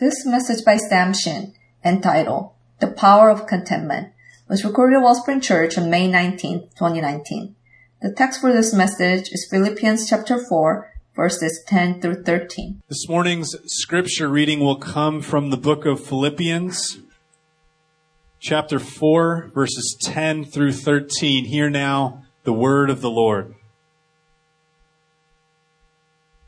This 0.00 0.24
message 0.24 0.64
by 0.64 0.76
Sam 0.76 1.12
Shin, 1.12 1.54
entitled 1.84 2.52
The 2.78 2.86
Power 2.86 3.30
of 3.30 3.48
Contentment, 3.48 4.12
was 4.48 4.64
recorded 4.64 4.96
at 4.96 5.02
Wellspring 5.02 5.40
Church 5.40 5.76
on 5.76 5.90
May 5.90 6.06
19, 6.06 6.68
2019. 6.78 7.56
The 8.00 8.12
text 8.12 8.40
for 8.40 8.52
this 8.52 8.72
message 8.72 9.30
is 9.32 9.48
Philippians 9.50 10.08
chapter 10.08 10.38
4, 10.38 10.88
verses 11.16 11.64
10 11.66 12.00
through 12.00 12.22
13. 12.22 12.80
This 12.88 13.08
morning's 13.08 13.56
scripture 13.66 14.28
reading 14.28 14.60
will 14.60 14.76
come 14.76 15.20
from 15.20 15.50
the 15.50 15.56
book 15.56 15.84
of 15.84 16.06
Philippians, 16.06 17.00
chapter 18.38 18.78
4, 18.78 19.50
verses 19.52 19.96
10 20.00 20.44
through 20.44 20.74
13. 20.74 21.46
Hear 21.46 21.68
now 21.68 22.22
the 22.44 22.52
word 22.52 22.88
of 22.88 23.00
the 23.00 23.10
Lord. 23.10 23.56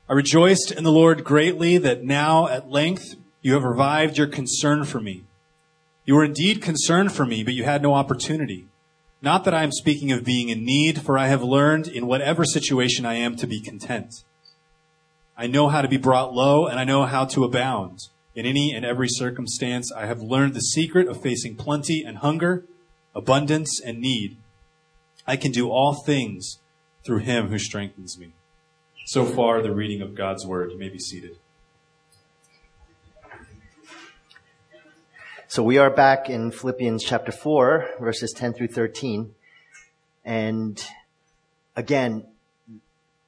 I 0.09 0.13
rejoiced 0.13 0.71
in 0.71 0.85
the 0.85 0.93
Lord 0.93 1.25
greatly 1.25 1.79
that 1.79 2.05
now 2.05 2.47
at 2.47 2.71
length 2.71 3.17
you 3.43 3.55
have 3.55 3.65
revived 3.65 4.19
your 4.19 4.27
concern 4.27 4.85
for 4.85 5.01
me. 5.01 5.25
You 6.05 6.15
were 6.15 6.25
indeed 6.25 6.63
concerned 6.63 7.13
for 7.13 7.25
me, 7.25 7.43
but 7.43 7.55
you 7.55 7.65
had 7.65 7.83
no 7.83 7.95
opportunity. 7.95 8.67
Not 9.23 9.45
that 9.45 9.55
I 9.55 9.63
am 9.63 9.73
speaking 9.73 10.13
of 10.13 10.25
being 10.25 10.49
in 10.49 10.65
need, 10.65 11.03
for 11.03 11.19
I 11.19 11.29
have 11.29 11.43
learned 11.43 11.89
in 11.89 12.07
whatever 12.07 12.45
situation 12.45 13.05
I 13.05 13.15
am 13.15 13.37
to 13.37 13.47
be 13.47 13.61
content. 13.61 14.25
I 15.37 15.47
know 15.47 15.69
how 15.69 15.83
to 15.83 15.89
be 15.89 15.97
brought 15.97 16.35
low, 16.35 16.67
and 16.67 16.79
I 16.79 16.85
know 16.85 17.05
how 17.05 17.25
to 17.27 17.45
abound. 17.45 17.99
In 18.35 18.47
any 18.47 18.73
and 18.73 18.85
every 18.85 19.09
circumstance, 19.09 19.93
I 19.93 20.07
have 20.07 20.21
learned 20.21 20.55
the 20.55 20.61
secret 20.61 21.09
of 21.09 21.21
facing 21.21 21.57
plenty 21.57 22.03
and 22.03 22.19
hunger, 22.19 22.65
abundance 23.15 23.81
and 23.81 24.01
need. 24.01 24.37
I 25.27 25.37
can 25.37 25.51
do 25.53 25.71
all 25.71 25.95
things 25.95 26.59
through 27.05 27.19
him 27.19 27.49
who 27.49 27.59
strengthens 27.59 28.19
me. 28.19 28.33
So 29.07 29.25
far, 29.25 29.63
the 29.63 29.75
reading 29.75 30.03
of 30.03 30.15
God's 30.15 30.47
word. 30.47 30.71
You 30.73 30.79
may 30.79 30.89
be 30.89 30.99
seated. 30.99 31.37
So 35.51 35.65
we 35.65 35.79
are 35.79 35.91
back 35.91 36.31
in 36.31 36.53
Philippians 36.53 37.03
chapter 37.03 37.33
4, 37.33 37.97
verses 37.99 38.33
10 38.37 38.53
through 38.53 38.69
13. 38.69 39.35
And 40.25 40.81
again, 41.75 42.25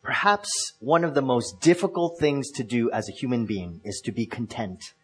perhaps 0.05 0.75
one 0.79 1.03
of 1.03 1.14
the 1.14 1.20
most 1.20 1.61
difficult 1.61 2.20
things 2.20 2.53
to 2.53 2.62
do 2.62 2.92
as 2.92 3.09
a 3.09 3.12
human 3.12 3.45
being 3.45 3.81
is 3.83 4.01
to 4.05 4.12
be 4.12 4.25
content. 4.25 4.95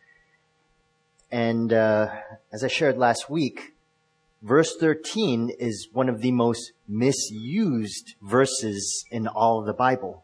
And 1.28 1.72
uh, 1.72 2.14
as 2.52 2.62
I 2.62 2.68
shared 2.68 2.96
last 2.96 3.28
week, 3.28 3.74
verse 4.40 4.76
13 4.76 5.50
is 5.58 5.88
one 5.92 6.08
of 6.08 6.20
the 6.20 6.30
most 6.30 6.70
misused 6.86 8.14
verses 8.22 9.04
in 9.10 9.26
all 9.26 9.58
of 9.58 9.66
the 9.66 9.74
Bible 9.74 10.22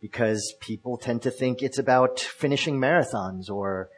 because 0.00 0.54
people 0.60 0.96
tend 0.96 1.20
to 1.24 1.30
think 1.30 1.62
it's 1.62 1.78
about 1.78 2.18
finishing 2.18 2.80
marathons 2.80 3.50
or 3.50 3.90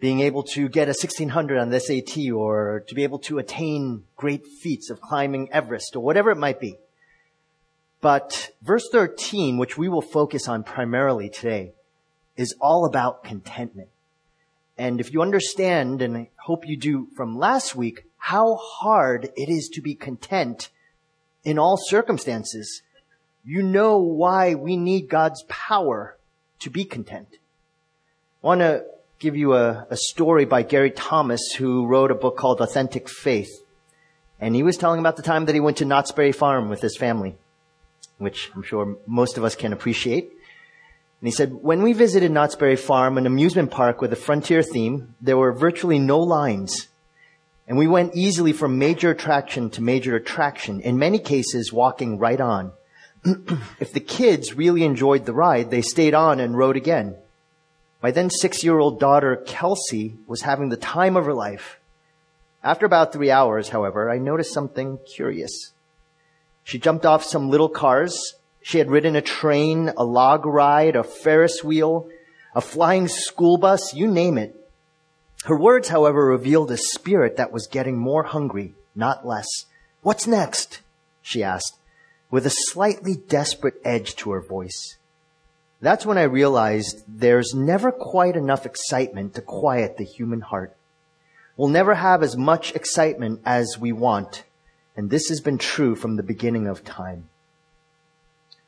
being 0.00 0.20
able 0.20 0.42
to 0.44 0.68
get 0.68 0.88
a 0.88 0.90
1600 0.90 1.58
on 1.58 1.70
the 1.70 1.80
SAT 1.80 2.30
or 2.30 2.84
to 2.86 2.94
be 2.94 3.02
able 3.02 3.18
to 3.20 3.38
attain 3.38 4.04
great 4.16 4.46
feats 4.46 4.90
of 4.90 5.00
climbing 5.00 5.50
Everest 5.52 5.96
or 5.96 6.00
whatever 6.00 6.30
it 6.30 6.36
might 6.36 6.60
be. 6.60 6.76
But 8.00 8.50
verse 8.62 8.88
13, 8.90 9.58
which 9.58 9.76
we 9.76 9.88
will 9.88 10.02
focus 10.02 10.46
on 10.46 10.62
primarily 10.62 11.28
today, 11.28 11.72
is 12.36 12.54
all 12.60 12.84
about 12.84 13.24
contentment. 13.24 13.88
And 14.76 15.00
if 15.00 15.12
you 15.12 15.20
understand, 15.20 16.00
and 16.00 16.16
I 16.16 16.30
hope 16.36 16.68
you 16.68 16.76
do 16.76 17.08
from 17.16 17.36
last 17.36 17.74
week, 17.74 18.04
how 18.16 18.54
hard 18.54 19.30
it 19.36 19.48
is 19.48 19.68
to 19.70 19.80
be 19.80 19.96
content 19.96 20.70
in 21.42 21.58
all 21.58 21.76
circumstances, 21.76 22.82
you 23.44 23.62
know 23.62 23.98
why 23.98 24.54
we 24.54 24.76
need 24.76 25.08
God's 25.08 25.42
power 25.48 26.16
to 26.60 26.70
be 26.70 26.84
content. 26.84 27.38
I 28.44 28.46
want 28.46 28.60
to 28.60 28.84
give 29.18 29.36
you 29.36 29.54
a, 29.54 29.86
a 29.90 29.96
story 29.96 30.44
by 30.44 30.62
Gary 30.62 30.92
Thomas, 30.92 31.52
who 31.56 31.86
wrote 31.86 32.10
a 32.10 32.14
book 32.14 32.36
called 32.36 32.60
Authentic 32.60 33.08
Faith. 33.08 33.50
And 34.40 34.54
he 34.54 34.62
was 34.62 34.76
telling 34.76 35.00
about 35.00 35.16
the 35.16 35.22
time 35.22 35.46
that 35.46 35.54
he 35.54 35.60
went 35.60 35.78
to 35.78 35.84
Knott's 35.84 36.12
Berry 36.12 36.30
Farm 36.30 36.68
with 36.68 36.80
his 36.80 36.96
family, 36.96 37.36
which 38.18 38.50
I'm 38.54 38.62
sure 38.62 38.96
most 39.06 39.36
of 39.36 39.42
us 39.42 39.56
can 39.56 39.72
appreciate. 39.72 40.30
And 41.20 41.26
he 41.26 41.32
said, 41.32 41.52
when 41.52 41.82
we 41.82 41.92
visited 41.92 42.30
Knott's 42.30 42.54
Berry 42.54 42.76
Farm, 42.76 43.18
an 43.18 43.26
amusement 43.26 43.72
park 43.72 44.00
with 44.00 44.12
a 44.12 44.16
frontier 44.16 44.62
theme, 44.62 45.16
there 45.20 45.36
were 45.36 45.52
virtually 45.52 45.98
no 45.98 46.20
lines. 46.20 46.86
And 47.66 47.76
we 47.76 47.88
went 47.88 48.14
easily 48.14 48.52
from 48.52 48.78
major 48.78 49.10
attraction 49.10 49.68
to 49.70 49.82
major 49.82 50.14
attraction, 50.14 50.80
in 50.80 50.96
many 50.96 51.18
cases 51.18 51.72
walking 51.72 52.18
right 52.18 52.40
on. 52.40 52.70
if 53.80 53.92
the 53.92 54.00
kids 54.00 54.54
really 54.54 54.84
enjoyed 54.84 55.26
the 55.26 55.32
ride, 55.32 55.72
they 55.72 55.82
stayed 55.82 56.14
on 56.14 56.38
and 56.38 56.56
rode 56.56 56.76
again. 56.76 57.16
My 58.02 58.10
then 58.10 58.30
six 58.30 58.62
year 58.62 58.78
old 58.78 59.00
daughter, 59.00 59.36
Kelsey, 59.36 60.16
was 60.26 60.42
having 60.42 60.68
the 60.68 60.76
time 60.76 61.16
of 61.16 61.24
her 61.24 61.34
life. 61.34 61.80
After 62.62 62.86
about 62.86 63.12
three 63.12 63.30
hours, 63.30 63.70
however, 63.70 64.10
I 64.10 64.18
noticed 64.18 64.52
something 64.52 64.98
curious. 65.16 65.72
She 66.64 66.78
jumped 66.78 67.06
off 67.06 67.24
some 67.24 67.50
little 67.50 67.68
cars. 67.68 68.34
She 68.62 68.78
had 68.78 68.90
ridden 68.90 69.16
a 69.16 69.22
train, 69.22 69.90
a 69.96 70.04
log 70.04 70.44
ride, 70.44 70.96
a 70.96 71.02
Ferris 71.02 71.64
wheel, 71.64 72.08
a 72.54 72.60
flying 72.60 73.08
school 73.08 73.56
bus, 73.56 73.94
you 73.94 74.06
name 74.06 74.36
it. 74.36 74.54
Her 75.44 75.56
words, 75.56 75.88
however, 75.88 76.26
revealed 76.26 76.70
a 76.70 76.76
spirit 76.76 77.36
that 77.36 77.52
was 77.52 77.68
getting 77.68 77.96
more 77.96 78.24
hungry, 78.24 78.74
not 78.94 79.26
less. 79.26 79.46
What's 80.02 80.26
next? 80.26 80.82
she 81.22 81.42
asked, 81.42 81.78
with 82.30 82.44
a 82.44 82.50
slightly 82.50 83.14
desperate 83.14 83.80
edge 83.84 84.16
to 84.16 84.32
her 84.32 84.40
voice. 84.40 84.97
That's 85.80 86.04
when 86.04 86.18
I 86.18 86.22
realized 86.22 87.04
there's 87.06 87.54
never 87.54 87.92
quite 87.92 88.34
enough 88.34 88.66
excitement 88.66 89.34
to 89.34 89.42
quiet 89.42 89.96
the 89.96 90.04
human 90.04 90.40
heart. 90.40 90.76
We'll 91.56 91.68
never 91.68 91.94
have 91.94 92.22
as 92.22 92.36
much 92.36 92.74
excitement 92.74 93.40
as 93.44 93.78
we 93.78 93.92
want, 93.92 94.44
and 94.96 95.08
this 95.08 95.28
has 95.28 95.40
been 95.40 95.58
true 95.58 95.94
from 95.94 96.16
the 96.16 96.22
beginning 96.22 96.66
of 96.66 96.84
time. 96.84 97.28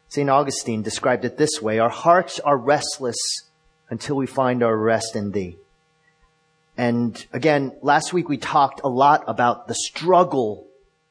St. 0.09 0.31
Augustine 0.31 0.83
described 0.83 1.25
it 1.25 1.37
this 1.37 1.61
way, 1.61 1.79
our 1.79 1.89
hearts 1.89 2.39
are 2.41 2.57
restless 2.57 3.19
until 3.89 4.17
we 4.17 4.27
find 4.27 4.63
our 4.63 4.77
rest 4.77 5.17
in 5.17 5.33
thee. 5.33 5.57
And 6.77 7.25
again, 7.33 7.73
last 7.83 8.13
week 8.13 8.29
we 8.29 8.39
talked 8.39 8.81
a 8.85 8.89
lot 8.89 9.25
about 9.27 9.67
the 9.67 9.75
struggle 9.75 10.67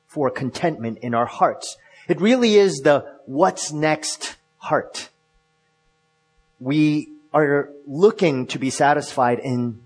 for 0.08 0.30
contentment 0.30 1.00
in 1.00 1.14
our 1.14 1.26
hearts. 1.26 1.78
It 2.08 2.22
really 2.22 2.56
is 2.56 2.78
the 2.78 3.06
what's 3.26 3.72
next 3.72 4.38
heart 4.58 5.10
we 6.60 7.10
are 7.34 7.70
looking 7.86 8.48
to 8.48 8.60
be 8.60 8.70
satisfied 8.70 9.40
in 9.40 9.82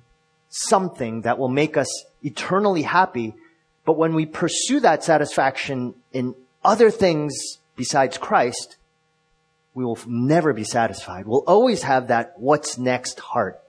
something 0.50 1.22
that 1.22 1.38
will 1.38 1.50
make 1.50 1.78
us 1.78 1.90
eternally 2.22 2.84
happy. 2.84 3.34
But 3.86 3.98
when 3.98 4.14
we 4.14 4.26
pursue 4.26 4.80
that 4.82 5.04
satisfaction 5.04 5.96
in 6.12 6.36
other 6.64 6.90
things 6.90 7.58
besides 7.76 8.18
Christ, 8.18 8.78
we 9.74 9.84
will 9.84 10.00
never 10.06 10.54
be 10.54 10.64
satisfied. 10.64 11.26
We'll 11.26 11.44
always 11.48 11.84
have 11.84 12.08
that 12.08 12.34
what's 12.38 12.78
next 12.78 13.20
heart. 13.20 13.60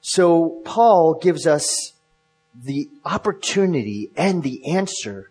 So 0.00 0.60
Paul 0.64 1.14
gives 1.14 1.46
us 1.46 1.92
the 2.62 2.88
opportunity 3.04 4.10
and 4.16 4.42
the 4.42 4.74
answer 4.74 5.30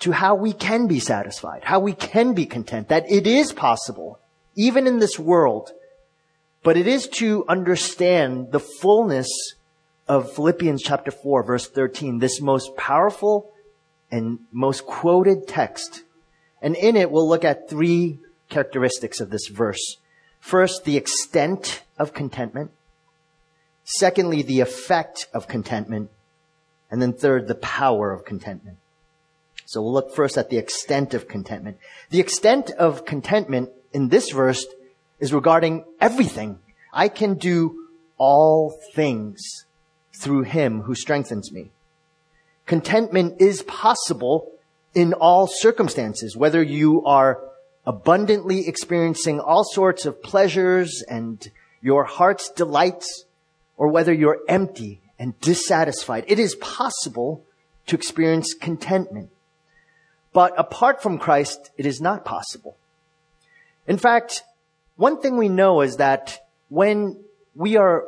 to 0.00 0.12
how 0.12 0.34
we 0.34 0.52
can 0.52 0.86
be 0.86 0.98
satisfied, 0.98 1.64
how 1.64 1.80
we 1.80 1.92
can 1.92 2.32
be 2.32 2.46
content, 2.46 2.88
that 2.88 3.10
it 3.10 3.26
is 3.26 3.52
possible 3.52 4.18
even 4.58 4.88
in 4.88 4.98
this 4.98 5.18
world, 5.18 5.70
but 6.64 6.76
it 6.76 6.88
is 6.88 7.06
to 7.06 7.44
understand 7.48 8.50
the 8.50 8.60
fullness 8.60 9.28
of 10.08 10.32
Philippians 10.32 10.82
chapter 10.82 11.12
4 11.12 11.44
verse 11.44 11.68
13, 11.68 12.18
this 12.18 12.40
most 12.40 12.76
powerful 12.76 13.52
and 14.10 14.40
most 14.50 14.84
quoted 14.84 15.46
text. 15.46 16.02
And 16.60 16.74
in 16.74 16.96
it, 16.96 17.10
we'll 17.10 17.28
look 17.28 17.44
at 17.44 17.70
three 17.70 18.18
characteristics 18.48 19.20
of 19.20 19.30
this 19.30 19.46
verse. 19.46 19.98
First, 20.40 20.84
the 20.84 20.96
extent 20.96 21.82
of 21.96 22.12
contentment. 22.12 22.72
Secondly, 23.84 24.42
the 24.42 24.60
effect 24.60 25.28
of 25.32 25.46
contentment. 25.46 26.10
And 26.90 27.00
then 27.00 27.12
third, 27.12 27.46
the 27.46 27.54
power 27.54 28.10
of 28.10 28.24
contentment. 28.24 28.78
So 29.66 29.82
we'll 29.82 29.92
look 29.92 30.14
first 30.14 30.36
at 30.36 30.50
the 30.50 30.56
extent 30.56 31.14
of 31.14 31.28
contentment. 31.28 31.76
The 32.10 32.20
extent 32.20 32.70
of 32.70 33.04
contentment 33.04 33.70
in 33.92 34.08
this 34.08 34.30
verse 34.30 34.64
is 35.18 35.32
regarding 35.32 35.84
everything. 36.00 36.58
I 36.92 37.08
can 37.08 37.34
do 37.34 37.88
all 38.16 38.78
things 38.94 39.40
through 40.20 40.42
him 40.42 40.82
who 40.82 40.94
strengthens 40.94 41.52
me. 41.52 41.70
Contentment 42.66 43.40
is 43.40 43.62
possible 43.62 44.52
in 44.94 45.12
all 45.14 45.46
circumstances, 45.46 46.36
whether 46.36 46.62
you 46.62 47.04
are 47.04 47.40
abundantly 47.86 48.68
experiencing 48.68 49.40
all 49.40 49.64
sorts 49.64 50.04
of 50.04 50.22
pleasures 50.22 51.02
and 51.08 51.50
your 51.80 52.04
heart's 52.04 52.50
delights, 52.50 53.24
or 53.76 53.88
whether 53.88 54.12
you're 54.12 54.40
empty 54.48 55.00
and 55.18 55.38
dissatisfied. 55.40 56.24
It 56.26 56.38
is 56.38 56.56
possible 56.56 57.44
to 57.86 57.96
experience 57.96 58.52
contentment. 58.52 59.30
But 60.32 60.52
apart 60.58 61.02
from 61.02 61.18
Christ, 61.18 61.70
it 61.76 61.86
is 61.86 62.00
not 62.00 62.24
possible. 62.24 62.76
In 63.88 63.98
fact, 63.98 64.44
one 64.94 65.20
thing 65.20 65.36
we 65.36 65.48
know 65.48 65.80
is 65.80 65.96
that 65.96 66.38
when 66.68 67.24
we 67.54 67.76
are 67.76 68.04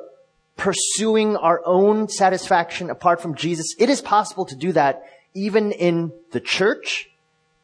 pursuing 0.60 1.36
our 1.36 1.62
own 1.64 2.06
satisfaction 2.06 2.90
apart 2.90 3.22
from 3.22 3.34
Jesus. 3.34 3.74
It 3.78 3.88
is 3.88 4.02
possible 4.02 4.44
to 4.44 4.54
do 4.54 4.72
that 4.72 5.04
even 5.32 5.72
in 5.72 6.12
the 6.32 6.40
church, 6.40 7.08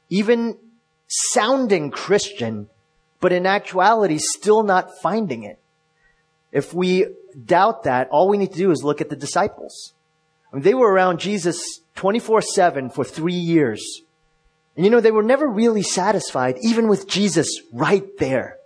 even 0.08 0.56
sounding 1.06 1.90
Christian, 1.90 2.70
but 3.20 3.32
in 3.32 3.44
actuality 3.44 4.16
still 4.18 4.62
not 4.62 4.98
finding 5.02 5.42
it. 5.42 5.58
If 6.52 6.72
we 6.72 7.08
doubt 7.44 7.82
that, 7.82 8.08
all 8.08 8.30
we 8.30 8.38
need 8.38 8.52
to 8.52 8.58
do 8.58 8.70
is 8.70 8.82
look 8.82 9.02
at 9.02 9.10
the 9.10 9.16
disciples. 9.16 9.92
I 10.50 10.56
mean, 10.56 10.62
they 10.62 10.72
were 10.72 10.90
around 10.90 11.20
Jesus 11.20 11.80
24-7 11.96 12.94
for 12.94 13.04
three 13.04 13.34
years. 13.34 14.00
And 14.76 14.84
you 14.84 14.90
know, 14.90 15.00
they 15.00 15.10
were 15.10 15.22
never 15.22 15.48
really 15.48 15.82
satisfied, 15.82 16.58
even 16.60 16.86
with 16.86 17.08
Jesus 17.08 17.60
right 17.72 18.04
there. 18.18 18.58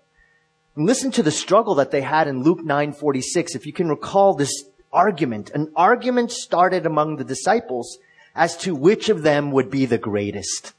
And 0.74 0.86
listen 0.86 1.10
to 1.12 1.22
the 1.22 1.30
struggle 1.30 1.76
that 1.76 1.92
they 1.92 2.02
had 2.02 2.26
in 2.26 2.42
Luke 2.42 2.60
9:46. 2.64 3.54
If 3.54 3.66
you 3.66 3.72
can 3.72 3.88
recall 3.88 4.34
this 4.34 4.64
argument, 4.92 5.50
an 5.50 5.70
argument 5.76 6.32
started 6.32 6.84
among 6.84 7.16
the 7.16 7.24
disciples 7.24 7.98
as 8.34 8.56
to 8.58 8.74
which 8.74 9.08
of 9.08 9.22
them 9.22 9.52
would 9.52 9.70
be 9.70 9.86
the 9.86 9.98
greatest. 9.98 10.72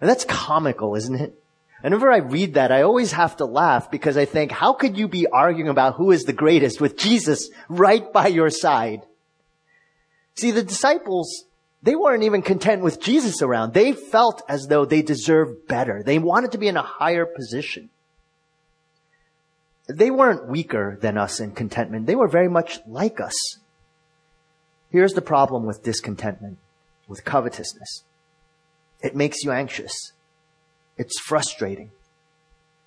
And 0.00 0.08
that's 0.08 0.24
comical, 0.24 0.94
isn't 0.94 1.20
it? 1.20 1.34
Whenever 1.82 2.10
I 2.10 2.18
read 2.18 2.54
that, 2.54 2.72
I 2.72 2.82
always 2.82 3.12
have 3.12 3.36
to 3.38 3.46
laugh 3.46 3.90
because 3.90 4.16
I 4.16 4.26
think, 4.26 4.52
how 4.52 4.74
could 4.74 4.98
you 4.98 5.08
be 5.08 5.26
arguing 5.26 5.70
about 5.70 5.94
who 5.94 6.10
is 6.10 6.24
the 6.24 6.32
greatest 6.32 6.80
with 6.80 6.98
Jesus 6.98 7.50
right 7.68 8.12
by 8.12 8.26
your 8.26 8.50
side? 8.50 9.06
See, 10.34 10.50
the 10.50 10.62
disciples, 10.62 11.44
they 11.82 11.96
weren't 11.96 12.24
even 12.24 12.42
content 12.42 12.82
with 12.82 13.00
Jesus 13.00 13.40
around. 13.40 13.72
They 13.72 13.92
felt 13.92 14.42
as 14.48 14.66
though 14.66 14.84
they 14.84 15.02
deserved 15.02 15.66
better. 15.66 16.02
They 16.02 16.18
wanted 16.18 16.52
to 16.52 16.58
be 16.58 16.68
in 16.68 16.76
a 16.76 16.82
higher 16.82 17.24
position. 17.24 17.88
They 19.88 20.10
weren't 20.10 20.48
weaker 20.48 20.98
than 21.00 21.16
us 21.16 21.40
in 21.40 21.52
contentment. 21.52 22.06
They 22.06 22.14
were 22.14 22.28
very 22.28 22.48
much 22.48 22.80
like 22.86 23.20
us. 23.20 23.34
Here's 24.90 25.14
the 25.14 25.22
problem 25.22 25.64
with 25.64 25.82
discontentment, 25.82 26.58
with 27.08 27.24
covetousness. 27.24 28.04
It 29.02 29.16
makes 29.16 29.42
you 29.42 29.50
anxious. 29.50 30.12
It's 30.98 31.18
frustrating. 31.18 31.90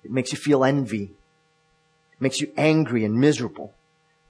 It 0.04 0.12
makes 0.12 0.30
you 0.30 0.38
feel 0.38 0.64
envy. 0.64 1.10
It 2.12 2.20
makes 2.20 2.40
you 2.40 2.52
angry 2.56 3.04
and 3.04 3.18
miserable. 3.18 3.74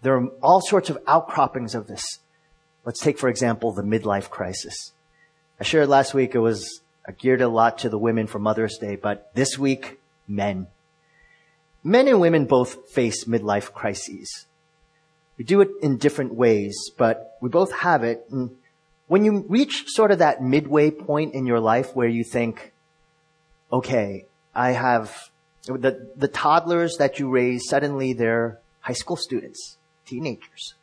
There 0.02 0.16
are 0.16 0.26
all 0.42 0.60
sorts 0.62 0.88
of 0.88 0.98
outcroppings 1.06 1.74
of 1.74 1.86
this. 1.86 2.20
Let's 2.84 3.00
take, 3.00 3.18
for 3.18 3.28
example, 3.28 3.72
the 3.72 3.82
midlife 3.82 4.28
crisis. 4.28 4.92
I 5.58 5.64
shared 5.64 5.88
last 5.88 6.12
week 6.12 6.34
it 6.34 6.40
was 6.40 6.80
geared 7.18 7.40
a 7.40 7.48
lot 7.48 7.78
to 7.78 7.88
the 7.88 7.98
women 7.98 8.26
for 8.26 8.38
Mother's 8.38 8.78
Day, 8.78 8.96
but 8.96 9.34
this 9.34 9.58
week, 9.58 10.00
men. 10.26 10.66
Men 11.82 12.08
and 12.08 12.20
women 12.20 12.46
both 12.46 12.90
face 12.90 13.24
midlife 13.24 13.72
crises. 13.72 14.46
We 15.36 15.44
do 15.44 15.60
it 15.60 15.70
in 15.82 15.98
different 15.98 16.34
ways, 16.34 16.74
but 16.96 17.36
we 17.40 17.48
both 17.48 17.72
have 17.72 18.04
it. 18.04 18.26
And 18.30 18.56
when 19.06 19.24
you 19.24 19.44
reach 19.48 19.84
sort 19.88 20.10
of 20.10 20.18
that 20.18 20.42
midway 20.42 20.90
point 20.90 21.34
in 21.34 21.46
your 21.46 21.60
life 21.60 21.94
where 21.94 22.08
you 22.08 22.24
think, 22.24 22.72
okay, 23.72 24.26
I 24.54 24.70
have 24.72 25.30
the, 25.64 26.08
the 26.16 26.28
toddlers 26.28 26.96
that 26.98 27.18
you 27.18 27.28
raise, 27.28 27.68
suddenly 27.68 28.12
they're 28.12 28.60
high 28.80 28.92
school 28.92 29.16
students, 29.16 29.76
teenagers. 30.06 30.74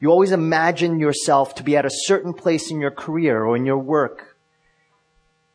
You 0.00 0.10
always 0.10 0.32
imagine 0.32 1.00
yourself 1.00 1.56
to 1.56 1.62
be 1.62 1.76
at 1.76 1.84
a 1.84 1.90
certain 1.90 2.32
place 2.32 2.70
in 2.70 2.80
your 2.80 2.90
career 2.90 3.44
or 3.44 3.56
in 3.56 3.66
your 3.66 3.78
work, 3.78 4.36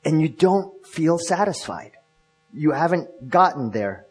and 0.03 0.21
you 0.21 0.27
don't 0.27 0.85
feel 0.85 1.17
satisfied. 1.17 1.91
You 2.53 2.71
haven't 2.71 3.29
gotten 3.29 3.71
there. 3.71 4.05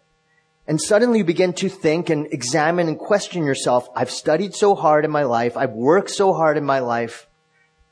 And 0.67 0.81
suddenly 0.81 1.19
you 1.19 1.25
begin 1.25 1.53
to 1.55 1.69
think 1.69 2.09
and 2.09 2.33
examine 2.33 2.89
and 2.89 2.99
question 2.99 3.45
yourself. 3.45 3.89
I've 3.95 4.11
studied 4.11 4.55
so 4.55 4.75
hard 4.75 5.05
in 5.05 5.11
my 5.11 5.25
life. 5.25 5.57
I've 5.57 5.73
worked 5.73 6.11
so 6.11 6.33
hard 6.33 6.57
in 6.57 6.65
my 6.65 6.79
life. 6.79 7.27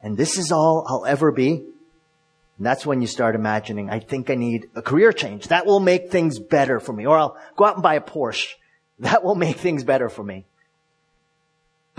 And 0.02 0.16
this 0.16 0.38
is 0.38 0.50
all 0.50 0.86
I'll 0.88 1.04
ever 1.04 1.32
be. 1.32 1.50
And 1.50 2.66
that's 2.66 2.86
when 2.86 3.00
you 3.00 3.06
start 3.06 3.34
imagining, 3.34 3.90
I 3.90 3.98
think 3.98 4.30
I 4.30 4.34
need 4.34 4.70
a 4.74 4.82
career 4.82 5.12
change. 5.12 5.48
That 5.48 5.66
will 5.66 5.80
make 5.80 6.10
things 6.10 6.38
better 6.38 6.78
for 6.78 6.92
me. 6.92 7.06
Or 7.06 7.18
I'll 7.18 7.36
go 7.56 7.64
out 7.64 7.74
and 7.74 7.82
buy 7.82 7.94
a 7.94 8.00
Porsche. 8.00 8.54
That 9.00 9.24
will 9.24 9.34
make 9.34 9.56
things 9.56 9.82
better 9.82 10.08
for 10.08 10.22
me. 10.22 10.46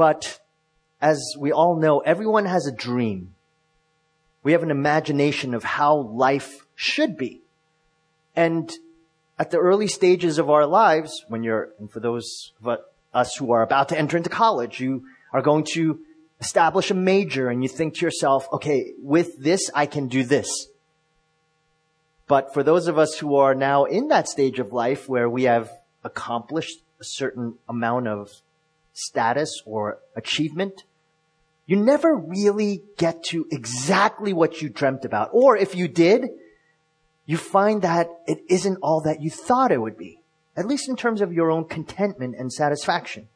But 0.01 0.39
as 0.99 1.35
we 1.37 1.51
all 1.51 1.79
know, 1.79 1.99
everyone 1.99 2.45
has 2.47 2.65
a 2.65 2.71
dream. 2.71 3.35
We 4.41 4.53
have 4.53 4.63
an 4.63 4.71
imagination 4.71 5.53
of 5.53 5.63
how 5.63 5.95
life 5.95 6.65
should 6.73 7.17
be. 7.17 7.43
And 8.35 8.73
at 9.37 9.51
the 9.51 9.59
early 9.59 9.85
stages 9.85 10.39
of 10.39 10.49
our 10.49 10.65
lives, 10.65 11.23
when 11.27 11.43
you're, 11.43 11.69
and 11.77 11.91
for 11.91 11.99
those 11.99 12.51
of 12.63 12.79
us 13.13 13.35
who 13.35 13.51
are 13.51 13.61
about 13.61 13.89
to 13.89 13.99
enter 13.99 14.17
into 14.17 14.31
college, 14.31 14.79
you 14.79 15.05
are 15.33 15.43
going 15.43 15.65
to 15.73 15.99
establish 16.39 16.89
a 16.89 16.95
major 16.95 17.49
and 17.49 17.61
you 17.61 17.69
think 17.69 17.93
to 17.97 18.01
yourself, 18.03 18.47
okay, 18.53 18.93
with 18.97 19.37
this, 19.37 19.69
I 19.75 19.85
can 19.85 20.07
do 20.07 20.23
this. 20.23 20.65
But 22.25 22.55
for 22.55 22.63
those 22.63 22.87
of 22.87 22.97
us 22.97 23.19
who 23.19 23.35
are 23.35 23.53
now 23.53 23.83
in 23.85 24.07
that 24.07 24.27
stage 24.27 24.57
of 24.57 24.73
life 24.73 25.07
where 25.07 25.29
we 25.29 25.43
have 25.43 25.69
accomplished 26.03 26.79
a 26.99 27.03
certain 27.03 27.59
amount 27.69 28.07
of 28.07 28.41
status 28.93 29.61
or 29.65 29.99
achievement, 30.15 30.83
you 31.65 31.77
never 31.77 32.15
really 32.15 32.83
get 32.97 33.23
to 33.25 33.47
exactly 33.51 34.33
what 34.33 34.61
you 34.61 34.69
dreamt 34.69 35.05
about. 35.05 35.29
Or 35.31 35.55
if 35.55 35.75
you 35.75 35.87
did, 35.87 36.29
you 37.25 37.37
find 37.37 37.81
that 37.81 38.09
it 38.27 38.39
isn't 38.49 38.79
all 38.81 39.01
that 39.01 39.21
you 39.21 39.29
thought 39.29 39.71
it 39.71 39.81
would 39.81 39.97
be. 39.97 40.19
At 40.57 40.67
least 40.67 40.89
in 40.89 40.97
terms 40.97 41.21
of 41.21 41.31
your 41.31 41.49
own 41.49 41.65
contentment 41.65 42.35
and 42.37 42.51
satisfaction. 42.51 43.29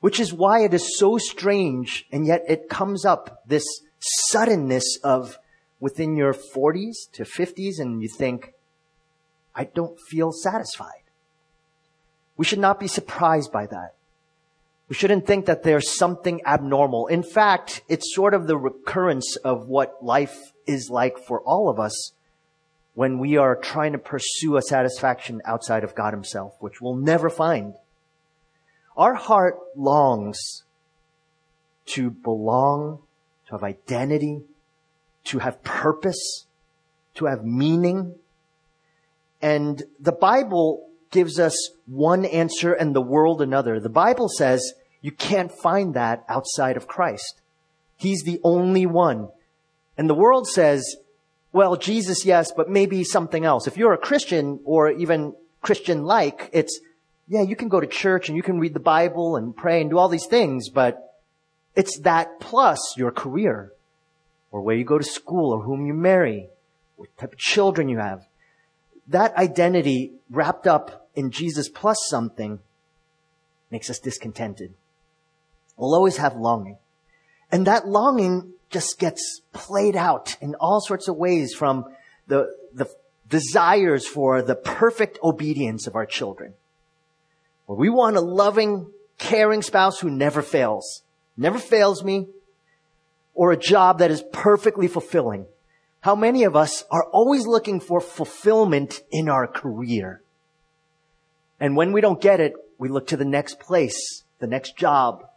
Which 0.00 0.20
is 0.20 0.32
why 0.32 0.60
it 0.60 0.72
is 0.72 0.98
so 0.98 1.18
strange 1.18 2.06
and 2.12 2.26
yet 2.26 2.44
it 2.48 2.68
comes 2.68 3.04
up 3.04 3.42
this 3.46 3.64
suddenness 3.98 4.98
of 5.02 5.38
within 5.80 6.16
your 6.16 6.32
40s 6.32 7.10
to 7.12 7.24
50s 7.24 7.80
and 7.80 8.00
you 8.00 8.08
think, 8.08 8.52
I 9.54 9.64
don't 9.64 9.98
feel 9.98 10.32
satisfied. 10.32 11.02
We 12.36 12.44
should 12.44 12.58
not 12.58 12.78
be 12.78 12.88
surprised 12.88 13.50
by 13.50 13.66
that. 13.66 13.94
We 14.88 14.94
shouldn't 14.94 15.26
think 15.26 15.46
that 15.46 15.64
there's 15.64 15.96
something 15.96 16.40
abnormal. 16.46 17.08
In 17.08 17.22
fact, 17.22 17.82
it's 17.88 18.14
sort 18.14 18.34
of 18.34 18.46
the 18.46 18.56
recurrence 18.56 19.36
of 19.36 19.66
what 19.66 20.02
life 20.02 20.52
is 20.66 20.90
like 20.90 21.18
for 21.18 21.40
all 21.40 21.68
of 21.68 21.80
us 21.80 22.12
when 22.94 23.18
we 23.18 23.36
are 23.36 23.56
trying 23.56 23.92
to 23.92 23.98
pursue 23.98 24.56
a 24.56 24.62
satisfaction 24.62 25.42
outside 25.44 25.84
of 25.84 25.94
God 25.94 26.12
himself, 26.12 26.54
which 26.60 26.80
we'll 26.80 26.96
never 26.96 27.28
find. 27.28 27.74
Our 28.96 29.14
heart 29.14 29.58
longs 29.76 30.62
to 31.86 32.10
belong, 32.10 33.00
to 33.46 33.52
have 33.52 33.62
identity, 33.62 34.42
to 35.24 35.40
have 35.40 35.62
purpose, 35.62 36.46
to 37.16 37.26
have 37.26 37.44
meaning. 37.44 38.14
And 39.42 39.82
the 40.00 40.12
Bible 40.12 40.88
gives 41.10 41.38
us 41.38 41.54
one 41.86 42.24
answer 42.24 42.72
and 42.72 42.94
the 42.94 43.02
world 43.02 43.42
another. 43.42 43.78
The 43.78 43.88
Bible 43.88 44.28
says 44.28 44.72
you 45.06 45.12
can't 45.12 45.52
find 45.52 45.94
that 45.94 46.24
outside 46.28 46.76
of 46.76 46.88
Christ. 46.88 47.40
He's 47.96 48.24
the 48.24 48.40
only 48.42 48.86
one. 48.86 49.28
And 49.96 50.10
the 50.10 50.16
world 50.16 50.48
says, 50.48 50.96
well, 51.52 51.76
Jesus, 51.76 52.24
yes, 52.24 52.50
but 52.50 52.68
maybe 52.68 53.04
something 53.04 53.44
else. 53.44 53.68
If 53.68 53.76
you're 53.76 53.92
a 53.92 53.98
Christian 53.98 54.58
or 54.64 54.90
even 54.90 55.36
Christian 55.62 56.02
like, 56.02 56.50
it's, 56.52 56.80
yeah, 57.28 57.42
you 57.42 57.54
can 57.54 57.68
go 57.68 57.78
to 57.78 57.86
church 57.86 58.28
and 58.28 58.36
you 58.36 58.42
can 58.42 58.58
read 58.58 58.74
the 58.74 58.80
Bible 58.80 59.36
and 59.36 59.56
pray 59.56 59.80
and 59.80 59.90
do 59.90 59.96
all 59.96 60.08
these 60.08 60.26
things, 60.26 60.70
but 60.70 61.16
it's 61.76 62.00
that 62.00 62.40
plus 62.40 62.96
your 62.96 63.12
career 63.12 63.70
or 64.50 64.60
where 64.60 64.74
you 64.74 64.82
go 64.82 64.98
to 64.98 65.04
school 65.04 65.52
or 65.52 65.62
whom 65.62 65.86
you 65.86 65.94
marry, 65.94 66.48
what 66.96 67.16
type 67.16 67.32
of 67.32 67.38
children 67.38 67.88
you 67.88 67.98
have. 67.98 68.26
That 69.06 69.36
identity 69.36 70.14
wrapped 70.28 70.66
up 70.66 71.08
in 71.14 71.30
Jesus 71.30 71.68
plus 71.68 71.98
something 72.08 72.58
makes 73.70 73.88
us 73.88 74.00
discontented. 74.00 74.74
We'll 75.76 75.94
always 75.94 76.16
have 76.16 76.36
longing. 76.36 76.78
And 77.50 77.66
that 77.66 77.86
longing 77.86 78.52
just 78.70 78.98
gets 78.98 79.40
played 79.52 79.96
out 79.96 80.36
in 80.40 80.54
all 80.56 80.80
sorts 80.80 81.08
of 81.08 81.16
ways 81.16 81.54
from 81.54 81.86
the, 82.26 82.54
the 82.74 82.88
desires 83.28 84.06
for 84.06 84.42
the 84.42 84.56
perfect 84.56 85.18
obedience 85.22 85.86
of 85.86 85.94
our 85.94 86.06
children. 86.06 86.54
Where 87.66 87.78
we 87.78 87.88
want 87.88 88.16
a 88.16 88.20
loving, 88.20 88.90
caring 89.18 89.62
spouse 89.62 90.00
who 90.00 90.10
never 90.10 90.42
fails, 90.42 91.02
never 91.36 91.58
fails 91.58 92.02
me, 92.02 92.28
or 93.34 93.52
a 93.52 93.56
job 93.56 93.98
that 93.98 94.10
is 94.10 94.24
perfectly 94.32 94.88
fulfilling. 94.88 95.46
How 96.00 96.14
many 96.14 96.44
of 96.44 96.56
us 96.56 96.84
are 96.90 97.04
always 97.10 97.46
looking 97.46 97.80
for 97.80 98.00
fulfillment 98.00 99.02
in 99.10 99.28
our 99.28 99.46
career? 99.46 100.22
And 101.58 101.76
when 101.76 101.92
we 101.92 102.00
don't 102.00 102.20
get 102.20 102.40
it, 102.40 102.54
we 102.78 102.88
look 102.88 103.08
to 103.08 103.16
the 103.16 103.24
next 103.24 103.58
place, 103.58 104.22
the 104.38 104.46
next 104.46 104.76
job. 104.76 105.28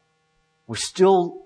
We're 0.70 0.76
still 0.76 1.42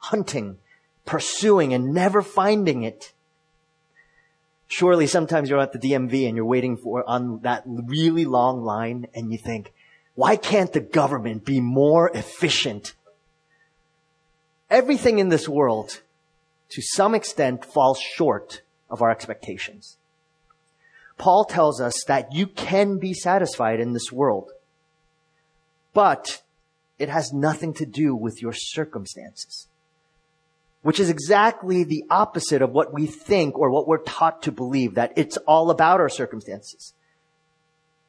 hunting, 0.00 0.58
pursuing, 1.04 1.72
and 1.72 1.94
never 1.94 2.22
finding 2.22 2.82
it. 2.82 3.12
Surely 4.66 5.06
sometimes 5.06 5.48
you're 5.48 5.60
at 5.60 5.72
the 5.72 5.78
DMV 5.78 6.26
and 6.26 6.34
you're 6.34 6.44
waiting 6.44 6.76
for 6.76 7.08
on 7.08 7.38
that 7.42 7.62
really 7.66 8.24
long 8.24 8.64
line 8.64 9.06
and 9.14 9.30
you 9.30 9.38
think, 9.38 9.72
Why 10.16 10.34
can't 10.34 10.72
the 10.72 10.80
government 10.80 11.44
be 11.44 11.60
more 11.60 12.10
efficient? 12.16 12.94
Everything 14.68 15.20
in 15.20 15.28
this 15.28 15.48
world, 15.48 16.00
to 16.70 16.82
some 16.82 17.14
extent, 17.14 17.64
falls 17.64 18.00
short 18.00 18.62
of 18.90 19.02
our 19.02 19.10
expectations. 19.12 19.98
Paul 21.16 21.44
tells 21.44 21.80
us 21.80 22.02
that 22.08 22.34
you 22.34 22.48
can 22.48 22.98
be 22.98 23.14
satisfied 23.14 23.78
in 23.78 23.92
this 23.92 24.10
world, 24.10 24.50
but 25.92 26.42
it 27.04 27.10
has 27.10 27.32
nothing 27.32 27.72
to 27.74 27.86
do 27.86 28.16
with 28.16 28.42
your 28.42 28.52
circumstances, 28.52 29.68
which 30.82 30.98
is 30.98 31.10
exactly 31.10 31.84
the 31.84 32.04
opposite 32.10 32.62
of 32.62 32.72
what 32.72 32.92
we 32.92 33.06
think 33.06 33.56
or 33.56 33.70
what 33.70 33.86
we're 33.86 34.02
taught 34.02 34.42
to 34.42 34.50
believe, 34.50 34.94
that 34.94 35.12
it's 35.16 35.36
all 35.46 35.70
about 35.70 36.00
our 36.00 36.08
circumstances. 36.08 36.94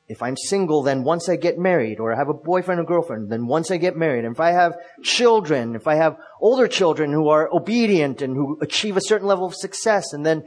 If 0.07 0.21
I'm 0.21 0.37
single, 0.37 0.83
then 0.83 1.03
once 1.03 1.29
I 1.29 1.35
get 1.35 1.57
married, 1.57 1.99
or 1.99 2.13
I 2.13 2.17
have 2.17 2.29
a 2.29 2.33
boyfriend 2.33 2.79
or 2.79 2.83
girlfriend, 2.83 3.29
then 3.29 3.47
once 3.47 3.71
I 3.71 3.77
get 3.77 3.97
married. 3.97 4.23
And 4.23 4.35
if 4.35 4.39
I 4.39 4.51
have 4.51 4.77
children, 5.03 5.75
if 5.75 5.87
I 5.87 5.95
have 5.95 6.17
older 6.39 6.67
children 6.67 7.11
who 7.11 7.29
are 7.29 7.49
obedient 7.51 8.21
and 8.21 8.35
who 8.35 8.59
achieve 8.61 8.97
a 8.97 9.01
certain 9.01 9.27
level 9.27 9.45
of 9.45 9.55
success, 9.55 10.13
and 10.13 10.25
then 10.25 10.43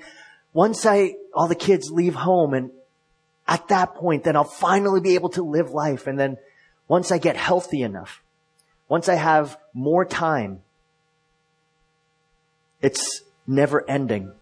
once 0.53 0.87
I, 0.87 1.15
all 1.35 1.49
the 1.49 1.55
kids 1.55 1.91
leave 1.91 2.15
home 2.15 2.55
and 2.55 2.71
at 3.49 3.69
that 3.69 3.95
point, 3.95 4.25
then 4.25 4.37
I'll 4.37 4.45
finally 4.45 5.01
be 5.01 5.15
able 5.15 5.31
to 5.31 5.43
live 5.43 5.71
life. 5.71 6.07
And 6.07 6.19
then 6.19 6.37
once 6.87 7.11
I 7.11 7.19
get 7.19 7.37
healthy 7.37 7.83
enough, 7.83 8.23
once 8.89 9.09
I 9.09 9.15
have 9.15 9.59
more 9.75 10.05
time, 10.05 10.61
it's 12.81 13.23
never 13.47 13.89
ending. 13.89 14.33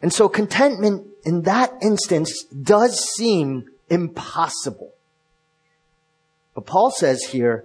And 0.00 0.12
so 0.12 0.28
contentment 0.28 1.06
in 1.24 1.42
that 1.42 1.72
instance 1.82 2.44
does 2.44 2.98
seem 2.98 3.68
impossible. 3.88 4.92
But 6.54 6.66
Paul 6.66 6.90
says 6.90 7.22
here, 7.24 7.64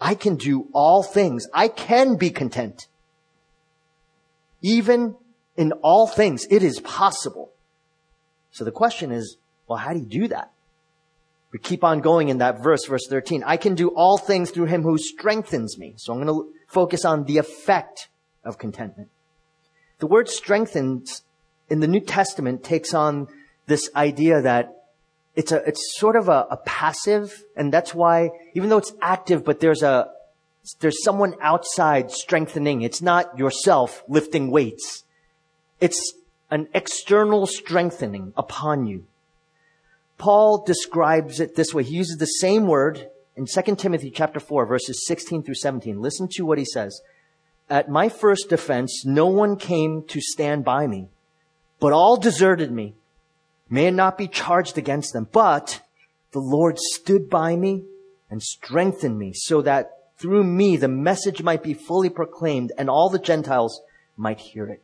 I 0.00 0.14
can 0.14 0.36
do 0.36 0.68
all 0.72 1.02
things. 1.02 1.46
I 1.52 1.68
can 1.68 2.16
be 2.16 2.30
content. 2.30 2.86
Even 4.62 5.16
in 5.56 5.72
all 5.82 6.06
things, 6.06 6.46
it 6.50 6.62
is 6.62 6.80
possible. 6.80 7.52
So 8.50 8.64
the 8.64 8.70
question 8.70 9.10
is, 9.10 9.36
well, 9.66 9.78
how 9.78 9.92
do 9.92 10.00
you 10.00 10.06
do 10.06 10.28
that? 10.28 10.52
We 11.52 11.58
keep 11.58 11.82
on 11.82 12.00
going 12.00 12.28
in 12.28 12.38
that 12.38 12.62
verse, 12.62 12.84
verse 12.86 13.06
13. 13.08 13.42
I 13.44 13.56
can 13.56 13.74
do 13.74 13.88
all 13.88 14.18
things 14.18 14.50
through 14.50 14.66
him 14.66 14.82
who 14.82 14.96
strengthens 14.98 15.78
me. 15.78 15.94
So 15.96 16.12
I'm 16.12 16.22
going 16.22 16.28
to 16.28 16.52
focus 16.68 17.04
on 17.04 17.24
the 17.24 17.38
effect 17.38 18.08
of 18.44 18.58
contentment. 18.58 19.08
The 19.98 20.06
word 20.06 20.28
strengthens 20.28 21.22
in 21.68 21.80
the 21.80 21.88
New 21.88 22.00
Testament 22.00 22.62
takes 22.62 22.94
on 22.94 23.28
this 23.66 23.90
idea 23.94 24.40
that 24.42 24.76
it's 25.34 25.52
a, 25.52 25.56
it's 25.66 25.98
sort 25.98 26.16
of 26.16 26.28
a, 26.28 26.46
a 26.50 26.56
passive, 26.58 27.44
and 27.56 27.72
that's 27.72 27.94
why, 27.94 28.30
even 28.54 28.68
though 28.68 28.78
it's 28.78 28.92
active, 29.00 29.44
but 29.44 29.60
there's 29.60 29.82
a, 29.82 30.10
there's 30.80 31.02
someone 31.02 31.34
outside 31.40 32.10
strengthening. 32.10 32.82
It's 32.82 33.00
not 33.00 33.38
yourself 33.38 34.02
lifting 34.08 34.50
weights. 34.50 35.04
It's 35.80 36.14
an 36.50 36.68
external 36.74 37.46
strengthening 37.46 38.32
upon 38.36 38.86
you. 38.86 39.06
Paul 40.20 40.62
describes 40.64 41.40
it 41.40 41.56
this 41.56 41.72
way. 41.72 41.82
He 41.82 41.96
uses 41.96 42.18
the 42.18 42.26
same 42.26 42.66
word 42.66 43.08
in 43.36 43.46
2 43.46 43.76
Timothy 43.76 44.10
chapter 44.10 44.38
4 44.38 44.66
verses 44.66 45.06
16 45.06 45.42
through 45.42 45.54
17. 45.54 45.98
Listen 45.98 46.28
to 46.32 46.44
what 46.44 46.58
he 46.58 46.64
says. 46.66 47.00
At 47.70 47.88
my 47.88 48.10
first 48.10 48.50
defense, 48.50 49.06
no 49.06 49.26
one 49.26 49.56
came 49.56 50.04
to 50.08 50.20
stand 50.20 50.62
by 50.62 50.86
me, 50.86 51.08
but 51.78 51.94
all 51.94 52.18
deserted 52.18 52.70
me. 52.70 52.96
May 53.70 53.86
it 53.86 53.92
not 53.92 54.18
be 54.18 54.28
charged 54.28 54.76
against 54.76 55.14
them, 55.14 55.26
but 55.32 55.80
the 56.32 56.40
Lord 56.40 56.78
stood 56.78 57.30
by 57.30 57.56
me 57.56 57.84
and 58.28 58.42
strengthened 58.42 59.18
me 59.18 59.32
so 59.32 59.62
that 59.62 59.90
through 60.18 60.44
me 60.44 60.76
the 60.76 60.88
message 60.88 61.42
might 61.42 61.62
be 61.62 61.72
fully 61.72 62.10
proclaimed 62.10 62.72
and 62.76 62.90
all 62.90 63.08
the 63.08 63.18
Gentiles 63.18 63.80
might 64.18 64.40
hear 64.40 64.66
it. 64.66 64.82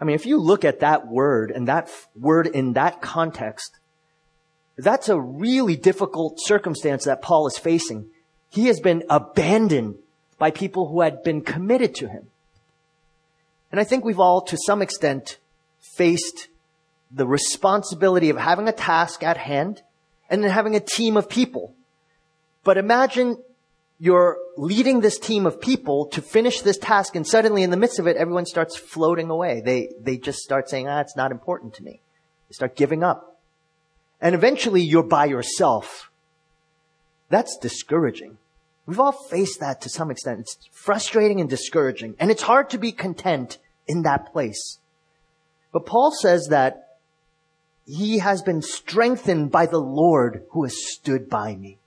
I 0.00 0.04
mean, 0.04 0.14
if 0.14 0.26
you 0.26 0.38
look 0.38 0.64
at 0.64 0.80
that 0.80 1.08
word 1.08 1.50
and 1.50 1.66
that 1.68 1.90
word 2.14 2.46
in 2.46 2.74
that 2.74 3.02
context, 3.02 3.78
that's 4.76 5.08
a 5.08 5.20
really 5.20 5.76
difficult 5.76 6.38
circumstance 6.40 7.04
that 7.04 7.22
Paul 7.22 7.48
is 7.48 7.58
facing. 7.58 8.06
He 8.48 8.66
has 8.66 8.80
been 8.80 9.02
abandoned 9.10 9.96
by 10.38 10.52
people 10.52 10.88
who 10.88 11.00
had 11.00 11.22
been 11.24 11.40
committed 11.40 11.96
to 11.96 12.08
him. 12.08 12.28
And 13.72 13.80
I 13.80 13.84
think 13.84 14.04
we've 14.04 14.20
all, 14.20 14.40
to 14.42 14.56
some 14.66 14.80
extent, 14.80 15.38
faced 15.80 16.48
the 17.10 17.26
responsibility 17.26 18.30
of 18.30 18.36
having 18.36 18.68
a 18.68 18.72
task 18.72 19.22
at 19.22 19.36
hand 19.36 19.82
and 20.30 20.44
then 20.44 20.50
having 20.50 20.76
a 20.76 20.80
team 20.80 21.16
of 21.16 21.28
people. 21.28 21.74
But 22.62 22.78
imagine 22.78 23.42
you're 23.98 24.38
leading 24.56 25.00
this 25.00 25.18
team 25.18 25.46
of 25.46 25.60
people 25.60 26.06
to 26.06 26.22
finish 26.22 26.60
this 26.60 26.78
task 26.78 27.16
and 27.16 27.26
suddenly 27.26 27.62
in 27.62 27.70
the 27.70 27.76
midst 27.76 27.98
of 27.98 28.06
it, 28.06 28.16
everyone 28.16 28.46
starts 28.46 28.76
floating 28.76 29.28
away. 29.28 29.60
They, 29.64 29.90
they 30.00 30.16
just 30.16 30.38
start 30.38 30.68
saying, 30.68 30.86
ah, 30.88 31.00
it's 31.00 31.16
not 31.16 31.32
important 31.32 31.74
to 31.74 31.82
me. 31.82 32.00
They 32.48 32.52
start 32.52 32.76
giving 32.76 33.02
up. 33.02 33.40
And 34.20 34.34
eventually 34.34 34.82
you're 34.82 35.02
by 35.02 35.26
yourself. 35.26 36.10
That's 37.28 37.56
discouraging. 37.58 38.38
We've 38.86 39.00
all 39.00 39.12
faced 39.12 39.60
that 39.60 39.80
to 39.82 39.88
some 39.88 40.10
extent. 40.10 40.40
It's 40.40 40.58
frustrating 40.72 41.40
and 41.40 41.50
discouraging. 41.50 42.14
And 42.18 42.30
it's 42.30 42.42
hard 42.42 42.70
to 42.70 42.78
be 42.78 42.92
content 42.92 43.58
in 43.86 44.02
that 44.02 44.32
place. 44.32 44.78
But 45.72 45.86
Paul 45.86 46.12
says 46.12 46.48
that 46.50 46.98
he 47.84 48.18
has 48.18 48.42
been 48.42 48.62
strengthened 48.62 49.50
by 49.50 49.66
the 49.66 49.80
Lord 49.80 50.44
who 50.50 50.64
has 50.64 50.76
stood 50.92 51.28
by 51.28 51.54
me. 51.54 51.78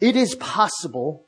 It 0.00 0.16
is 0.16 0.34
possible 0.36 1.24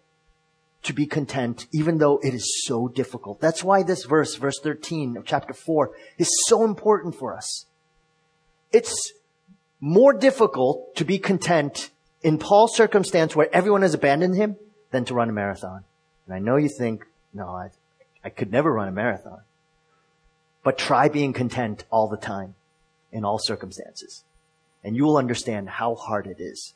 to 0.83 0.93
be 0.93 1.07
content 1.07 1.67
even 1.73 1.99
though 1.99 2.19
it 2.23 2.35
is 2.35 2.65
so 2.67 2.89
difficult. 2.89 3.41
That's 3.41 3.63
why 3.63 3.83
this 3.83 4.05
verse, 4.05 4.35
verse 4.35 4.59
13 4.61 5.17
of 5.17 5.25
chapter 5.25 5.53
4, 5.53 5.93
is 6.19 6.29
so 6.47 6.65
important 6.65 7.15
for 7.15 7.37
us. 7.37 7.67
It's 8.73 9.13
more 9.81 10.13
difficult 10.13 10.97
to 10.97 11.05
be 11.05 11.19
content 11.19 11.91
in 12.23 12.39
Paul's 12.39 12.77
circumstance 12.77 13.37
where 13.37 13.55
everyone 13.55 13.83
has 13.83 13.95
abandoned 13.95 14.37
him 14.37 14.57
than 14.91 15.05
to 15.05 15.15
run 15.15 15.29
a 15.29 15.33
marathon. 15.33 15.85
And 16.27 16.35
I 16.35 16.39
know 16.39 16.57
you 16.57 16.69
think, 16.69 17.05
no, 17.35 17.49
I, 17.49 17.71
I 18.25 18.31
could 18.31 18.51
never 18.51 18.73
run 18.73 18.89
a 18.89 18.93
marathon. 18.93 19.41
But 20.63 20.79
try 20.79 21.09
being 21.09 21.33
content 21.33 21.85
all 21.91 22.09
the 22.09 22.17
time 22.17 22.55
in 23.11 23.25
all 23.25 23.39
circumstances. 23.39 24.25
And 24.85 24.97
you 24.97 25.05
will 25.05 25.17
understand 25.17 25.69
how 25.69 25.95
hard 25.95 26.27
it 26.27 26.41
is. 26.41 26.75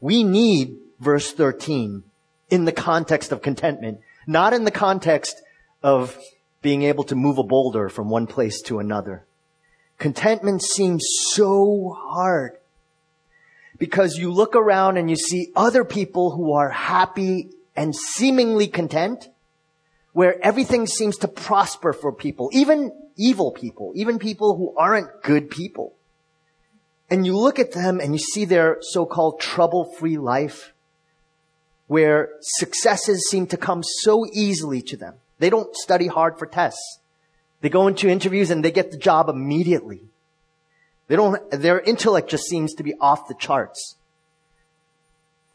We 0.00 0.24
need 0.24 0.76
verse 1.00 1.32
13 1.32 2.02
in 2.50 2.64
the 2.64 2.72
context 2.72 3.32
of 3.32 3.42
contentment, 3.42 4.00
not 4.26 4.52
in 4.52 4.64
the 4.64 4.70
context 4.70 5.40
of 5.82 6.18
being 6.62 6.82
able 6.82 7.04
to 7.04 7.14
move 7.14 7.38
a 7.38 7.42
boulder 7.42 7.88
from 7.88 8.10
one 8.10 8.26
place 8.26 8.60
to 8.62 8.78
another. 8.78 9.24
Contentment 9.98 10.62
seems 10.62 11.06
so 11.30 11.96
hard 11.96 12.58
because 13.78 14.16
you 14.16 14.32
look 14.32 14.54
around 14.54 14.96
and 14.96 15.08
you 15.08 15.16
see 15.16 15.52
other 15.54 15.84
people 15.84 16.32
who 16.32 16.52
are 16.52 16.70
happy 16.70 17.50
and 17.74 17.94
seemingly 17.94 18.66
content 18.66 19.28
where 20.12 20.42
everything 20.42 20.86
seems 20.86 21.18
to 21.18 21.28
prosper 21.28 21.92
for 21.92 22.10
people, 22.10 22.48
even 22.52 22.90
evil 23.16 23.52
people, 23.52 23.92
even 23.94 24.18
people 24.18 24.56
who 24.56 24.74
aren't 24.76 25.22
good 25.22 25.50
people. 25.50 25.94
And 27.08 27.24
you 27.24 27.36
look 27.36 27.58
at 27.58 27.72
them 27.72 28.00
and 28.00 28.12
you 28.12 28.18
see 28.18 28.44
their 28.44 28.78
so-called 28.80 29.40
trouble-free 29.40 30.18
life 30.18 30.72
where 31.86 32.30
successes 32.40 33.28
seem 33.30 33.46
to 33.46 33.56
come 33.56 33.82
so 33.82 34.26
easily 34.32 34.82
to 34.82 34.96
them. 34.96 35.14
They 35.38 35.50
don't 35.50 35.74
study 35.76 36.08
hard 36.08 36.38
for 36.38 36.46
tests. 36.46 36.98
They 37.60 37.68
go 37.68 37.86
into 37.86 38.08
interviews 38.08 38.50
and 38.50 38.64
they 38.64 38.72
get 38.72 38.90
the 38.90 38.98
job 38.98 39.28
immediately. 39.28 40.02
They 41.06 41.14
don't, 41.14 41.48
their 41.50 41.78
intellect 41.80 42.28
just 42.28 42.44
seems 42.44 42.74
to 42.74 42.82
be 42.82 42.94
off 43.00 43.28
the 43.28 43.34
charts. 43.34 43.94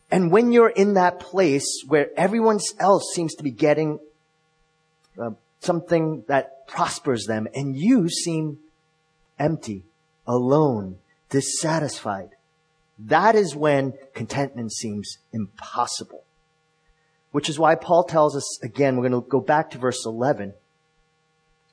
And 0.09 0.31
when 0.31 0.53
you're 0.53 0.69
in 0.69 0.93
that 0.93 1.19
place 1.19 1.83
where 1.87 2.09
everyone 2.17 2.59
else 2.79 3.11
seems 3.13 3.35
to 3.35 3.43
be 3.43 3.51
getting 3.51 3.99
uh, 5.19 5.31
something 5.59 6.23
that 6.27 6.67
prospers 6.67 7.25
them, 7.25 7.47
and 7.53 7.75
you 7.75 8.07
seem 8.09 8.59
empty, 9.37 9.83
alone, 10.25 10.97
dissatisfied. 11.31 12.29
That 12.99 13.33
is 13.35 13.55
when 13.55 13.93
contentment 14.13 14.71
seems 14.71 15.17
impossible. 15.33 16.23
Which 17.31 17.49
is 17.49 17.57
why 17.57 17.75
Paul 17.75 18.03
tells 18.03 18.35
us 18.35 18.59
again, 18.61 18.97
we're 18.97 19.09
going 19.09 19.23
to 19.23 19.27
go 19.27 19.39
back 19.39 19.71
to 19.71 19.79
verse 19.79 20.05
11. 20.05 20.53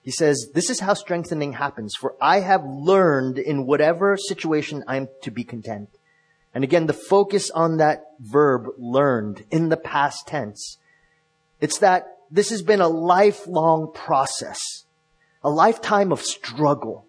He 0.02 0.10
says, 0.10 0.48
this 0.54 0.70
is 0.70 0.80
how 0.80 0.94
strengthening 0.94 1.54
happens. 1.54 1.94
For 1.94 2.14
I 2.20 2.40
have 2.40 2.64
learned 2.64 3.38
in 3.38 3.66
whatever 3.66 4.16
situation 4.16 4.84
I'm 4.86 5.08
to 5.22 5.30
be 5.30 5.44
content. 5.44 5.90
And 6.54 6.64
again, 6.64 6.86
the 6.86 6.94
focus 6.94 7.50
on 7.50 7.76
that 7.76 8.04
verb 8.18 8.68
learned 8.78 9.44
in 9.50 9.68
the 9.68 9.76
past 9.76 10.26
tense. 10.26 10.78
It's 11.60 11.78
that 11.78 12.06
this 12.30 12.50
has 12.50 12.62
been 12.62 12.80
a 12.80 12.88
lifelong 12.88 13.92
process, 13.92 14.84
a 15.42 15.50
lifetime 15.50 16.12
of 16.12 16.22
struggle 16.22 17.04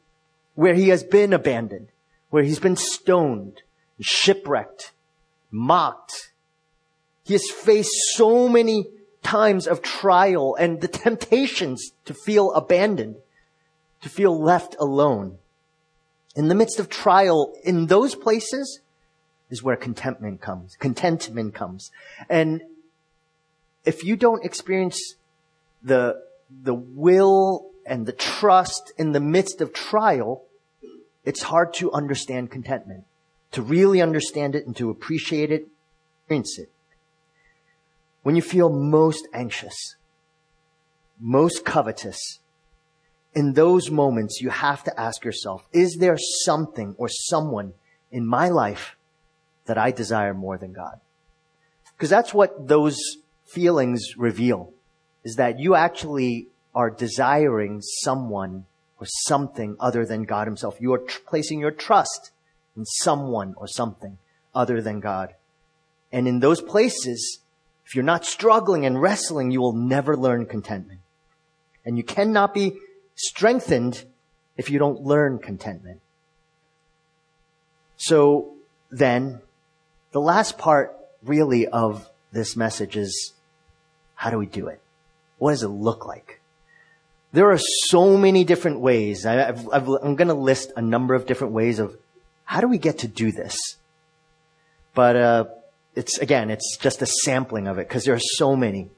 where 0.55 0.73
he 0.73 0.89
has 0.89 1.03
been 1.03 1.31
abandoned, 1.31 1.87
where 2.29 2.43
he's 2.43 2.59
been 2.59 2.75
stoned, 2.75 3.61
shipwrecked, 3.99 4.91
mocked. 5.51 6.31
He 7.23 7.33
has 7.33 7.49
faced 7.49 7.91
so 8.13 8.47
many 8.47 8.85
times 9.23 9.67
of 9.67 9.81
trial 9.81 10.55
and 10.55 10.81
the 10.81 10.87
temptations 10.87 11.91
to 12.05 12.13
feel 12.13 12.51
abandoned, 12.53 13.17
to 14.01 14.09
feel 14.09 14.39
left 14.39 14.75
alone. 14.79 15.37
In 16.35 16.47
the 16.47 16.55
midst 16.55 16.79
of 16.79 16.89
trial, 16.89 17.53
in 17.63 17.87
those 17.87 18.15
places 18.15 18.79
is 19.49 19.63
where 19.63 19.75
contentment 19.75 20.41
comes. 20.41 20.75
Contentment 20.79 21.53
comes. 21.53 21.91
And 22.29 22.61
if 23.83 24.03
you 24.03 24.15
don't 24.15 24.45
experience 24.45 25.15
the, 25.81 26.21
the 26.63 26.73
will 26.73 27.71
and 27.85 28.05
the 28.05 28.11
trust 28.11 28.93
in 28.97 29.11
the 29.11 29.19
midst 29.19 29.61
of 29.61 29.73
trial, 29.73 30.43
it's 31.29 31.43
hard 31.43 31.75
to 31.75 31.91
understand 31.91 32.49
contentment, 32.49 33.03
to 33.51 33.61
really 33.61 34.01
understand 34.01 34.55
it 34.55 34.65
and 34.65 34.75
to 34.75 34.89
appreciate 34.89 35.51
it, 35.51 35.67
experience 36.23 36.57
it. 36.57 36.71
When 38.23 38.35
you 38.35 38.41
feel 38.41 38.71
most 38.71 39.27
anxious, 39.31 39.95
most 41.19 41.63
covetous, 41.63 42.39
in 43.35 43.53
those 43.53 43.91
moments, 43.91 44.41
you 44.41 44.49
have 44.49 44.83
to 44.85 44.99
ask 44.99 45.23
yourself, 45.23 45.67
is 45.71 45.97
there 45.99 46.17
something 46.17 46.95
or 46.97 47.07
someone 47.07 47.73
in 48.11 48.25
my 48.25 48.49
life 48.49 48.97
that 49.65 49.77
I 49.77 49.91
desire 49.91 50.33
more 50.33 50.57
than 50.57 50.73
God? 50.73 50.99
Because 51.95 52.09
that's 52.09 52.33
what 52.33 52.67
those 52.67 52.97
feelings 53.45 54.17
reveal, 54.17 54.73
is 55.23 55.35
that 55.35 55.59
you 55.59 55.75
actually 55.75 56.47
are 56.73 56.89
desiring 56.89 57.81
someone 57.81 58.65
or 58.99 59.05
something 59.05 59.75
other 59.79 60.05
than 60.05 60.23
God 60.23 60.47
himself. 60.47 60.77
You 60.79 60.93
are 60.93 60.99
tr- 60.99 61.19
placing 61.25 61.59
your 61.59 61.71
trust 61.71 62.31
in 62.75 62.85
someone 62.85 63.53
or 63.57 63.67
something 63.67 64.17
other 64.53 64.81
than 64.81 64.99
God. 64.99 65.35
And 66.11 66.27
in 66.27 66.39
those 66.39 66.61
places, 66.61 67.39
if 67.85 67.95
you're 67.95 68.03
not 68.03 68.25
struggling 68.25 68.85
and 68.85 69.01
wrestling, 69.01 69.51
you 69.51 69.61
will 69.61 69.73
never 69.73 70.15
learn 70.15 70.45
contentment. 70.45 70.99
And 71.85 71.97
you 71.97 72.03
cannot 72.03 72.53
be 72.53 72.77
strengthened 73.15 74.05
if 74.57 74.69
you 74.69 74.79
don't 74.79 75.01
learn 75.01 75.39
contentment. 75.39 76.01
So 77.97 78.55
then, 78.91 79.41
the 80.11 80.21
last 80.21 80.57
part 80.57 80.95
really 81.23 81.67
of 81.67 82.09
this 82.31 82.55
message 82.55 82.95
is 82.95 83.33
how 84.15 84.29
do 84.29 84.37
we 84.37 84.45
do 84.45 84.67
it? 84.67 84.81
What 85.37 85.51
does 85.51 85.63
it 85.63 85.69
look 85.69 86.05
like? 86.05 86.38
There 87.31 87.51
are 87.51 87.59
so 87.59 88.17
many 88.17 88.43
different 88.43 88.79
ways. 88.79 89.25
I, 89.25 89.49
am 89.49 90.15
going 90.15 90.29
to 90.29 90.33
list 90.33 90.71
a 90.75 90.81
number 90.81 91.13
of 91.13 91.27
different 91.27 91.53
ways 91.53 91.79
of 91.79 91.95
how 92.43 92.61
do 92.61 92.67
we 92.67 92.79
get 92.79 92.99
to 92.99 93.07
do 93.07 93.31
this. 93.31 93.57
But 94.95 95.15
uh, 95.15 95.45
it's 95.95 96.17
again, 96.17 96.49
it's 96.49 96.77
just 96.77 97.01
a 97.01 97.05
sampling 97.05 97.67
of 97.67 97.77
it 97.77 97.87
because 97.87 98.05
there 98.05 98.15
are 98.15 98.19
so 98.19 98.55
many. 98.55 98.89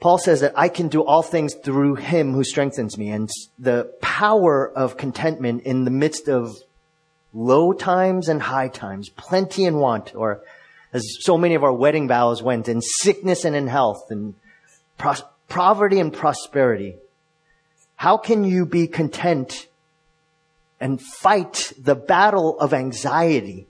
Paul 0.00 0.18
says 0.18 0.40
that 0.40 0.52
I 0.56 0.68
can 0.68 0.88
do 0.88 1.04
all 1.04 1.22
things 1.22 1.54
through 1.54 1.96
him 1.96 2.32
who 2.32 2.44
strengthens 2.44 2.98
me. 2.98 3.10
And 3.10 3.30
the 3.58 3.92
power 4.00 4.70
of 4.70 4.96
contentment 4.96 5.62
in 5.62 5.84
the 5.84 5.90
midst 5.90 6.28
of 6.28 6.56
low 7.32 7.72
times 7.72 8.28
and 8.28 8.40
high 8.40 8.68
times, 8.68 9.08
plenty 9.08 9.64
and 9.64 9.78
want, 9.78 10.14
or 10.14 10.42
as 10.92 11.04
so 11.20 11.36
many 11.36 11.54
of 11.54 11.64
our 11.64 11.72
wedding 11.72 12.08
vows 12.08 12.42
went, 12.42 12.68
in 12.68 12.80
sickness 12.80 13.44
and 13.44 13.56
in 13.56 13.66
health, 13.66 14.10
and 14.10 14.34
pros- 14.98 15.24
poverty 15.48 16.00
and 16.00 16.12
prosperity. 16.12 16.96
How 17.96 18.16
can 18.16 18.44
you 18.44 18.66
be 18.66 18.86
content 18.86 19.66
and 20.80 21.00
fight 21.00 21.72
the 21.78 21.94
battle 21.94 22.58
of 22.58 22.74
anxiety 22.74 23.66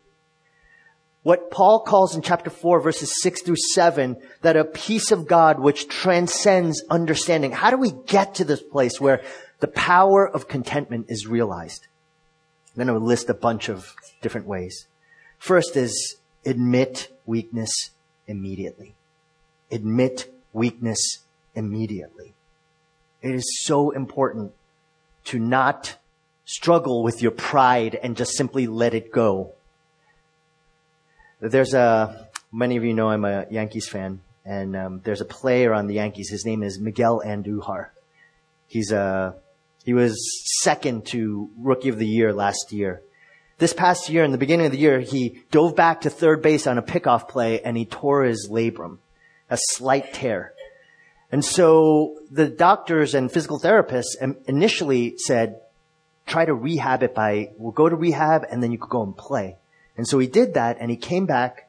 what 1.26 1.50
Paul 1.50 1.80
calls 1.80 2.14
in 2.14 2.22
chapter 2.22 2.50
4 2.50 2.78
verses 2.78 3.20
6 3.20 3.42
through 3.42 3.56
7, 3.74 4.16
that 4.42 4.56
a 4.56 4.64
peace 4.64 5.10
of 5.10 5.26
God 5.26 5.58
which 5.58 5.88
transcends 5.88 6.84
understanding. 6.88 7.50
How 7.50 7.70
do 7.70 7.76
we 7.76 7.90
get 8.06 8.36
to 8.36 8.44
this 8.44 8.62
place 8.62 9.00
where 9.00 9.24
the 9.58 9.66
power 9.66 10.24
of 10.24 10.46
contentment 10.46 11.06
is 11.08 11.26
realized? 11.26 11.88
I'm 12.68 12.86
going 12.86 13.00
to 13.00 13.04
list 13.04 13.28
a 13.28 13.34
bunch 13.34 13.68
of 13.68 13.92
different 14.22 14.46
ways. 14.46 14.86
First 15.36 15.76
is 15.76 16.14
admit 16.44 17.08
weakness 17.26 17.90
immediately. 18.28 18.94
Admit 19.72 20.32
weakness 20.52 21.24
immediately. 21.56 22.34
It 23.22 23.34
is 23.34 23.64
so 23.64 23.90
important 23.90 24.52
to 25.24 25.40
not 25.40 25.96
struggle 26.44 27.02
with 27.02 27.20
your 27.20 27.32
pride 27.32 27.98
and 28.00 28.16
just 28.16 28.36
simply 28.36 28.68
let 28.68 28.94
it 28.94 29.10
go 29.10 29.56
there's 31.40 31.74
a, 31.74 32.28
many 32.52 32.76
of 32.76 32.84
you 32.84 32.94
know 32.94 33.08
I'm 33.08 33.24
a 33.24 33.46
Yankees 33.50 33.88
fan, 33.88 34.20
and 34.44 34.76
um, 34.76 35.00
there's 35.04 35.20
a 35.20 35.26
player 35.26 35.74
on 35.74 35.86
the 35.86 35.94
Yankees. 35.94 36.30
His 36.30 36.44
name 36.44 36.62
is 36.62 36.80
Miguel 36.80 37.22
Andujar. 37.24 37.88
He's 38.66 38.90
a, 38.90 39.36
he 39.84 39.94
was 39.94 40.16
second 40.62 41.06
to 41.06 41.50
Rookie 41.58 41.88
of 41.88 41.98
the 41.98 42.06
Year 42.06 42.32
last 42.32 42.72
year. 42.72 43.02
This 43.58 43.72
past 43.72 44.08
year, 44.10 44.24
in 44.24 44.32
the 44.32 44.38
beginning 44.38 44.66
of 44.66 44.72
the 44.72 44.78
year, 44.78 45.00
he 45.00 45.42
dove 45.50 45.76
back 45.76 46.02
to 46.02 46.10
third 46.10 46.42
base 46.42 46.66
on 46.66 46.78
a 46.78 46.82
pickoff 46.82 47.28
play 47.28 47.62
and 47.62 47.76
he 47.76 47.86
tore 47.86 48.24
his 48.24 48.48
labrum, 48.50 48.98
a 49.48 49.56
slight 49.70 50.12
tear. 50.12 50.52
And 51.36 51.44
so 51.44 52.16
the 52.30 52.48
doctors 52.48 53.14
and 53.14 53.30
physical 53.30 53.60
therapists 53.60 54.16
initially 54.48 55.18
said, 55.18 55.60
try 56.26 56.46
to 56.46 56.54
rehab 56.54 57.02
it 57.02 57.14
by, 57.14 57.50
we'll 57.58 57.72
go 57.72 57.90
to 57.90 57.94
rehab 57.94 58.46
and 58.50 58.62
then 58.62 58.72
you 58.72 58.78
could 58.78 58.88
go 58.88 59.02
and 59.02 59.14
play. 59.14 59.56
And 59.98 60.08
so 60.08 60.18
he 60.18 60.28
did 60.28 60.54
that 60.54 60.78
and 60.80 60.90
he 60.90 60.96
came 60.96 61.26
back 61.26 61.68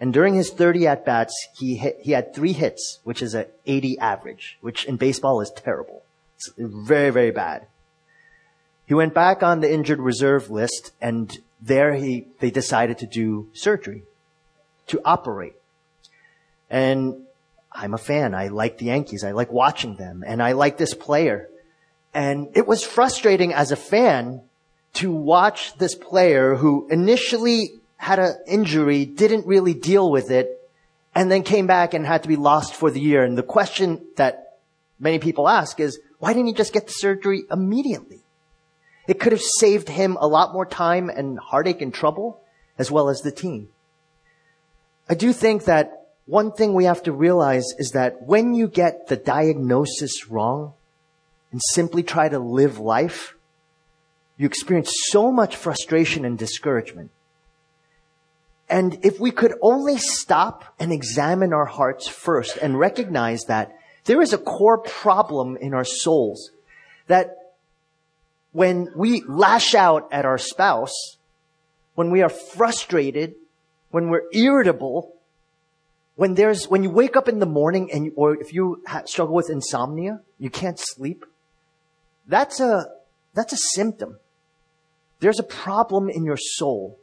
and 0.00 0.12
during 0.12 0.34
his 0.34 0.50
30 0.50 0.88
at 0.88 1.04
bats, 1.04 1.32
he 1.56 1.76
hit, 1.76 2.00
he 2.02 2.10
had 2.10 2.34
three 2.34 2.52
hits, 2.52 2.98
which 3.04 3.22
is 3.22 3.34
an 3.34 3.46
80 3.64 3.96
average, 4.00 4.58
which 4.60 4.84
in 4.86 4.96
baseball 4.96 5.40
is 5.40 5.52
terrible. 5.54 6.02
It's 6.34 6.50
very, 6.58 7.10
very 7.10 7.30
bad. 7.30 7.68
He 8.86 8.94
went 8.94 9.14
back 9.14 9.40
on 9.40 9.60
the 9.60 9.72
injured 9.72 10.00
reserve 10.00 10.50
list 10.50 10.90
and 11.00 11.38
there 11.62 11.94
he, 11.94 12.26
they 12.40 12.50
decided 12.50 12.98
to 12.98 13.06
do 13.06 13.50
surgery, 13.52 14.02
to 14.88 15.00
operate. 15.04 15.54
And 16.68 17.25
I'm 17.76 17.92
a 17.92 17.98
fan. 17.98 18.34
I 18.34 18.48
like 18.48 18.78
the 18.78 18.86
Yankees. 18.86 19.22
I 19.22 19.32
like 19.32 19.52
watching 19.52 19.96
them 19.96 20.24
and 20.26 20.42
I 20.42 20.52
like 20.52 20.78
this 20.78 20.94
player. 20.94 21.48
And 22.14 22.48
it 22.54 22.66
was 22.66 22.82
frustrating 22.82 23.52
as 23.52 23.70
a 23.70 23.76
fan 23.76 24.40
to 24.94 25.12
watch 25.12 25.76
this 25.76 25.94
player 25.94 26.54
who 26.54 26.88
initially 26.90 27.72
had 27.98 28.18
an 28.18 28.34
injury, 28.46 29.04
didn't 29.04 29.46
really 29.46 29.74
deal 29.74 30.10
with 30.10 30.30
it, 30.30 30.70
and 31.14 31.30
then 31.30 31.42
came 31.42 31.66
back 31.66 31.92
and 31.92 32.06
had 32.06 32.22
to 32.22 32.28
be 32.28 32.36
lost 32.36 32.74
for 32.74 32.90
the 32.90 33.00
year. 33.00 33.22
And 33.22 33.36
the 33.36 33.42
question 33.42 34.00
that 34.16 34.58
many 34.98 35.18
people 35.18 35.46
ask 35.46 35.78
is, 35.78 36.00
why 36.18 36.32
didn't 36.32 36.46
he 36.46 36.54
just 36.54 36.72
get 36.72 36.86
the 36.86 36.94
surgery 36.94 37.44
immediately? 37.50 38.20
It 39.06 39.20
could 39.20 39.32
have 39.32 39.42
saved 39.42 39.90
him 39.90 40.16
a 40.18 40.26
lot 40.26 40.54
more 40.54 40.64
time 40.64 41.10
and 41.10 41.38
heartache 41.38 41.82
and 41.82 41.92
trouble, 41.92 42.40
as 42.78 42.90
well 42.90 43.10
as 43.10 43.20
the 43.20 43.30
team. 43.30 43.68
I 45.08 45.14
do 45.14 45.34
think 45.34 45.64
that 45.66 46.05
one 46.26 46.50
thing 46.52 46.74
we 46.74 46.84
have 46.84 47.04
to 47.04 47.12
realize 47.12 47.64
is 47.78 47.92
that 47.92 48.22
when 48.22 48.54
you 48.54 48.66
get 48.66 49.06
the 49.06 49.16
diagnosis 49.16 50.28
wrong 50.28 50.74
and 51.52 51.60
simply 51.72 52.02
try 52.02 52.28
to 52.28 52.38
live 52.38 52.78
life, 52.78 53.36
you 54.36 54.46
experience 54.46 54.92
so 55.06 55.30
much 55.30 55.56
frustration 55.56 56.24
and 56.24 56.36
discouragement. 56.36 57.10
And 58.68 58.98
if 59.04 59.20
we 59.20 59.30
could 59.30 59.54
only 59.62 59.96
stop 59.96 60.74
and 60.80 60.92
examine 60.92 61.52
our 61.52 61.64
hearts 61.64 62.08
first 62.08 62.56
and 62.56 62.76
recognize 62.76 63.44
that 63.44 63.76
there 64.04 64.20
is 64.20 64.32
a 64.32 64.38
core 64.38 64.78
problem 64.78 65.56
in 65.56 65.72
our 65.72 65.84
souls 65.84 66.50
that 67.06 67.54
when 68.52 68.88
we 68.96 69.22
lash 69.28 69.74
out 69.74 70.08
at 70.10 70.24
our 70.24 70.38
spouse, 70.38 71.16
when 71.94 72.10
we 72.10 72.22
are 72.22 72.28
frustrated, 72.28 73.36
when 73.90 74.08
we're 74.08 74.24
irritable, 74.32 75.15
when 76.16 76.34
there's, 76.34 76.66
when 76.66 76.82
you 76.82 76.90
wake 76.90 77.16
up 77.16 77.28
in 77.28 77.38
the 77.38 77.46
morning 77.46 77.90
and, 77.92 78.06
you, 78.06 78.12
or 78.16 78.34
if 78.34 78.52
you 78.52 78.82
ha- 78.86 79.04
struggle 79.06 79.34
with 79.34 79.48
insomnia, 79.48 80.20
you 80.38 80.50
can't 80.50 80.78
sleep, 80.78 81.24
that's 82.26 82.60
a, 82.60 82.86
that's 83.34 83.52
a 83.52 83.56
symptom 83.56 84.18
there's 85.20 85.40
a 85.40 85.44
problem 85.44 86.08
in 86.08 86.24
your 86.24 86.36
soul. 86.36 86.98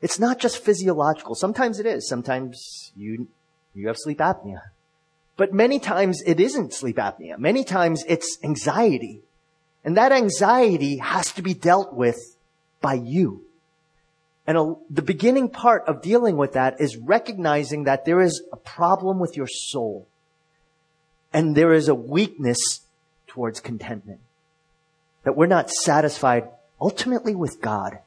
It's 0.00 0.18
not 0.18 0.38
just 0.38 0.58
physiological. 0.58 1.34
Sometimes 1.34 1.78
it 1.78 1.86
is. 1.86 2.08
Sometimes 2.08 2.92
you, 2.96 3.28
you 3.74 3.86
have 3.86 3.96
sleep 3.96 4.18
apnea. 4.18 4.62
But 5.36 5.52
many 5.52 5.78
times 5.78 6.22
it 6.26 6.40
isn't 6.40 6.74
sleep 6.74 6.96
apnea. 6.96 7.38
Many 7.38 7.64
times 7.64 8.04
it's 8.08 8.38
anxiety. 8.42 9.20
And 9.84 9.96
that 9.96 10.12
anxiety 10.12 10.98
has 10.98 11.32
to 11.32 11.42
be 11.42 11.54
dealt 11.54 11.94
with 11.94 12.36
by 12.80 12.94
you. 12.94 13.44
And 14.46 14.58
a, 14.58 14.74
the 14.90 15.02
beginning 15.02 15.48
part 15.48 15.84
of 15.86 16.02
dealing 16.02 16.36
with 16.36 16.52
that 16.52 16.80
is 16.80 16.96
recognizing 16.96 17.84
that 17.84 18.04
there 18.04 18.20
is 18.20 18.42
a 18.52 18.56
problem 18.56 19.18
with 19.20 19.36
your 19.36 19.46
soul. 19.46 20.08
And 21.32 21.56
there 21.56 21.72
is 21.72 21.88
a 21.88 21.94
weakness 21.94 22.80
towards 23.26 23.60
contentment. 23.60 24.20
That 25.22 25.36
we're 25.36 25.46
not 25.46 25.70
satisfied 25.70 26.48
ultimately 26.80 27.34
with 27.34 27.60
God. 27.60 27.98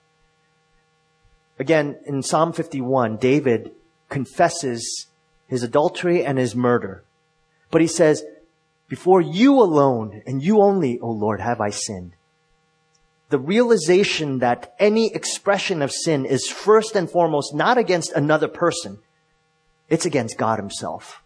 Again, 1.57 1.97
in 2.05 2.21
Psalm 2.21 2.51
51, 2.51 3.17
David 3.17 3.71
confesses 4.09 5.07
his 5.47 5.63
adultery 5.63 6.25
and 6.25 6.37
his 6.37 6.55
murder. 6.55 7.03
But 7.71 7.81
he 7.81 7.87
says, 7.87 8.23
before 8.87 9.21
you 9.21 9.61
alone 9.61 10.21
and 10.27 10.43
you 10.43 10.61
only, 10.61 10.99
O 10.99 11.09
Lord, 11.09 11.39
have 11.39 11.61
I 11.61 11.69
sinned. 11.69 12.11
The 13.29 13.39
realization 13.39 14.39
that 14.39 14.75
any 14.79 15.13
expression 15.13 15.81
of 15.81 15.91
sin 15.91 16.25
is 16.25 16.47
first 16.47 16.95
and 16.95 17.09
foremost 17.09 17.55
not 17.55 17.77
against 17.77 18.11
another 18.13 18.47
person. 18.47 18.99
It's 19.89 20.05
against 20.05 20.38
God 20.38 20.59
himself. 20.59 21.23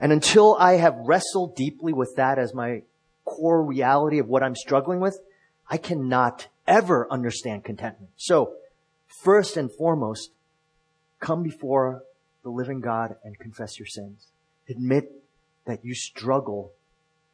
And 0.00 0.12
until 0.12 0.56
I 0.56 0.74
have 0.74 0.96
wrestled 0.96 1.54
deeply 1.56 1.92
with 1.92 2.14
that 2.16 2.38
as 2.38 2.54
my 2.54 2.82
core 3.24 3.62
reality 3.62 4.18
of 4.18 4.28
what 4.28 4.42
I'm 4.42 4.56
struggling 4.56 5.00
with, 5.00 5.18
I 5.68 5.76
cannot 5.76 6.48
ever 6.66 7.06
understand 7.10 7.64
contentment. 7.64 8.10
So, 8.16 8.54
first 9.22 9.56
and 9.56 9.70
foremost, 9.70 10.30
come 11.20 11.42
before 11.42 12.02
the 12.42 12.50
living 12.50 12.80
God 12.80 13.16
and 13.24 13.38
confess 13.38 13.78
your 13.78 13.86
sins. 13.86 14.26
Admit 14.68 15.10
that 15.66 15.84
you 15.84 15.94
struggle 15.94 16.72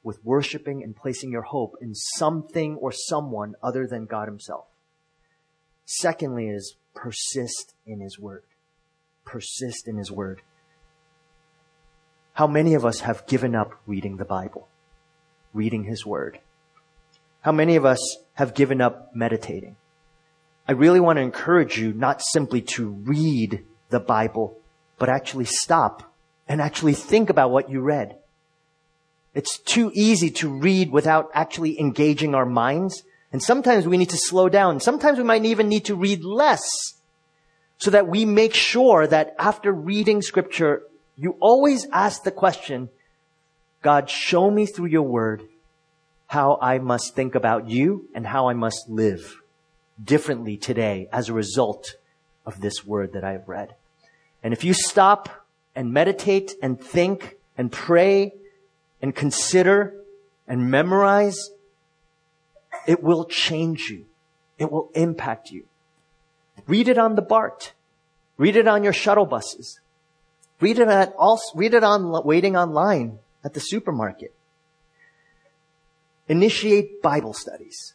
with 0.03 0.25
worshiping 0.25 0.83
and 0.83 0.95
placing 0.95 1.33
your 1.33 1.43
hope 1.43 1.77
in 1.81 1.95
something 1.95 2.77
or 2.77 2.93
someone 2.93 3.55
other 3.63 3.87
than 3.87 4.07
God 4.07 4.29
himself. 4.29 4.67
Secondly 5.85 6.49
is 6.49 6.77
persist 6.95 7.75
in 7.87 8.01
his 8.01 8.19
word. 8.19 8.45
Persist 9.25 9.89
in 9.89 9.97
his 9.97 10.11
word. 10.11 10.43
How 12.35 12.47
many 12.47 12.75
of 12.75 12.85
us 12.85 13.01
have 13.01 13.27
given 13.27 13.55
up 13.55 13.73
reading 13.87 14.17
the 14.17 14.25
Bible, 14.25 14.69
reading 15.53 15.85
his 15.85 16.07
word? 16.07 16.39
How 17.41 17.53
many 17.53 17.77
of 17.77 17.85
us 17.85 18.19
have 18.35 18.55
given 18.55 18.81
up 18.81 19.15
meditating? 19.15 19.77
I 20.69 20.73
really 20.73 21.01
want 21.01 21.17
to 21.17 21.23
encourage 21.23 21.79
you 21.79 21.95
not 21.95 22.21
simply 22.21 22.61
to 22.77 22.91
read 22.91 23.65
the 23.89 24.01
Bible, 24.01 24.59
but 24.99 25.09
actually 25.09 25.47
stop 25.47 26.13
and 26.47 26.61
actually 26.61 26.93
think 26.93 27.31
about 27.31 27.51
what 27.51 27.71
you 27.71 27.81
read. 27.81 28.18
It's 29.35 29.59
too 29.59 29.91
easy 29.95 30.31
to 30.33 30.49
read 30.49 30.91
without 30.91 31.31
actually 31.35 31.79
engaging 31.79 32.35
our 32.35 32.47
minds. 32.47 33.03
And 33.33 33.43
sometimes 33.43 33.87
we 33.87 33.99
need 33.99 34.11
to 34.11 34.17
slow 34.17 34.49
down. 34.49 34.81
Sometimes 34.81 35.19
we 35.19 35.25
might 35.25 35.45
even 35.45 35.69
need 35.69 35.85
to 35.87 35.95
read 35.95 36.25
less 36.25 36.65
so 37.79 37.91
that 37.91 38.09
we 38.09 38.25
make 38.25 38.55
sure 38.55 39.07
that 39.07 39.35
after 39.39 39.73
reading 39.73 40.23
scripture, 40.23 40.83
you 41.17 41.37
always 41.41 41.87
ask 41.93 42.23
the 42.23 42.31
question, 42.31 42.89
God, 43.83 44.11
show 44.11 44.51
me 44.51 44.67
through 44.67 44.87
your 44.87 45.03
word 45.03 45.43
how 46.27 46.59
I 46.61 46.79
must 46.79 47.15
think 47.15 47.35
about 47.35 47.69
you 47.69 48.09
and 48.15 48.27
how 48.27 48.49
I 48.49 48.55
must 48.55 48.89
live 48.89 49.41
differently 50.03 50.57
today 50.57 51.09
as 51.13 51.29
a 51.29 51.33
result 51.33 51.97
of 52.45 52.61
this 52.61 52.85
word 52.85 53.13
that 53.13 53.25
I 53.25 53.33
have 53.33 53.49
read. 53.49 53.75
And 54.43 54.53
if 54.53 54.65
you 54.65 54.75
stop 54.75 55.47
and 55.75 55.93
meditate 55.93 56.55
and 56.63 56.81
think 56.81 57.37
and 57.57 57.71
pray 57.71 58.33
and 59.01 59.15
consider 59.15 59.95
and 60.47 60.71
memorize, 60.71 61.51
it 62.87 63.03
will 63.03 63.25
change 63.25 63.89
you. 63.91 64.07
It 64.59 64.73
will 64.73 64.91
impact 64.95 65.51
you. 65.51 65.65
Read 66.67 66.89
it 66.89 66.99
on 66.99 67.15
the 67.15 67.23
BART. 67.23 67.73
Read 68.37 68.57
it 68.57 68.69
on 68.69 68.85
your 68.85 68.93
shuttle 68.93 69.27
buses. 69.27 69.81
Read 70.61 70.79
it 70.79 70.89
at 70.89 71.15
all, 71.17 71.41
read 71.55 71.75
it 71.75 71.85
on 71.85 72.25
waiting 72.25 72.57
online 72.57 73.19
at 73.45 73.55
the 73.55 73.61
supermarket. 73.61 74.35
Initiate 76.29 77.01
Bible 77.01 77.33
studies. 77.33 77.95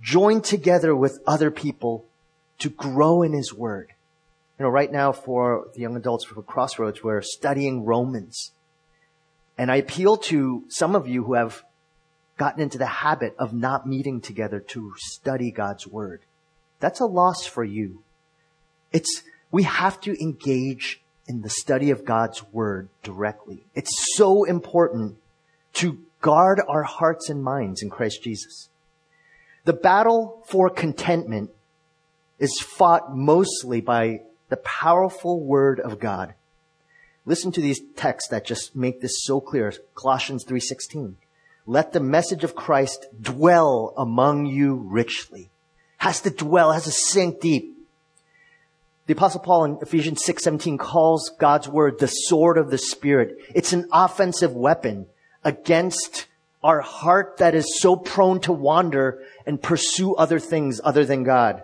Join 0.00 0.40
together 0.40 0.96
with 0.96 1.20
other 1.26 1.50
people 1.50 2.04
to 2.58 2.68
grow 2.68 3.22
in 3.22 3.32
His 3.32 3.54
Word. 3.54 3.92
You 4.58 4.64
know, 4.64 4.70
right 4.70 4.90
now 4.90 5.12
for 5.12 5.68
the 5.74 5.80
young 5.80 5.96
adults 5.96 6.24
for 6.24 6.40
Crossroads, 6.42 7.02
we're 7.02 7.22
studying 7.22 7.84
Romans. 7.84 8.52
And 9.56 9.70
I 9.70 9.76
appeal 9.76 10.16
to 10.16 10.64
some 10.68 10.94
of 10.94 11.06
you 11.06 11.24
who 11.24 11.34
have 11.34 11.64
gotten 12.36 12.62
into 12.62 12.78
the 12.78 12.86
habit 12.86 13.34
of 13.38 13.52
not 13.52 13.86
meeting 13.86 14.20
together 14.20 14.60
to 14.60 14.92
study 14.96 15.50
God's 15.50 15.86
Word. 15.86 16.22
That's 16.80 17.00
a 17.00 17.06
loss 17.06 17.46
for 17.46 17.64
you. 17.64 18.02
It's, 18.92 19.22
we 19.50 19.62
have 19.62 20.00
to 20.02 20.20
engage 20.20 21.00
in 21.26 21.42
the 21.42 21.50
study 21.50 21.90
of 21.90 22.04
God's 22.04 22.42
Word 22.52 22.88
directly. 23.02 23.64
It's 23.74 24.16
so 24.16 24.44
important 24.44 25.16
to 25.74 25.98
guard 26.20 26.60
our 26.68 26.82
hearts 26.82 27.28
and 27.28 27.42
minds 27.42 27.82
in 27.82 27.90
Christ 27.90 28.22
Jesus. 28.22 28.68
The 29.64 29.72
battle 29.72 30.42
for 30.46 30.68
contentment 30.68 31.50
is 32.38 32.60
fought 32.60 33.16
mostly 33.16 33.80
by 33.80 34.20
the 34.48 34.56
powerful 34.58 35.40
Word 35.40 35.80
of 35.80 35.98
God. 35.98 36.34
Listen 37.26 37.50
to 37.52 37.60
these 37.60 37.80
texts 37.96 38.28
that 38.30 38.44
just 38.44 38.76
make 38.76 39.00
this 39.00 39.24
so 39.24 39.40
clear. 39.40 39.72
Colossians 39.94 40.44
3:16. 40.44 41.16
Let 41.66 41.92
the 41.92 42.00
message 42.00 42.44
of 42.44 42.54
Christ 42.54 43.06
dwell 43.20 43.94
among 43.96 44.46
you 44.46 44.74
richly. 44.74 45.50
Has 45.98 46.20
to 46.22 46.30
dwell, 46.30 46.72
has 46.72 46.84
to 46.84 46.90
sink 46.90 47.40
deep. 47.40 47.74
The 49.06 49.14
apostle 49.14 49.40
Paul 49.40 49.64
in 49.64 49.78
Ephesians 49.80 50.22
6:17 50.22 50.76
calls 50.76 51.30
God's 51.38 51.68
word 51.68 51.98
the 51.98 52.08
sword 52.08 52.58
of 52.58 52.70
the 52.70 52.78
spirit. 52.78 53.38
It's 53.54 53.72
an 53.72 53.88
offensive 53.92 54.54
weapon 54.54 55.06
against 55.42 56.26
our 56.62 56.80
heart 56.80 57.36
that 57.38 57.54
is 57.54 57.80
so 57.80 57.96
prone 57.96 58.40
to 58.40 58.52
wander 58.52 59.22
and 59.46 59.62
pursue 59.62 60.14
other 60.14 60.38
things 60.38 60.80
other 60.84 61.04
than 61.04 61.22
God. 61.22 61.62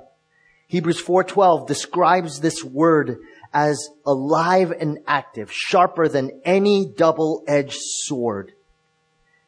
Hebrews 0.69 1.01
4:12 1.01 1.67
describes 1.67 2.41
this 2.41 2.63
word 2.63 3.19
as 3.53 3.89
alive 4.07 4.71
and 4.71 4.99
active, 5.07 5.53
sharper 5.53 6.09
than 6.09 6.41
any 6.45 6.87
double-edged 6.87 7.79
sword. 7.81 8.53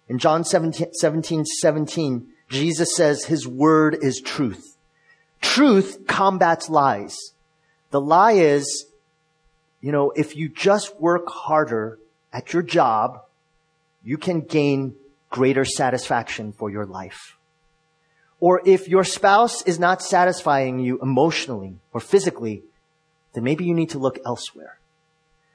In 0.09 0.19
John 0.19 0.45
17, 0.45 0.93
17, 0.93 1.45
17, 1.45 2.27
Jesus 2.49 2.95
says 2.95 3.25
his 3.25 3.47
word 3.47 3.97
is 4.03 4.21
truth. 4.21 4.77
Truth 5.41 6.07
combats 6.07 6.69
lies. 6.69 7.17
The 7.91 8.01
lie 8.01 8.33
is, 8.33 8.87
you 9.81 9.93
know, 9.93 10.11
if 10.11 10.37
you 10.37 10.49
just 10.49 11.01
work 11.01 11.29
harder 11.29 11.99
at 12.33 12.53
your 12.53 12.63
job, 12.63 13.23
you 14.05 14.19
can 14.19 14.41
gain 14.41 14.95
greater 15.31 15.65
satisfaction 15.65 16.53
for 16.53 16.71
your 16.71 16.87
life. 16.87 17.37
Or 18.41 18.61
if 18.65 18.89
your 18.89 19.05
spouse 19.05 19.63
is 19.63 19.79
not 19.79 20.03
satisfying 20.03 20.81
you 20.81 20.99
emotionally 21.01 21.77
or 21.93 22.01
physically, 22.01 22.65
then 23.33 23.45
maybe 23.45 23.65
you 23.65 23.75
need 23.75 23.91
to 23.91 23.99
look 23.99 24.19
elsewhere. 24.25 24.79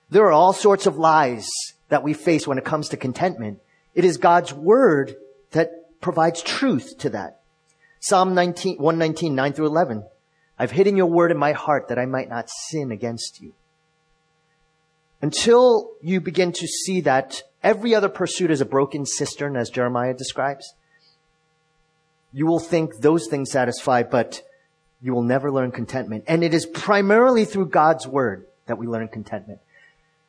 There 0.09 0.25
are 0.25 0.31
all 0.31 0.53
sorts 0.53 0.85
of 0.85 0.97
lies 0.97 1.49
that 1.89 2.03
we 2.03 2.13
face 2.13 2.47
when 2.47 2.57
it 2.57 2.65
comes 2.65 2.89
to 2.89 2.97
contentment. 2.97 3.59
It 3.93 4.05
is 4.05 4.17
God's 4.17 4.53
word 4.53 5.15
that 5.51 5.99
provides 6.01 6.41
truth 6.41 6.97
to 6.99 7.09
that. 7.09 7.41
Psalm 7.99 8.33
19, 8.33 8.77
119, 8.77 9.35
9 9.35 9.53
through 9.53 9.65
11. 9.65 10.05
I've 10.59 10.71
hidden 10.71 10.97
your 10.97 11.07
word 11.07 11.31
in 11.31 11.37
my 11.37 11.51
heart 11.51 11.87
that 11.89 11.99
I 11.99 12.05
might 12.05 12.29
not 12.29 12.49
sin 12.49 12.91
against 12.91 13.41
you. 13.41 13.53
Until 15.21 15.91
you 16.01 16.21
begin 16.21 16.51
to 16.53 16.67
see 16.67 17.01
that 17.01 17.43
every 17.63 17.95
other 17.95 18.09
pursuit 18.09 18.51
is 18.51 18.61
a 18.61 18.65
broken 18.65 19.05
cistern, 19.05 19.55
as 19.55 19.69
Jeremiah 19.69 20.13
describes, 20.13 20.73
you 22.31 22.45
will 22.45 22.59
think 22.59 22.97
those 22.97 23.27
things 23.27 23.51
satisfy, 23.51 24.03
but 24.03 24.43
you 25.01 25.13
will 25.13 25.23
never 25.23 25.51
learn 25.51 25.71
contentment. 25.71 26.23
And 26.27 26.43
it 26.43 26.53
is 26.53 26.65
primarily 26.65 27.45
through 27.45 27.67
God's 27.67 28.07
word 28.07 28.47
that 28.65 28.77
we 28.77 28.87
learn 28.87 29.07
contentment. 29.07 29.59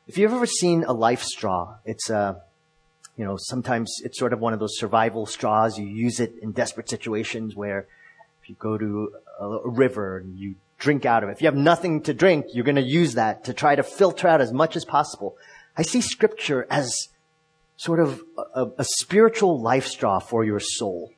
If 0.07 0.17
you've 0.17 0.33
ever 0.33 0.45
seen 0.45 0.83
a 0.83 0.93
life 0.93 1.23
straw, 1.23 1.75
it's 1.85 2.09
a, 2.09 2.17
uh, 2.17 2.39
you 3.15 3.25
know, 3.25 3.35
sometimes 3.37 3.97
it's 4.03 4.17
sort 4.17 4.31
of 4.31 4.39
one 4.39 4.53
of 4.53 4.59
those 4.59 4.77
survival 4.77 5.25
straws. 5.25 5.77
You 5.77 5.85
use 5.85 6.21
it 6.21 6.35
in 6.41 6.51
desperate 6.53 6.89
situations 6.89 7.53
where 7.55 7.85
if 8.41 8.49
you 8.49 8.55
go 8.57 8.77
to 8.77 9.11
a, 9.39 9.69
river 9.69 10.19
and 10.19 10.37
you 10.37 10.55
drink 10.77 11.05
out 11.05 11.23
of 11.23 11.29
it, 11.29 11.33
if 11.33 11.41
you 11.41 11.47
have 11.47 11.55
nothing 11.55 12.01
to 12.03 12.13
drink, 12.13 12.45
you're 12.53 12.63
going 12.63 12.75
to 12.75 12.81
use 12.81 13.15
that 13.15 13.43
to 13.43 13.53
try 13.53 13.75
to 13.75 13.83
filter 13.83 14.27
out 14.27 14.39
as 14.39 14.53
much 14.53 14.77
as 14.77 14.85
possible. 14.85 15.35
I 15.75 15.81
see 15.81 15.99
scripture 15.99 16.65
as 16.69 16.95
sort 17.75 17.99
of 17.99 18.23
a, 18.55 18.67
a 18.77 18.85
spiritual 18.85 19.59
life 19.61 19.85
straw 19.85 20.19
for 20.19 20.45
your 20.45 20.61
soul. 20.61 21.11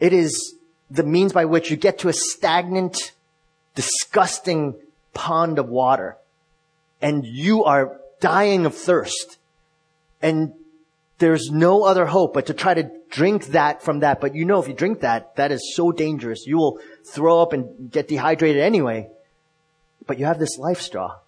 It 0.00 0.12
is 0.12 0.56
the 0.92 1.02
means 1.02 1.32
by 1.32 1.46
which 1.46 1.70
you 1.70 1.76
get 1.76 1.98
to 2.00 2.08
a 2.08 2.12
stagnant, 2.12 3.12
disgusting 3.74 4.74
pond 5.14 5.58
of 5.58 5.68
water 5.68 6.16
and 7.00 7.24
you 7.26 7.64
are 7.64 7.98
dying 8.20 8.66
of 8.66 8.74
thirst 8.74 9.38
and 10.20 10.52
there's 11.18 11.50
no 11.50 11.84
other 11.84 12.06
hope 12.06 12.34
but 12.34 12.46
to 12.46 12.54
try 12.54 12.74
to 12.74 12.90
drink 13.10 13.46
that 13.46 13.82
from 13.82 14.00
that. 14.00 14.20
But 14.20 14.34
you 14.34 14.44
know, 14.44 14.60
if 14.60 14.68
you 14.68 14.74
drink 14.74 15.00
that, 15.00 15.36
that 15.36 15.52
is 15.52 15.74
so 15.76 15.92
dangerous. 15.92 16.46
You 16.46 16.56
will 16.56 16.80
throw 17.04 17.40
up 17.40 17.52
and 17.52 17.90
get 17.90 18.08
dehydrated 18.08 18.62
anyway. 18.62 19.08
But 20.06 20.18
you 20.18 20.26
have 20.26 20.38
this 20.38 20.58
life 20.58 20.80
straw. 20.80 21.18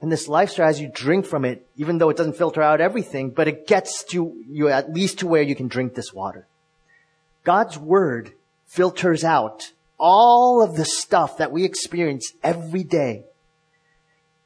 And 0.00 0.12
this 0.12 0.28
life 0.28 0.50
straw, 0.50 0.66
as 0.66 0.80
you 0.80 0.90
drink 0.92 1.26
from 1.26 1.44
it, 1.44 1.66
even 1.76 1.98
though 1.98 2.10
it 2.10 2.16
doesn't 2.16 2.36
filter 2.36 2.62
out 2.62 2.80
everything, 2.80 3.30
but 3.30 3.48
it 3.48 3.66
gets 3.66 4.04
to 4.04 4.36
you 4.48 4.68
at 4.68 4.92
least 4.92 5.20
to 5.20 5.26
where 5.26 5.42
you 5.42 5.56
can 5.56 5.68
drink 5.68 5.94
this 5.94 6.12
water. 6.12 6.46
God's 7.42 7.78
word 7.78 8.32
filters 8.68 9.24
out 9.24 9.72
all 9.98 10.62
of 10.62 10.76
the 10.76 10.84
stuff 10.84 11.38
that 11.38 11.50
we 11.50 11.64
experience 11.64 12.32
every 12.44 12.84
day, 12.84 13.24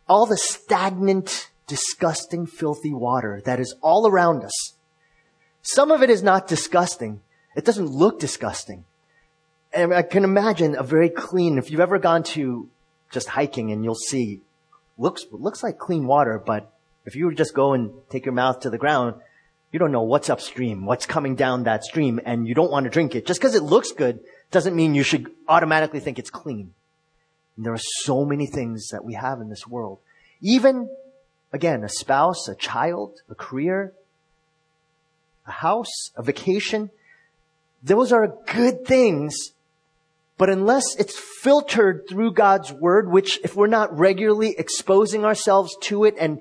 all 0.08 0.24
the 0.24 0.37
stagnant, 0.37 1.50
disgusting, 1.66 2.46
filthy 2.46 2.92
water 2.92 3.42
that 3.44 3.61
is 3.61 3.74
all 3.82 4.06
around 4.06 4.42
us. 4.44 4.74
Some 5.61 5.90
of 5.90 6.02
it 6.02 6.11
is 6.11 6.22
not 6.22 6.48
disgusting. 6.48 7.20
It 7.54 7.64
doesn't 7.64 7.87
look 7.87 8.18
disgusting. 8.18 8.85
And 9.72 9.92
I 9.92 10.02
can 10.02 10.24
imagine 10.24 10.76
a 10.76 10.82
very 10.82 11.08
clean, 11.08 11.58
if 11.58 11.70
you've 11.70 11.80
ever 11.80 11.98
gone 11.98 12.22
to 12.35 12.68
just 13.11 13.28
hiking 13.28 13.70
and 13.70 13.85
you'll 13.85 13.94
see, 13.94 14.40
looks, 14.98 15.24
looks 15.30 15.62
like 15.62 15.78
clean 15.78 16.06
water, 16.06 16.42
but 16.44 16.72
if 17.04 17.14
you 17.14 17.32
just 17.35 17.54
go 17.54 17.72
and 17.72 17.90
take 18.11 18.24
your 18.24 18.35
mouth 18.35 18.61
to 18.61 18.70
the 18.70 18.78
ground, 18.78 19.14
you 19.72 19.78
don't 19.78 19.90
know 19.90 20.02
what's 20.02 20.28
upstream, 20.28 20.85
what's 20.85 21.06
coming 21.06 21.35
down 21.35 21.64
that 21.64 21.82
stream, 21.82 22.20
and 22.24 22.46
you 22.46 22.54
don't 22.54 22.70
want 22.70 22.85
to 22.85 22.90
drink 22.90 23.14
it. 23.14 23.26
Just 23.26 23.40
because 23.40 23.54
it 23.54 23.62
looks 23.62 23.90
good 23.90 24.20
doesn't 24.50 24.76
mean 24.76 24.94
you 24.94 25.02
should 25.02 25.30
automatically 25.48 25.98
think 25.98 26.18
it's 26.18 26.30
clean. 26.30 26.74
And 27.56 27.64
there 27.64 27.72
are 27.72 27.80
so 28.02 28.24
many 28.24 28.46
things 28.46 28.88
that 28.90 29.04
we 29.04 29.14
have 29.14 29.40
in 29.40 29.48
this 29.48 29.66
world. 29.66 29.98
Even, 30.42 30.90
again, 31.52 31.85
a 31.85 31.88
spouse, 31.88 32.48
a 32.48 32.54
child, 32.54 33.22
a 33.30 33.35
career, 33.35 33.94
a 35.46 35.52
house, 35.52 36.11
a 36.16 36.22
vacation. 36.22 36.90
Those 37.82 38.12
are 38.12 38.37
good 38.52 38.85
things, 38.85 39.52
but 40.37 40.50
unless 40.50 40.96
it's 40.96 41.18
filtered 41.18 42.08
through 42.08 42.32
God's 42.32 42.72
word, 42.72 43.11
which 43.11 43.40
if 43.42 43.56
we're 43.56 43.66
not 43.66 43.96
regularly 43.96 44.54
exposing 44.58 45.24
ourselves 45.24 45.76
to 45.82 46.04
it 46.04 46.14
and 46.18 46.40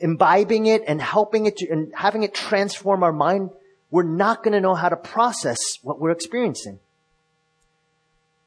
imbibing 0.00 0.66
it 0.66 0.82
and 0.86 1.00
helping 1.00 1.46
it 1.46 1.58
to, 1.58 1.70
and 1.70 1.92
having 1.94 2.22
it 2.22 2.34
transform 2.34 3.02
our 3.02 3.12
mind, 3.12 3.50
we're 3.90 4.02
not 4.02 4.42
going 4.42 4.52
to 4.52 4.60
know 4.60 4.74
how 4.74 4.88
to 4.88 4.96
process 4.96 5.58
what 5.82 6.00
we're 6.00 6.10
experiencing. 6.10 6.78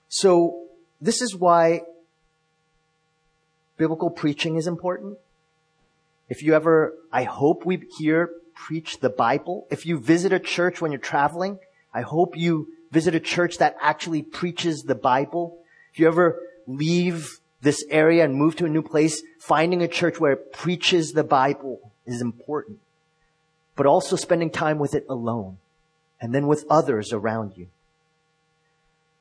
So 0.10 0.66
this 1.00 1.22
is 1.22 1.36
why 1.36 1.82
biblical 3.78 4.10
preaching 4.10 4.58
is 4.58 4.68
important. 4.68 5.18
If 6.28 6.44
you 6.44 6.54
ever, 6.54 6.96
I 7.12 7.24
hope 7.24 7.66
we 7.66 7.84
hear 7.98 8.32
preach 8.54 9.00
the 9.00 9.10
Bible. 9.10 9.66
If 9.72 9.86
you 9.86 10.00
visit 10.00 10.34
a 10.34 10.40
church 10.40 10.82
when 10.82 10.92
you're 10.92 11.00
traveling, 11.00 11.60
I 11.94 12.02
hope 12.02 12.36
you 12.36 12.68
visit 12.92 13.16
a 13.16 13.20
church 13.20 13.58
that 13.60 13.76
actually 13.82 14.22
preaches 14.22 14.84
the 14.84 14.96
Bible. 14.96 15.58
If 15.94 16.00
you 16.00 16.08
ever 16.08 16.40
leave 16.68 17.39
this 17.62 17.84
area 17.90 18.24
and 18.24 18.36
move 18.36 18.56
to 18.58 18.66
a 18.66 18.70
new 18.70 18.82
place, 18.82 19.22
finding 19.40 19.82
a 19.82 19.88
church 19.88 20.20
where 20.20 20.34
it 20.34 20.54
preaches 20.54 21.12
the 21.12 21.24
Bible 21.24 21.92
is 22.06 22.22
important. 22.22 22.80
But 23.76 23.86
also 23.86 24.16
spending 24.16 24.50
time 24.50 24.80
with 24.80 24.94
it 24.94 25.06
alone 25.10 25.58
and 26.22 26.34
then 26.34 26.48
with 26.48 26.66
others 26.70 27.14
around 27.14 27.54
you. 27.56 27.68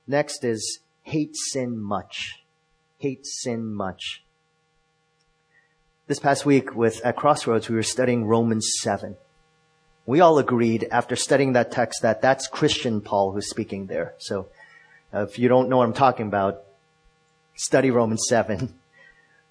Next 0.07 0.45
is 0.45 0.81
hate 1.03 1.37
sin 1.37 1.79
much. 1.79 2.43
Hate 2.99 3.27
sin 3.27 3.73
much. 3.73 4.23
This 6.07 6.19
past 6.19 6.47
week 6.47 6.75
with 6.75 7.05
at 7.05 7.17
Crossroads, 7.17 7.69
we 7.69 7.77
were 7.77 7.83
studying 7.83 8.25
Romans 8.25 8.73
7. 8.81 9.17
We 10.07 10.21
all 10.21 10.39
agreed 10.39 10.89
after 10.91 11.17
studying 11.17 11.53
that 11.53 11.71
text 11.71 12.01
that 12.01 12.23
that's 12.23 12.47
Christian 12.47 13.03
Paul 13.03 13.33
who's 13.33 13.51
speaking 13.51 13.87
there. 13.87 14.15
So 14.17 14.49
uh, 15.13 15.25
if 15.25 15.39
you 15.39 15.49
don't 15.49 15.69
know 15.69 15.77
what 15.77 15.85
I'm 15.85 15.93
talking 15.93 16.27
about, 16.27 16.63
study 17.59 17.91
Romans 17.91 18.25
7. 18.29 18.75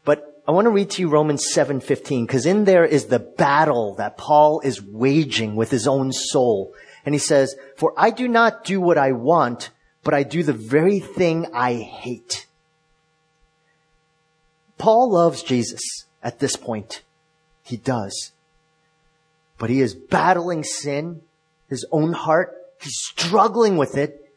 But 0.05 0.41
I 0.47 0.51
want 0.51 0.65
to 0.65 0.71
read 0.71 0.89
to 0.91 1.01
you 1.01 1.09
Romans 1.09 1.45
7:15 1.53 2.25
because 2.25 2.45
in 2.45 2.63
there 2.63 2.85
is 2.85 3.07
the 3.07 3.19
battle 3.19 3.95
that 3.95 4.17
Paul 4.17 4.61
is 4.61 4.81
waging 4.81 5.57
with 5.57 5.69
his 5.69 5.87
own 5.87 6.13
soul. 6.13 6.73
And 7.05 7.13
he 7.13 7.19
says, 7.19 7.55
"For 7.75 7.93
I 7.97 8.09
do 8.09 8.27
not 8.27 8.63
do 8.63 8.79
what 8.79 8.97
I 8.97 9.11
want, 9.11 9.69
but 10.03 10.13
I 10.13 10.23
do 10.23 10.43
the 10.43 10.53
very 10.53 10.99
thing 10.99 11.47
I 11.53 11.73
hate." 11.73 12.47
Paul 14.77 15.11
loves 15.11 15.43
Jesus 15.43 16.05
at 16.23 16.39
this 16.39 16.55
point. 16.55 17.01
He 17.63 17.75
does. 17.75 18.31
But 19.57 19.69
he 19.69 19.81
is 19.81 19.95
battling 19.95 20.63
sin, 20.63 21.23
his 21.67 21.85
own 21.91 22.13
heart. 22.13 22.55
He's 22.79 22.95
struggling 22.95 23.75
with 23.75 23.97
it 23.97 24.31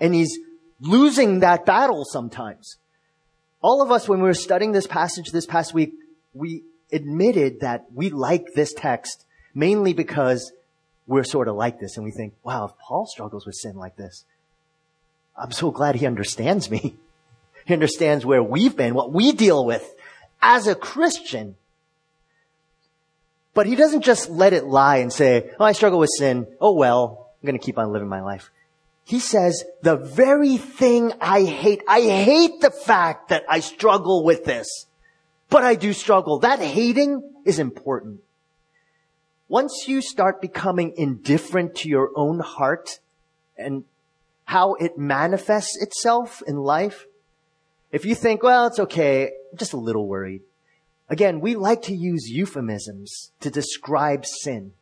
and 0.00 0.14
he's 0.14 0.38
losing 0.80 1.40
that 1.40 1.66
battle 1.66 2.04
sometimes 2.04 2.78
all 3.62 3.82
of 3.82 3.90
us, 3.90 4.08
when 4.08 4.20
we 4.20 4.26
were 4.26 4.34
studying 4.34 4.72
this 4.72 4.86
passage 4.86 5.30
this 5.32 5.46
past 5.46 5.74
week, 5.74 5.94
we 6.34 6.62
admitted 6.92 7.60
that 7.60 7.86
we 7.92 8.10
like 8.10 8.54
this 8.54 8.72
text 8.72 9.24
mainly 9.54 9.92
because 9.92 10.52
we're 11.06 11.24
sort 11.24 11.48
of 11.48 11.56
like 11.56 11.80
this 11.80 11.96
and 11.96 12.04
we 12.04 12.10
think, 12.10 12.34
wow, 12.42 12.66
if 12.66 12.72
Paul 12.78 13.06
struggles 13.06 13.46
with 13.46 13.54
sin 13.54 13.76
like 13.76 13.96
this, 13.96 14.24
I'm 15.36 15.52
so 15.52 15.70
glad 15.70 15.96
he 15.96 16.06
understands 16.06 16.70
me. 16.70 16.96
He 17.64 17.74
understands 17.74 18.24
where 18.24 18.42
we've 18.42 18.76
been, 18.76 18.94
what 18.94 19.12
we 19.12 19.32
deal 19.32 19.64
with 19.64 19.84
as 20.40 20.68
a 20.68 20.76
Christian. 20.76 21.56
But 23.54 23.66
he 23.66 23.74
doesn't 23.74 24.02
just 24.02 24.30
let 24.30 24.52
it 24.52 24.66
lie 24.66 24.98
and 24.98 25.12
say, 25.12 25.50
oh, 25.58 25.64
I 25.64 25.72
struggle 25.72 25.98
with 25.98 26.10
sin. 26.16 26.46
Oh 26.60 26.74
well, 26.74 27.32
I'm 27.42 27.46
going 27.46 27.58
to 27.58 27.64
keep 27.64 27.76
on 27.76 27.92
living 27.92 28.08
my 28.08 28.20
life. 28.20 28.50
He 29.06 29.20
says, 29.20 29.62
the 29.82 29.94
very 29.94 30.56
thing 30.56 31.12
I 31.20 31.44
hate, 31.44 31.80
I 31.86 32.00
hate 32.00 32.60
the 32.60 32.72
fact 32.72 33.28
that 33.28 33.44
I 33.48 33.60
struggle 33.60 34.24
with 34.24 34.44
this, 34.44 34.86
but 35.48 35.62
I 35.62 35.76
do 35.76 35.92
struggle. 35.92 36.40
That 36.40 36.58
hating 36.58 37.22
is 37.44 37.60
important. 37.60 38.22
Once 39.46 39.84
you 39.86 40.02
start 40.02 40.40
becoming 40.40 40.92
indifferent 40.96 41.76
to 41.76 41.88
your 41.88 42.10
own 42.16 42.40
heart 42.40 42.98
and 43.56 43.84
how 44.46 44.74
it 44.74 44.98
manifests 44.98 45.80
itself 45.80 46.42
in 46.44 46.56
life, 46.56 47.06
if 47.92 48.04
you 48.04 48.16
think, 48.16 48.42
well, 48.42 48.66
it's 48.66 48.80
okay, 48.80 49.30
I'm 49.52 49.56
just 49.56 49.72
a 49.72 49.76
little 49.76 50.08
worried. 50.08 50.42
Again, 51.08 51.38
we 51.38 51.54
like 51.54 51.82
to 51.82 51.94
use 51.94 52.28
euphemisms 52.28 53.30
to 53.38 53.50
describe 53.50 54.26
sin. 54.26 54.72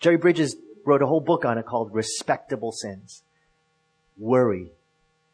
Jerry 0.00 0.18
Bridges 0.18 0.54
wrote 0.84 1.00
a 1.00 1.06
whole 1.06 1.22
book 1.22 1.46
on 1.46 1.56
it 1.56 1.64
called 1.64 1.94
Respectable 1.94 2.72
Sins 2.72 3.22
worry. 4.18 4.70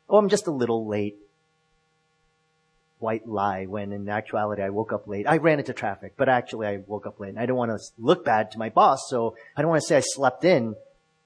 Oh, 0.08 0.18
I'm 0.18 0.28
just 0.28 0.46
a 0.46 0.52
little 0.52 0.86
late. 0.86 1.16
White 2.98 3.28
lie 3.28 3.66
when 3.66 3.92
in 3.92 4.08
actuality 4.08 4.62
I 4.62 4.70
woke 4.70 4.92
up 4.92 5.06
late. 5.06 5.26
I 5.26 5.36
ran 5.36 5.58
into 5.58 5.72
traffic, 5.72 6.14
but 6.16 6.28
actually 6.28 6.66
I 6.66 6.78
woke 6.86 7.06
up 7.06 7.20
late. 7.20 7.30
And 7.30 7.38
I 7.38 7.46
don't 7.46 7.56
want 7.56 7.70
to 7.70 7.78
look 7.98 8.24
bad 8.24 8.50
to 8.52 8.58
my 8.58 8.70
boss, 8.70 9.08
so 9.08 9.36
I 9.56 9.62
don't 9.62 9.70
want 9.70 9.82
to 9.82 9.86
say 9.86 9.96
I 9.96 10.00
slept 10.00 10.44
in. 10.44 10.74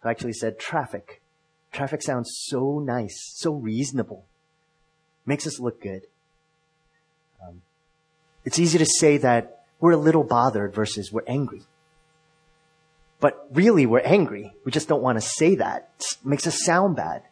I 0.03 0.11
actually 0.11 0.33
said 0.33 0.59
traffic. 0.59 1.21
Traffic 1.73 2.03
sounds 2.03 2.33
so 2.47 2.79
nice, 2.79 3.33
so 3.37 3.53
reasonable. 3.53 4.25
Makes 5.27 5.47
us 5.47 5.61
look 5.61 5.83
good. 5.83 6.03
Um, 7.47 7.63
it's 8.45 8.59
easy 8.59 8.79
to 8.79 8.87
say 8.87 9.19
that 9.19 9.65
we're 9.79 9.93
a 9.93 9.99
little 9.99 10.25
bothered 10.25 10.75
versus 10.75 11.13
we're 11.13 11.23
angry. 11.27 11.63
But 13.21 13.47
really, 13.53 13.85
we're 13.87 14.01
angry. 14.01 14.55
We 14.65 14.73
just 14.73 14.89
don't 14.89 15.03
want 15.03 15.17
to 15.17 15.23
say 15.23 15.57
that. 15.57 15.91
It 16.01 16.27
makes 16.27 16.47
us 16.47 16.65
sound 16.65 16.97
bad. 16.97 17.23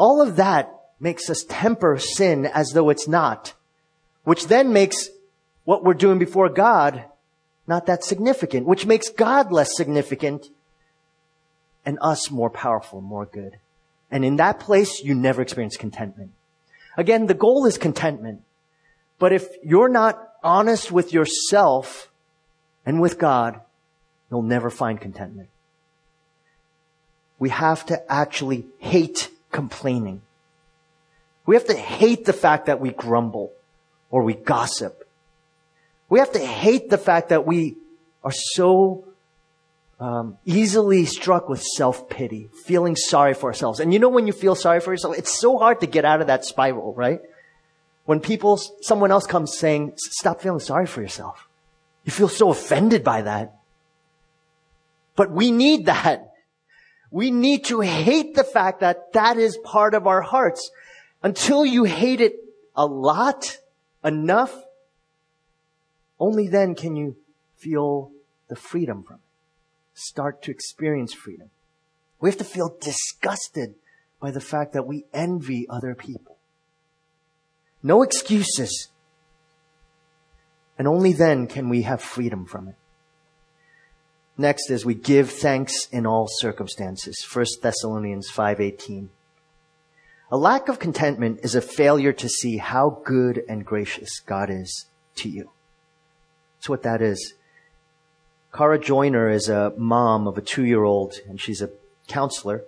All 0.00 0.22
of 0.22 0.36
that 0.36 0.74
makes 0.98 1.28
us 1.28 1.44
temper 1.46 1.98
sin 1.98 2.46
as 2.46 2.70
though 2.70 2.88
it's 2.88 3.06
not, 3.06 3.52
which 4.24 4.46
then 4.46 4.72
makes 4.72 5.10
what 5.64 5.84
we're 5.84 5.92
doing 5.92 6.18
before 6.18 6.48
God 6.48 7.04
not 7.66 7.84
that 7.84 8.02
significant, 8.02 8.66
which 8.66 8.86
makes 8.86 9.10
God 9.10 9.52
less 9.52 9.76
significant 9.76 10.48
and 11.84 11.98
us 12.00 12.30
more 12.30 12.48
powerful, 12.48 13.02
more 13.02 13.26
good. 13.26 13.58
And 14.10 14.24
in 14.24 14.36
that 14.36 14.58
place, 14.58 15.02
you 15.04 15.14
never 15.14 15.42
experience 15.42 15.76
contentment. 15.76 16.32
Again, 16.96 17.26
the 17.26 17.34
goal 17.34 17.66
is 17.66 17.76
contentment. 17.76 18.40
But 19.18 19.34
if 19.34 19.48
you're 19.62 19.90
not 19.90 20.32
honest 20.42 20.90
with 20.90 21.12
yourself 21.12 22.10
and 22.86 23.02
with 23.02 23.18
God, 23.18 23.60
you'll 24.30 24.40
never 24.40 24.70
find 24.70 24.98
contentment. 24.98 25.50
We 27.38 27.50
have 27.50 27.84
to 27.86 28.10
actually 28.10 28.64
hate 28.78 29.28
complaining. 29.50 30.22
We 31.46 31.56
have 31.56 31.66
to 31.66 31.76
hate 31.76 32.24
the 32.24 32.32
fact 32.32 32.66
that 32.66 32.80
we 32.80 32.90
grumble 32.90 33.52
or 34.10 34.22
we 34.22 34.34
gossip. 34.34 35.08
We 36.08 36.18
have 36.18 36.32
to 36.32 36.38
hate 36.38 36.90
the 36.90 36.98
fact 36.98 37.30
that 37.30 37.46
we 37.46 37.76
are 38.22 38.32
so 38.32 39.04
um, 39.98 40.38
easily 40.44 41.04
struck 41.04 41.48
with 41.48 41.62
self-pity, 41.62 42.50
feeling 42.64 42.96
sorry 42.96 43.34
for 43.34 43.50
ourselves. 43.50 43.80
And 43.80 43.92
you 43.92 43.98
know 43.98 44.08
when 44.08 44.26
you 44.26 44.32
feel 44.32 44.54
sorry 44.54 44.80
for 44.80 44.92
yourself, 44.92 45.16
it's 45.18 45.38
so 45.38 45.58
hard 45.58 45.80
to 45.80 45.86
get 45.86 46.04
out 46.04 46.20
of 46.20 46.26
that 46.28 46.44
spiral, 46.44 46.94
right? 46.94 47.20
When 48.06 48.20
people, 48.20 48.56
someone 48.80 49.10
else 49.10 49.26
comes 49.26 49.56
saying, 49.56 49.92
stop 49.96 50.40
feeling 50.40 50.60
sorry 50.60 50.86
for 50.86 51.00
yourself. 51.02 51.48
You 52.04 52.12
feel 52.12 52.28
so 52.28 52.50
offended 52.50 53.04
by 53.04 53.22
that. 53.22 53.56
But 55.16 55.30
we 55.30 55.50
need 55.50 55.86
that. 55.86 56.29
We 57.10 57.30
need 57.30 57.64
to 57.66 57.80
hate 57.80 58.34
the 58.34 58.44
fact 58.44 58.80
that 58.80 59.12
that 59.12 59.36
is 59.36 59.58
part 59.64 59.94
of 59.94 60.06
our 60.06 60.22
hearts. 60.22 60.70
Until 61.22 61.66
you 61.66 61.84
hate 61.84 62.20
it 62.20 62.36
a 62.76 62.86
lot, 62.86 63.58
enough, 64.04 64.54
only 66.18 66.46
then 66.46 66.74
can 66.74 66.96
you 66.96 67.16
feel 67.56 68.12
the 68.48 68.56
freedom 68.56 69.02
from 69.02 69.16
it. 69.16 69.20
Start 69.94 70.42
to 70.42 70.50
experience 70.50 71.12
freedom. 71.12 71.50
We 72.20 72.28
have 72.28 72.38
to 72.38 72.44
feel 72.44 72.76
disgusted 72.80 73.74
by 74.20 74.30
the 74.30 74.40
fact 74.40 74.72
that 74.72 74.86
we 74.86 75.06
envy 75.12 75.66
other 75.68 75.94
people. 75.94 76.36
No 77.82 78.02
excuses. 78.02 78.88
And 80.78 80.86
only 80.86 81.12
then 81.12 81.46
can 81.46 81.68
we 81.68 81.82
have 81.82 82.02
freedom 82.02 82.44
from 82.44 82.68
it. 82.68 82.76
Next 84.40 84.70
is 84.70 84.86
we 84.86 84.94
give 84.94 85.30
thanks 85.30 85.86
in 85.92 86.06
all 86.06 86.26
circumstances. 86.26 87.22
1 87.30 87.60
Thessalonians 87.60 88.30
5:18. 88.30 89.10
A 90.32 90.38
lack 90.38 90.70
of 90.70 90.78
contentment 90.78 91.40
is 91.42 91.54
a 91.54 91.60
failure 91.60 92.14
to 92.14 92.26
see 92.26 92.56
how 92.56 93.02
good 93.04 93.44
and 93.50 93.66
gracious 93.66 94.18
God 94.20 94.48
is 94.48 94.86
to 95.16 95.28
you. 95.28 95.50
That's 96.56 96.70
what 96.70 96.82
that 96.84 97.02
is. 97.02 97.34
Cara 98.54 98.78
Joyner 98.78 99.28
is 99.28 99.50
a 99.50 99.74
mom 99.76 100.26
of 100.26 100.38
a 100.38 100.40
two-year-old 100.40 101.16
and 101.28 101.38
she's 101.38 101.60
a 101.60 101.68
counselor. 102.08 102.64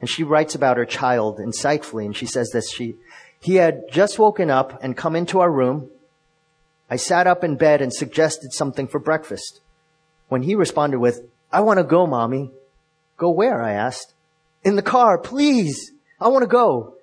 And 0.00 0.10
she 0.10 0.24
writes 0.24 0.56
about 0.56 0.78
her 0.78 0.84
child 0.84 1.38
insightfully 1.38 2.06
and 2.06 2.16
she 2.16 2.26
says 2.26 2.50
this, 2.50 2.72
she, 2.72 2.96
he 3.40 3.54
had 3.54 3.84
just 3.88 4.18
woken 4.18 4.50
up 4.50 4.82
and 4.82 4.96
come 4.96 5.14
into 5.14 5.38
our 5.38 5.52
room. 5.52 5.90
I 6.90 6.96
sat 6.96 7.28
up 7.28 7.44
in 7.44 7.54
bed 7.54 7.80
and 7.80 7.94
suggested 7.94 8.52
something 8.52 8.88
for 8.88 8.98
breakfast. 8.98 9.60
When 10.28 10.42
he 10.42 10.54
responded 10.54 10.98
with, 10.98 11.22
I 11.52 11.60
want 11.60 11.78
to 11.78 11.84
go, 11.84 12.06
mommy. 12.06 12.50
Go 13.16 13.30
where? 13.30 13.62
I 13.62 13.72
asked. 13.72 14.14
In 14.62 14.76
the 14.76 14.82
car, 14.82 15.18
please. 15.18 15.92
I 16.20 16.28
want 16.28 16.42
to 16.42 16.48
go. 16.48 16.94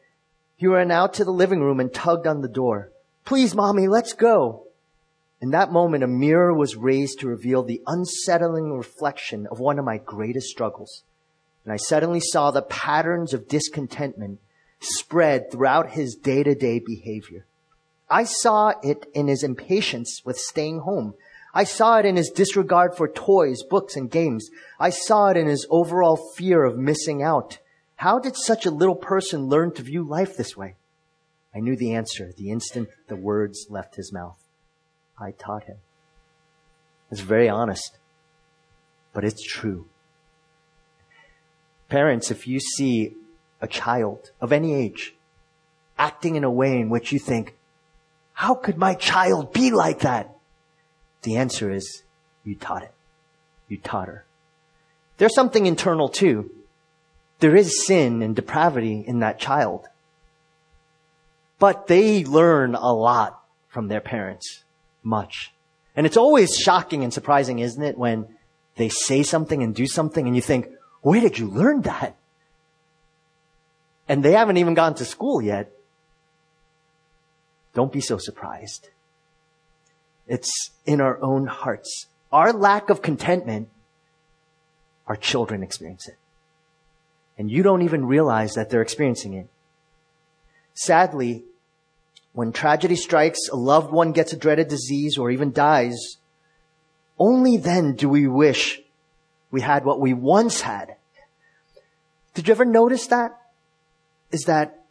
He 0.58 0.68
ran 0.68 0.92
out 0.92 1.14
to 1.16 1.26
the 1.26 1.32
living 1.32 1.62
room 1.62 1.80
and 1.80 1.94
tugged 1.94 2.28
on 2.28 2.42
the 2.42 2.48
door. 2.48 2.92
Please, 3.26 3.56
mommy, 3.56 3.88
let's 3.88 4.14
go. 4.14 4.64
In 5.42 5.52
that 5.52 5.72
moment, 5.72 6.04
a 6.04 6.08
mirror 6.08 6.54
was 6.54 6.76
raised 6.76 7.20
to 7.20 7.28
reveal 7.28 7.64
the 7.64 7.82
unsettling 7.88 8.72
reflection 8.72 9.48
of 9.48 9.60
one 9.60 9.78
of 9.78 9.86
my 9.86 9.98
greatest 9.98 10.48
struggles. 10.48 11.04
And 11.64 11.74
I 11.74 11.78
suddenly 11.78 12.22
saw 12.22 12.52
the 12.52 12.62
patterns 12.62 13.34
of 13.34 13.48
discontentment 13.48 14.40
spread 14.80 15.52
throughout 15.52 15.92
his 15.92 16.16
day 16.16 16.44
to 16.44 16.56
day 16.56 16.80
behavior. 16.80 17.46
I 18.10 18.24
saw 18.24 18.74
it 18.84 19.08
in 19.14 19.28
his 19.28 19.44
impatience 19.44 20.22
with 20.24 20.38
staying 20.38 20.82
home. 20.82 21.16
I 21.58 21.64
saw 21.64 22.00
it 22.00 22.06
in 22.06 22.18
his 22.18 22.30
disregard 22.30 22.98
for 22.98 23.08
toys, 23.08 23.64
books, 23.64 23.96
and 23.96 24.12
games. 24.12 24.50
I 24.78 24.90
saw 24.90 25.30
it 25.30 25.38
in 25.38 25.48
his 25.48 25.66
overall 25.70 26.18
fear 26.36 26.66
of 26.66 26.78
missing 26.78 27.24
out. 27.24 27.60
How 27.96 28.20
did 28.20 28.36
such 28.36 28.66
a 28.66 28.72
little 28.72 28.96
person 28.96 29.48
learn 29.48 29.72
to 29.76 29.82
view 29.82 30.04
life 30.04 30.36
this 30.36 30.58
way? 30.58 30.76
I 31.56 31.62
knew 31.62 31.78
the 31.78 31.94
answer 31.94 32.34
the 32.36 32.52
instant 32.52 32.90
the 33.08 33.16
words 33.16 33.68
left 33.70 33.96
his 33.96 34.12
mouth. 34.12 34.38
I 35.18 35.32
taught 35.32 35.64
him. 35.64 35.78
It's 37.10 37.22
very 37.22 37.48
honest, 37.48 37.98
but 39.14 39.24
it's 39.24 39.42
true. 39.42 39.88
Parents, 41.88 42.32
if 42.32 42.48
you 42.48 42.60
see 42.60 43.16
a 43.62 43.68
child 43.68 44.32
of 44.42 44.52
any 44.52 44.74
age 44.74 45.16
acting 45.98 46.36
in 46.36 46.44
a 46.44 46.52
way 46.52 46.78
in 46.78 46.90
which 46.90 47.14
you 47.14 47.20
think, 47.20 47.56
how 48.34 48.56
could 48.56 48.78
my 48.78 48.96
child 48.96 49.54
be 49.54 49.72
like 49.72 50.00
that? 50.00 50.35
The 51.26 51.38
answer 51.38 51.72
is, 51.72 52.04
you 52.44 52.54
taught 52.54 52.84
it. 52.84 52.94
You 53.68 53.78
taught 53.78 54.08
her. 54.08 54.26
There's 55.18 55.34
something 55.34 55.66
internal 55.66 56.08
too. 56.08 56.52
There 57.40 57.56
is 57.56 57.84
sin 57.88 58.22
and 58.22 58.36
depravity 58.36 59.04
in 59.06 59.22
that 59.22 59.40
child. 59.40 59.88
But 61.58 61.88
they 61.88 62.24
learn 62.24 62.76
a 62.76 62.94
lot 62.94 63.42
from 63.68 63.88
their 63.88 64.02
parents 64.02 64.64
much. 65.02 65.52
And 65.96 66.06
it's 66.06 66.16
always 66.16 66.56
shocking 66.56 67.04
and 67.04 67.12
surprising, 67.12 67.58
isn't 67.58 67.82
it, 67.82 67.98
when 67.98 68.28
they 68.76 68.90
say 68.90 69.24
something 69.24 69.64
and 69.64 69.74
do 69.74 69.88
something 69.88 70.28
and 70.28 70.36
you 70.36 70.44
think, 70.44 70.68
where 71.02 71.22
did 71.22 71.40
you 71.40 71.50
learn 71.50 71.82
that? 71.82 72.16
And 74.08 74.22
they 74.22 74.34
haven't 74.34 74.58
even 74.58 74.76
gone 74.76 74.94
to 74.96 75.06
school 75.06 75.42
yet. 75.42 75.72
Don't 77.74 77.92
be 77.92 78.02
so 78.02 78.20
surprised. 78.20 78.90
It's 80.28 80.72
in 80.86 81.02
our 81.02 81.22
own 81.22 81.48
hearts. 81.48 82.08
Our 82.32 82.52
lack 82.52 82.90
of 82.90 83.02
contentment, 83.02 83.70
our 85.08 85.16
children 85.16 85.64
experience 85.64 86.08
it. 86.08 86.18
And 87.38 87.52
you 87.52 87.64
don't 87.64 87.82
even 87.82 88.06
realize 88.06 88.54
that 88.54 88.70
they're 88.70 88.82
experiencing 88.82 89.34
it. 89.34 89.48
Sadly, 90.74 91.44
when 92.34 92.52
tragedy 92.52 92.96
strikes, 92.96 93.48
a 93.50 93.56
loved 93.56 93.92
one 93.92 94.12
gets 94.12 94.34
a 94.34 94.38
dreaded 94.38 94.68
disease 94.68 95.18
or 95.18 95.32
even 95.32 95.52
dies, 95.52 96.18
only 97.18 97.58
then 97.58 97.96
do 97.96 98.10
we 98.10 98.28
wish 98.28 98.82
we 99.52 99.62
had 99.62 99.86
what 99.86 100.02
we 100.02 100.14
once 100.14 100.62
had. 100.62 100.96
Did 102.34 102.48
you 102.48 102.52
ever 102.54 102.66
notice 102.66 103.08
that? 103.08 103.40
Is 104.32 104.46
that 104.46 104.84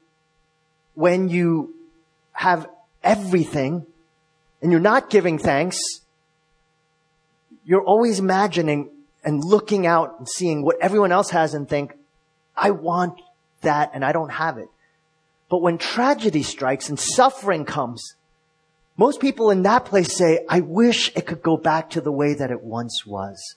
when 0.95 1.29
you 1.29 1.75
have 2.33 2.67
everything 3.03 3.87
and 4.65 4.73
you're 4.73 4.81
not 4.81 5.11
giving 5.11 5.37
thanks, 5.37 5.79
you're 7.67 7.85
always 7.85 8.19
imagining 8.19 8.89
and 9.23 9.45
looking 9.45 9.87
out 9.87 10.17
and 10.19 10.27
seeing 10.27 10.65
what 10.65 10.77
everyone 10.81 11.13
else 11.13 11.29
has 11.31 11.53
and 11.53 11.69
think, 11.69 11.93
I 12.57 12.71
want 12.71 13.21
that 13.61 13.91
and 13.93 14.03
I 14.03 14.13
don't 14.13 14.31
have 14.31 14.57
it. 14.57 14.69
But 15.51 15.61
when 15.61 15.77
tragedy 15.77 16.43
strikes 16.43 16.89
and 16.89 16.99
suffering 16.99 17.67
comes, 17.67 18.15
most 18.97 19.21
people 19.21 19.51
in 19.51 19.65
that 19.65 19.85
place 19.85 20.17
say, 20.17 20.47
I 20.49 20.61
wish 20.61 21.13
it 21.15 21.27
could 21.27 21.43
go 21.43 21.59
back 21.59 21.91
to 21.91 22.01
the 22.01 22.13
way 22.13 22.33
that 22.33 22.51
it 22.51 22.63
once 22.63 23.05
was. 23.05 23.57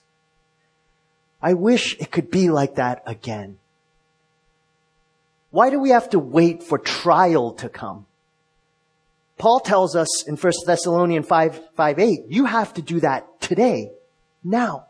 I 1.40 1.54
wish 1.54 1.96
it 1.98 2.10
could 2.10 2.30
be 2.30 2.50
like 2.50 2.74
that 2.74 3.02
again. 3.06 3.56
Why 5.52 5.70
do 5.70 5.80
we 5.80 5.88
have 5.88 6.10
to 6.10 6.18
wait 6.18 6.62
for 6.62 6.76
trial 6.76 7.52
to 7.54 7.70
come? 7.70 8.04
Paul 9.38 9.60
tells 9.60 9.94
us 9.94 10.24
in 10.26 10.36
1 10.36 10.52
Thessalonians 10.66 11.26
5, 11.26 11.74
5, 11.76 11.98
8, 11.98 12.20
you 12.28 12.44
have 12.44 12.74
to 12.74 12.82
do 12.82 13.00
that 13.00 13.40
today, 13.40 13.92
now. 14.42 14.86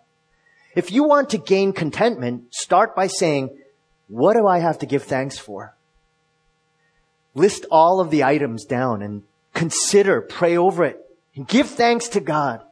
If 0.74 0.90
you 0.90 1.04
want 1.04 1.30
to 1.30 1.38
gain 1.38 1.72
contentment, 1.72 2.54
start 2.54 2.96
by 2.96 3.08
saying, 3.08 3.50
what 4.08 4.34
do 4.34 4.46
I 4.46 4.58
have 4.58 4.78
to 4.78 4.86
give 4.86 5.02
thanks 5.02 5.38
for? 5.38 5.74
List 7.34 7.66
all 7.70 8.00
of 8.00 8.10
the 8.10 8.24
items 8.24 8.64
down 8.64 9.02
and 9.02 9.22
consider, 9.54 10.22
pray 10.22 10.56
over 10.56 10.84
it, 10.84 10.98
and 11.34 11.46
give 11.46 11.68
thanks 11.68 12.08
to 12.08 12.20
God. 12.20 12.62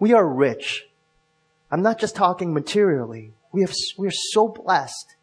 We 0.00 0.12
are 0.14 0.26
rich. 0.26 0.86
I'm 1.70 1.82
not 1.82 1.98
just 1.98 2.16
talking 2.16 2.52
materially. 2.52 3.32
We 3.52 3.60
have, 3.60 3.72
we 3.96 4.08
are 4.08 4.12
so 4.32 4.48
blessed. 4.48 5.14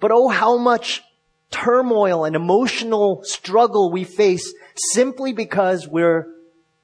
But 0.00 0.10
oh, 0.10 0.28
how 0.28 0.56
much 0.56 1.02
turmoil 1.50 2.24
and 2.24 2.36
emotional 2.36 3.22
struggle 3.24 3.90
we 3.90 4.04
face 4.04 4.52
simply 4.92 5.32
because 5.32 5.88
we're 5.88 6.26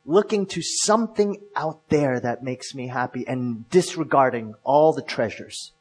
looking 0.05 0.47
to 0.47 0.63
something 0.63 1.37
out 1.55 1.89
there 1.89 2.19
that 2.21 2.43
makes 2.43 2.75
me 2.75 2.89
happy 2.89 3.27
and 3.27 3.69
disregarding 3.71 4.55
all 4.65 4.93
the 4.93 5.03
treasures. 5.03 5.73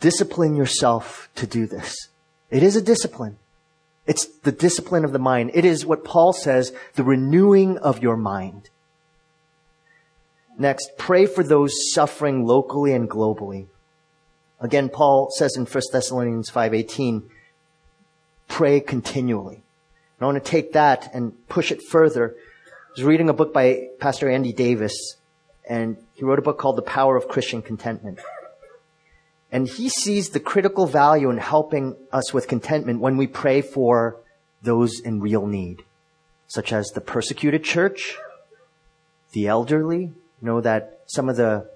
Discipline 0.00 0.56
yourself 0.56 1.28
to 1.36 1.46
do 1.46 1.66
this. 1.66 2.08
It 2.50 2.62
is 2.62 2.74
a 2.74 2.82
discipline. 2.82 3.38
It's 4.06 4.26
the 4.26 4.52
discipline 4.52 5.04
of 5.04 5.12
the 5.12 5.18
mind. 5.18 5.52
It 5.54 5.64
is 5.64 5.86
what 5.86 6.04
Paul 6.04 6.32
says, 6.32 6.72
the 6.94 7.04
renewing 7.04 7.78
of 7.78 8.02
your 8.02 8.16
mind. 8.16 8.70
Next, 10.58 10.90
pray 10.98 11.26
for 11.26 11.44
those 11.44 11.92
suffering 11.92 12.44
locally 12.44 12.92
and 12.92 13.08
globally. 13.08 13.68
Again, 14.60 14.88
Paul 14.88 15.30
says 15.30 15.56
in 15.56 15.64
1 15.64 15.82
Thessalonians 15.92 16.50
5:18, 16.50 17.22
pray 18.50 18.80
continually. 18.80 19.54
And 19.54 20.20
I 20.20 20.24
want 20.26 20.44
to 20.44 20.50
take 20.50 20.74
that 20.74 21.10
and 21.14 21.32
push 21.48 21.72
it 21.72 21.80
further. 21.82 22.34
I 22.36 22.92
was 22.96 23.04
reading 23.04 23.30
a 23.30 23.32
book 23.32 23.54
by 23.54 23.88
Pastor 23.98 24.28
Andy 24.28 24.52
Davis, 24.52 25.16
and 25.66 25.96
he 26.12 26.24
wrote 26.24 26.38
a 26.38 26.42
book 26.42 26.58
called 26.58 26.76
The 26.76 26.82
Power 26.82 27.16
of 27.16 27.28
Christian 27.28 27.62
Contentment. 27.62 28.18
And 29.52 29.66
he 29.66 29.88
sees 29.88 30.30
the 30.30 30.40
critical 30.40 30.86
value 30.86 31.30
in 31.30 31.38
helping 31.38 31.96
us 32.12 32.34
with 32.34 32.48
contentment 32.48 33.00
when 33.00 33.16
we 33.16 33.26
pray 33.26 33.62
for 33.62 34.16
those 34.62 35.00
in 35.00 35.20
real 35.20 35.46
need, 35.46 35.82
such 36.46 36.72
as 36.72 36.88
the 36.88 37.00
persecuted 37.00 37.64
church, 37.64 38.16
the 39.32 39.46
elderly. 39.46 40.02
You 40.02 40.46
know 40.46 40.60
that 40.60 41.00
some 41.06 41.28
of 41.28 41.36
the, 41.36 41.68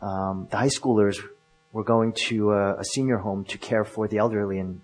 um, 0.00 0.48
the 0.50 0.56
high 0.58 0.68
schoolers 0.68 1.16
were 1.72 1.84
going 1.84 2.12
to 2.28 2.52
a, 2.52 2.76
a, 2.76 2.84
senior 2.84 3.18
home 3.18 3.44
to 3.46 3.58
care 3.58 3.84
for 3.84 4.06
the 4.06 4.18
elderly 4.18 4.58
in, 4.58 4.80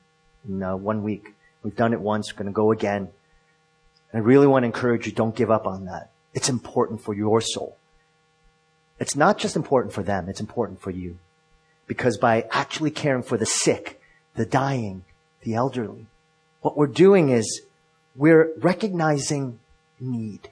in 0.49 0.63
uh, 0.63 0.77
one 0.77 1.03
week. 1.03 1.35
We've 1.63 1.77
done 1.77 1.93
it 1.93 2.01
once, 2.01 2.33
we're 2.33 2.39
going 2.39 2.53
to 2.53 2.53
go 2.53 2.73
again. 2.73 3.09
And 4.13 4.23
I 4.23 4.25
really 4.25 4.47
want 4.47 4.63
to 4.63 4.67
encourage 4.67 5.07
you, 5.07 5.13
don't 5.13 5.37
give 5.37 5.51
up 5.51 5.67
on 5.67 5.85
that. 5.87 6.11
It's 6.35 6.49
important 6.49 7.01
for 7.01 7.15
your 7.15 7.41
soul. 7.41 7.77
It's 8.99 9.17
not 9.17 9.39
just 9.39 9.57
important 9.57 9.95
for 9.95 10.03
them, 10.03 10.29
it's 10.29 10.41
important 10.41 10.81
for 10.81 10.91
you. 10.91 11.19
Because 11.87 12.19
by 12.19 12.47
actually 12.51 12.91
caring 12.91 13.23
for 13.23 13.37
the 13.37 13.47
sick, 13.47 14.01
the 14.37 14.47
dying, 14.47 15.05
the 15.43 15.55
elderly, 15.55 16.07
what 16.61 16.77
we're 16.77 16.87
doing 16.87 17.31
is 17.31 17.63
we're 18.15 18.53
recognizing 18.59 19.59
need. 19.99 20.51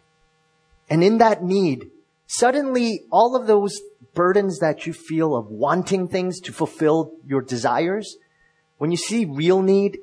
And 0.90 1.04
in 1.04 1.18
that 1.18 1.42
need, 1.42 1.90
suddenly 2.26 3.02
all 3.10 3.36
of 3.36 3.46
those 3.46 3.80
burdens 4.14 4.58
that 4.58 4.86
you 4.86 4.92
feel 4.92 5.36
of 5.36 5.46
wanting 5.48 6.08
things 6.08 6.40
to 6.40 6.52
fulfill 6.52 7.12
your 7.26 7.42
desires, 7.42 8.16
when 8.78 8.90
you 8.90 8.96
see 8.96 9.24
real 9.24 9.60
need, 9.60 9.98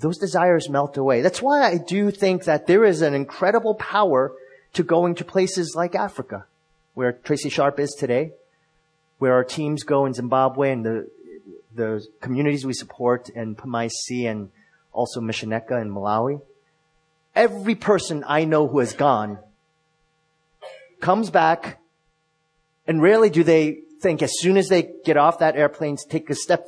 those 0.00 0.18
desires 0.18 0.68
melt 0.68 0.96
away. 0.96 1.22
That's 1.22 1.40
why 1.40 1.62
I 1.62 1.78
do 1.78 2.10
think 2.10 2.44
that 2.44 2.66
there 2.66 2.84
is 2.84 3.00
an 3.00 3.14
incredible 3.14 3.74
power 3.74 4.32
to 4.74 4.82
going 4.82 5.14
to 5.16 5.24
places 5.24 5.74
like 5.74 5.94
Africa, 5.94 6.44
where 6.94 7.12
Tracy 7.12 7.48
Sharp 7.48 7.80
is 7.80 7.92
today, 7.92 8.32
where 9.18 9.32
our 9.32 9.44
teams 9.44 9.84
go 9.84 10.04
in 10.04 10.12
Zimbabwe 10.12 10.72
and 10.72 10.84
the, 10.84 11.10
the 11.74 12.06
communities 12.20 12.66
we 12.66 12.74
support 12.74 13.30
in 13.30 13.54
Pamaisi 13.56 14.28
and 14.30 14.50
also 14.92 15.20
Misheneka 15.20 15.80
in 15.80 15.90
Malawi. 15.90 16.42
Every 17.34 17.74
person 17.74 18.24
I 18.26 18.44
know 18.44 18.66
who 18.66 18.80
has 18.80 18.92
gone 18.92 19.38
comes 21.00 21.30
back 21.30 21.78
and 22.86 23.02
rarely 23.02 23.30
do 23.30 23.44
they 23.44 23.80
think 24.00 24.22
as 24.22 24.32
soon 24.38 24.56
as 24.56 24.68
they 24.68 24.90
get 25.04 25.16
off 25.16 25.38
that 25.38 25.56
airplane, 25.56 25.96
take 25.96 26.28
a 26.30 26.34
step 26.34 26.66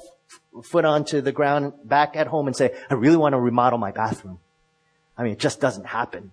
foot 0.63 0.85
onto 0.85 1.21
the 1.21 1.33
ground 1.33 1.73
back 1.85 2.17
at 2.17 2.27
home 2.27 2.47
and 2.47 2.57
say, 2.57 2.75
I 2.91 2.95
really 2.95 3.17
want 3.17 3.35
to 3.35 3.41
remodel 3.41 3.79
my 3.79 3.93
bathroom. 3.93 4.39
I 5.17 5.23
mean, 5.23 5.33
it 5.33 5.39
just 5.39 5.61
doesn't 5.61 5.87
happen. 5.87 6.33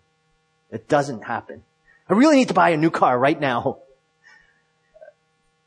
It 0.71 0.87
doesn't 0.87 1.23
happen. 1.23 1.63
I 2.09 2.13
really 2.13 2.35
need 2.35 2.49
to 2.49 2.53
buy 2.53 2.69
a 2.69 2.77
new 2.77 2.91
car 2.91 3.17
right 3.17 3.39
now. 3.39 3.79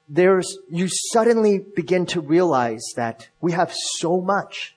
There's, 0.09 0.59
you 0.71 0.89
suddenly 0.89 1.59
begin 1.59 2.07
to 2.07 2.21
realize 2.21 2.93
that 2.97 3.29
we 3.41 3.53
have 3.53 3.73
so 3.73 4.21
much. 4.21 4.75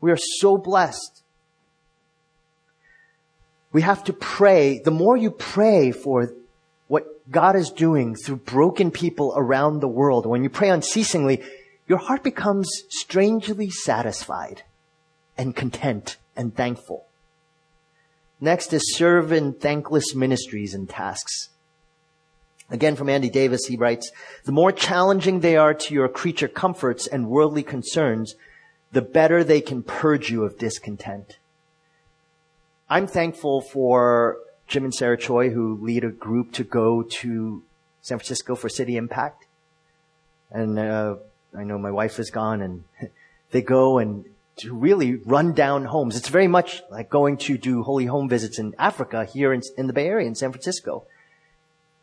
We 0.00 0.12
are 0.12 0.18
so 0.18 0.56
blessed. 0.56 1.22
We 3.72 3.82
have 3.82 4.04
to 4.04 4.12
pray. 4.12 4.78
The 4.78 4.90
more 4.90 5.16
you 5.16 5.30
pray 5.30 5.90
for 5.90 6.32
what 6.86 7.30
God 7.30 7.56
is 7.56 7.70
doing 7.70 8.14
through 8.14 8.36
broken 8.36 8.90
people 8.90 9.34
around 9.36 9.80
the 9.80 9.88
world, 9.88 10.26
when 10.26 10.42
you 10.42 10.50
pray 10.50 10.70
unceasingly, 10.70 11.42
your 11.88 11.98
heart 11.98 12.22
becomes 12.22 12.70
strangely 12.90 13.70
satisfied 13.70 14.62
and 15.36 15.56
content 15.56 16.18
and 16.36 16.54
thankful. 16.54 17.06
Next 18.40 18.72
is 18.72 18.94
serve 18.94 19.32
in 19.32 19.54
thankless 19.54 20.14
ministries 20.14 20.74
and 20.74 20.88
tasks. 20.88 21.48
Again 22.70 22.94
from 22.94 23.08
Andy 23.08 23.30
Davis, 23.30 23.66
he 23.66 23.76
writes, 23.76 24.12
the 24.44 24.52
more 24.52 24.70
challenging 24.70 25.40
they 25.40 25.56
are 25.56 25.72
to 25.72 25.94
your 25.94 26.08
creature 26.08 26.48
comforts 26.48 27.06
and 27.06 27.30
worldly 27.30 27.62
concerns, 27.62 28.34
the 28.92 29.02
better 29.02 29.42
they 29.42 29.62
can 29.62 29.82
purge 29.82 30.30
you 30.30 30.44
of 30.44 30.58
discontent. 30.58 31.38
I'm 32.90 33.06
thankful 33.06 33.62
for 33.62 34.36
Jim 34.66 34.84
and 34.84 34.94
Sarah 34.94 35.16
Choi 35.16 35.50
who 35.50 35.78
lead 35.82 36.04
a 36.04 36.10
group 36.10 36.52
to 36.52 36.64
go 36.64 37.02
to 37.02 37.62
San 38.02 38.18
Francisco 38.18 38.54
for 38.54 38.68
City 38.68 38.96
Impact. 38.96 39.46
And, 40.50 40.78
uh, 40.78 41.16
I 41.56 41.64
know 41.64 41.78
my 41.78 41.90
wife 41.90 42.18
is 42.18 42.30
gone 42.30 42.62
and 42.62 42.84
they 43.50 43.62
go 43.62 43.98
and 43.98 44.24
to 44.56 44.74
really 44.74 45.14
run 45.14 45.52
down 45.52 45.84
homes. 45.84 46.16
It's 46.16 46.28
very 46.28 46.48
much 46.48 46.82
like 46.90 47.08
going 47.08 47.36
to 47.38 47.56
do 47.56 47.82
holy 47.82 48.06
home 48.06 48.28
visits 48.28 48.58
in 48.58 48.74
Africa 48.78 49.24
here 49.24 49.52
in, 49.52 49.62
in 49.76 49.86
the 49.86 49.92
Bay 49.92 50.08
Area 50.08 50.26
in 50.26 50.34
San 50.34 50.50
Francisco. 50.50 51.04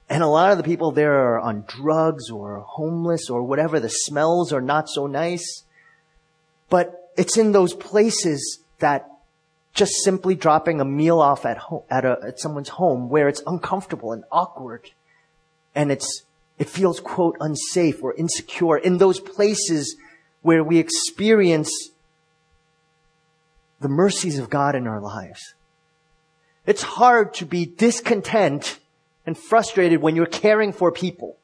And 0.09 0.23
a 0.23 0.27
lot 0.27 0.51
of 0.51 0.57
the 0.57 0.63
people 0.63 0.91
there 0.91 1.13
are 1.13 1.39
on 1.39 1.65
drugs 1.67 2.29
or 2.29 2.59
homeless 2.59 3.29
or 3.29 3.43
whatever. 3.43 3.79
The 3.79 3.89
smells 3.89 4.53
are 4.53 4.61
not 4.61 4.87
so 4.87 5.07
nice. 5.07 5.63
But 6.69 7.11
it's 7.17 7.37
in 7.37 7.51
those 7.51 7.73
places 7.73 8.59
that 8.79 9.09
just 9.73 9.93
simply 10.03 10.35
dropping 10.35 10.79
a 10.79 10.85
meal 10.85 11.19
off 11.19 11.45
at 11.45 11.57
home, 11.57 11.83
at, 11.89 12.05
a, 12.05 12.19
at 12.27 12.39
someone's 12.39 12.69
home 12.69 13.09
where 13.09 13.27
it's 13.27 13.43
uncomfortable 13.45 14.13
and 14.13 14.23
awkward 14.31 14.91
and 15.75 15.91
it's 15.91 16.23
it 16.57 16.69
feels, 16.69 16.99
quote, 16.99 17.37
unsafe 17.39 18.01
or 18.03 18.13
insecure 18.13 18.77
in 18.77 18.97
those 18.97 19.19
places 19.19 19.95
where 20.41 20.63
we 20.63 20.77
experience 20.77 21.89
the 23.81 23.89
mercies 23.89 24.39
of 24.39 24.49
God 24.49 24.75
in 24.75 24.87
our 24.87 25.01
lives. 25.01 25.53
It's 26.65 26.81
hard 26.81 27.33
to 27.35 27.45
be 27.45 27.65
discontent 27.65 28.79
and 29.25 29.37
frustrated 29.37 30.01
when 30.01 30.15
you're 30.15 30.25
caring 30.25 30.71
for 30.71 30.91
people. 30.91 31.37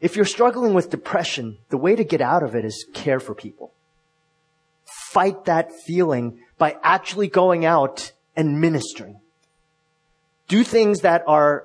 If 0.00 0.16
you're 0.16 0.24
struggling 0.24 0.74
with 0.74 0.90
depression, 0.90 1.58
the 1.70 1.78
way 1.78 1.96
to 1.96 2.04
get 2.04 2.20
out 2.20 2.42
of 2.42 2.54
it 2.54 2.64
is 2.64 2.86
care 2.94 3.20
for 3.20 3.34
people. 3.34 3.72
Fight 4.84 5.46
that 5.46 5.72
feeling 5.72 6.40
by 6.58 6.76
actually 6.82 7.28
going 7.28 7.64
out 7.64 8.12
and 8.36 8.60
ministering. 8.60 9.20
Do 10.46 10.62
things 10.62 11.00
that 11.00 11.24
are, 11.26 11.64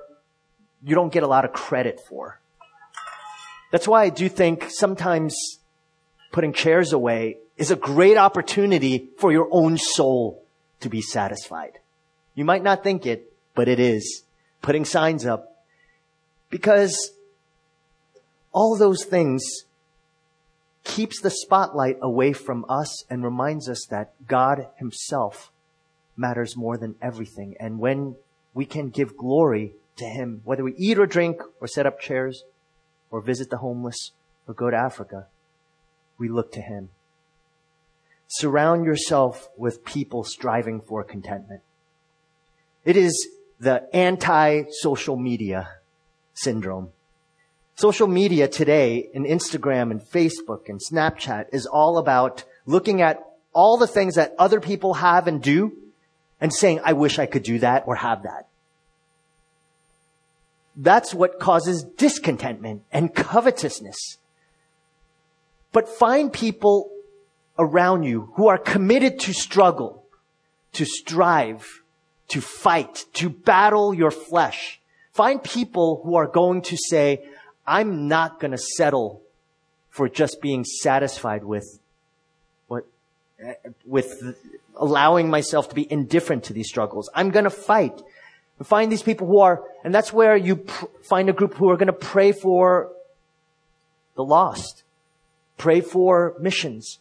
you 0.82 0.94
don't 0.94 1.12
get 1.12 1.22
a 1.22 1.26
lot 1.26 1.44
of 1.44 1.52
credit 1.52 2.00
for. 2.08 2.39
That's 3.70 3.86
why 3.86 4.04
I 4.04 4.08
do 4.08 4.28
think 4.28 4.66
sometimes 4.68 5.58
putting 6.32 6.52
chairs 6.52 6.92
away 6.92 7.38
is 7.56 7.70
a 7.70 7.76
great 7.76 8.16
opportunity 8.16 9.10
for 9.18 9.32
your 9.32 9.48
own 9.50 9.78
soul 9.78 10.42
to 10.80 10.88
be 10.88 11.02
satisfied. 11.02 11.78
You 12.34 12.44
might 12.44 12.62
not 12.62 12.82
think 12.82 13.06
it, 13.06 13.32
but 13.54 13.68
it 13.68 13.78
is. 13.78 14.22
Putting 14.62 14.84
signs 14.84 15.26
up. 15.26 15.64
Because 16.48 17.12
all 18.52 18.76
those 18.76 19.04
things 19.04 19.42
keeps 20.82 21.20
the 21.20 21.30
spotlight 21.30 21.98
away 22.02 22.32
from 22.32 22.64
us 22.68 23.04
and 23.10 23.22
reminds 23.22 23.68
us 23.68 23.86
that 23.90 24.12
God 24.26 24.66
himself 24.76 25.52
matters 26.16 26.56
more 26.56 26.76
than 26.76 26.96
everything. 27.00 27.54
And 27.60 27.78
when 27.78 28.16
we 28.54 28.64
can 28.64 28.88
give 28.88 29.16
glory 29.16 29.74
to 29.96 30.04
him, 30.04 30.40
whether 30.44 30.64
we 30.64 30.74
eat 30.76 30.98
or 30.98 31.06
drink 31.06 31.40
or 31.60 31.68
set 31.68 31.86
up 31.86 32.00
chairs, 32.00 32.42
or 33.10 33.20
visit 33.20 33.50
the 33.50 33.58
homeless 33.58 34.12
or 34.46 34.54
go 34.54 34.70
to 34.70 34.76
Africa, 34.76 35.26
we 36.18 36.28
look 36.28 36.52
to 36.52 36.60
Him. 36.60 36.90
Surround 38.28 38.84
yourself 38.84 39.48
with 39.56 39.84
people 39.84 40.22
striving 40.22 40.80
for 40.80 41.02
contentment. 41.02 41.62
It 42.84 42.96
is 42.96 43.28
the 43.58 43.94
anti-social 43.94 45.16
media 45.16 45.68
syndrome. 46.34 46.90
Social 47.74 48.06
media 48.06 48.46
today 48.46 49.08
and 49.14 49.26
Instagram 49.26 49.90
and 49.90 50.00
Facebook 50.00 50.68
and 50.68 50.80
Snapchat 50.80 51.46
is 51.52 51.66
all 51.66 51.98
about 51.98 52.44
looking 52.66 53.02
at 53.02 53.24
all 53.52 53.78
the 53.78 53.86
things 53.86 54.14
that 54.14 54.34
other 54.38 54.60
people 54.60 54.94
have 54.94 55.26
and 55.26 55.42
do 55.42 55.72
and 56.40 56.52
saying, 56.52 56.80
I 56.84 56.92
wish 56.92 57.18
I 57.18 57.26
could 57.26 57.42
do 57.42 57.58
that 57.60 57.84
or 57.86 57.96
have 57.96 58.22
that. 58.22 58.49
That's 60.80 61.12
what 61.12 61.38
causes 61.38 61.84
discontentment 61.84 62.84
and 62.90 63.14
covetousness. 63.14 64.16
But 65.72 65.90
find 65.90 66.32
people 66.32 66.90
around 67.58 68.04
you 68.04 68.32
who 68.36 68.48
are 68.48 68.56
committed 68.56 69.20
to 69.20 69.34
struggle, 69.34 70.06
to 70.72 70.86
strive, 70.86 71.82
to 72.28 72.40
fight, 72.40 73.04
to 73.12 73.28
battle 73.28 73.92
your 73.92 74.10
flesh. 74.10 74.80
Find 75.12 75.44
people 75.44 76.00
who 76.02 76.14
are 76.14 76.26
going 76.26 76.62
to 76.62 76.78
say, 76.78 77.28
I'm 77.66 78.08
not 78.08 78.40
going 78.40 78.52
to 78.52 78.58
settle 78.58 79.20
for 79.90 80.08
just 80.08 80.40
being 80.40 80.64
satisfied 80.64 81.44
with 81.44 81.78
what, 82.68 82.86
eh, 83.38 83.52
with 83.84 84.34
allowing 84.76 85.28
myself 85.28 85.68
to 85.68 85.74
be 85.74 85.86
indifferent 85.92 86.44
to 86.44 86.54
these 86.54 86.68
struggles. 86.68 87.10
I'm 87.14 87.28
going 87.28 87.44
to 87.44 87.50
fight. 87.50 88.00
And 88.60 88.66
find 88.66 88.92
these 88.92 89.02
people 89.02 89.26
who 89.26 89.40
are, 89.40 89.64
and 89.84 89.94
that's 89.94 90.12
where 90.12 90.36
you 90.36 90.56
pr- 90.56 90.84
find 91.02 91.30
a 91.30 91.32
group 91.32 91.54
who 91.54 91.70
are 91.70 91.78
going 91.78 91.86
to 91.86 91.94
pray 91.94 92.30
for 92.30 92.92
the 94.16 94.22
lost. 94.22 94.82
Pray 95.56 95.80
for 95.80 96.36
missions. 96.38 96.98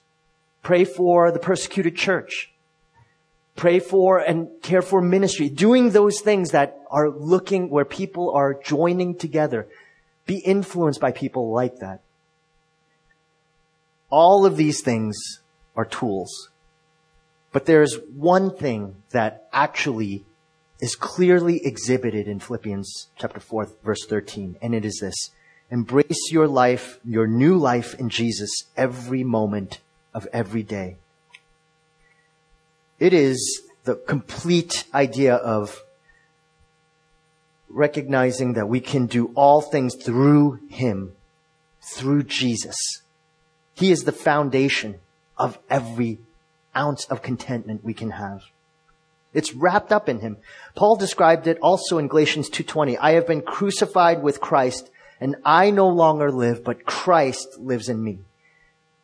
Pray 0.64 0.86
for 0.86 1.34
the 1.34 1.39
persecuted 1.39 1.97
church. 1.97 2.53
Pray 3.57 3.80
for 3.80 4.20
and 4.20 4.47
care 4.62 4.82
for 4.82 5.01
ministry. 5.01 5.49
Doing 5.49 5.89
those 5.89 6.22
things 6.22 6.51
that 6.51 6.80
are 6.89 7.10
looking 7.10 7.70
where 7.70 7.84
people 7.84 8.32
are 8.32 8.53
joining 8.53 9.16
together. 9.16 9.68
Be 10.26 10.38
influenced 10.38 11.01
by 11.01 11.12
people 11.12 11.51
like 11.51 11.80
that. 11.80 11.99
All 14.10 14.45
of 14.45 14.55
these 14.55 14.80
things 14.80 15.41
are 15.76 15.84
tools. 15.84 16.49
But 17.51 17.66
there's 17.66 17.97
one 18.16 18.55
thing 18.55 18.95
that 19.10 19.49
actually 19.51 20.24
is 20.80 20.95
clearly 20.95 21.65
exhibited 21.65 22.27
in 22.27 22.39
Philippians 22.39 23.07
chapter 23.17 23.39
4 23.39 23.69
verse 23.84 24.05
13. 24.07 24.57
And 24.61 24.73
it 24.73 24.86
is 24.86 24.99
this. 25.01 25.32
Embrace 25.71 26.32
your 26.32 26.47
life, 26.47 26.99
your 27.05 27.27
new 27.27 27.57
life 27.57 27.93
in 27.95 28.09
Jesus 28.09 28.63
every 28.75 29.23
moment 29.23 29.80
of 30.13 30.27
every 30.34 30.63
day. 30.63 30.97
It 32.97 33.13
is 33.13 33.61
the 33.84 33.95
complete 33.95 34.86
idea 34.93 35.36
of 35.36 35.84
recognizing 37.69 38.53
that 38.53 38.67
we 38.67 38.80
can 38.80 39.05
do 39.05 39.32
all 39.36 39.61
things 39.61 39.95
through 39.95 40.59
Him, 40.69 41.13
through 41.93 42.23
Jesus. 42.23 42.75
He 43.73 43.91
is 43.91 44.03
the 44.03 44.11
foundation 44.11 44.99
of 45.38 45.59
every 45.69 46.19
ounce 46.75 47.05
of 47.05 47.21
contentment 47.21 47.84
we 47.84 47.93
can 47.93 48.11
have. 48.11 48.41
It's 49.34 49.53
wrapped 49.53 49.91
up 49.91 50.09
in 50.09 50.19
him. 50.19 50.38
Paul 50.75 50.95
described 50.95 51.47
it 51.47 51.59
also 51.61 51.97
in 51.97 52.07
Galatians 52.07 52.49
2:20. 52.49 52.97
I 52.97 53.11
have 53.11 53.27
been 53.27 53.41
crucified 53.41 54.23
with 54.23 54.41
Christ, 54.41 54.89
And 55.21 55.36
I 55.43 55.69
no 55.69 55.88
longer 55.88 56.32
live, 56.32 56.63
but 56.63 56.86
Christ 56.86 57.59
lives 57.59 57.89
in 57.89 58.03
me. 58.03 58.19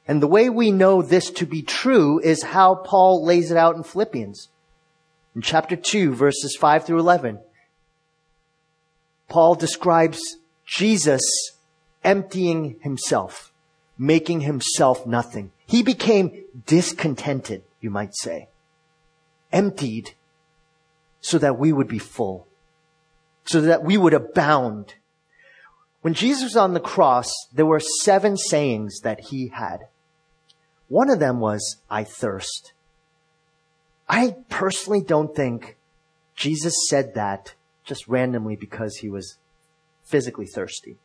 And 0.08 0.22
the 0.22 0.28
way 0.28 0.50
we 0.50 0.72
know 0.72 1.02
this 1.02 1.30
to 1.32 1.46
be 1.46 1.62
true 1.62 2.20
is 2.20 2.44
how 2.44 2.76
Paul 2.76 3.26
lays 3.26 3.52
it 3.52 3.58
out 3.58 3.76
in 3.76 3.84
Philippians. 3.84 4.50
In 5.36 5.42
chapter 5.42 5.76
2, 5.76 6.14
verses 6.14 6.56
5 6.56 6.86
through 6.86 7.00
11, 7.00 7.40
Paul 9.28 9.56
describes 9.56 10.38
Jesus 10.66 11.22
emptying 12.04 12.78
himself, 12.82 13.52
making 13.98 14.42
himself 14.42 15.06
nothing. 15.06 15.52
He 15.66 15.84
became 15.84 16.46
discontented, 16.66 17.64
you 17.82 17.90
might 17.90 18.16
say, 18.16 18.48
emptied 19.52 20.14
so 21.22 21.38
that 21.38 21.58
we 21.58 21.74
would 21.74 21.88
be 21.88 22.00
full, 22.00 22.48
so 23.46 23.62
that 23.62 23.84
we 23.84 23.98
would 23.98 24.14
abound. 24.14 24.96
When 26.02 26.14
Jesus 26.14 26.44
was 26.44 26.56
on 26.56 26.74
the 26.74 26.80
cross, 26.80 27.32
there 27.54 27.66
were 27.66 27.80
seven 27.80 28.38
sayings 28.38 29.00
that 29.00 29.20
he 29.30 29.48
had. 29.48 29.88
One 30.88 31.10
of 31.10 31.20
them 31.20 31.40
was, 31.40 31.78
I 31.90 32.04
thirst. 32.04 32.74
I 34.08 34.36
personally 34.50 35.02
don't 35.02 35.36
think 35.36 35.78
Jesus 36.36 36.76
said 36.90 37.16
that 37.16 37.56
just 37.84 38.08
randomly 38.08 38.56
because 38.56 38.98
he 38.98 39.10
was 39.10 39.38
physically 40.04 40.46
thirsty. 40.46 40.98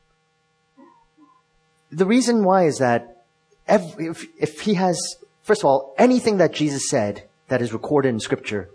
The 1.90 2.06
reason 2.06 2.44
why 2.44 2.64
is 2.64 2.78
that 2.78 3.24
if, 3.66 4.26
if 4.38 4.60
he 4.60 4.74
has, 4.74 5.16
first 5.42 5.62
of 5.62 5.66
all, 5.66 5.94
anything 5.98 6.38
that 6.38 6.52
Jesus 6.52 6.88
said 6.88 7.24
that 7.50 7.60
is 7.60 7.72
recorded 7.72 8.10
in 8.10 8.20
scripture 8.20 8.70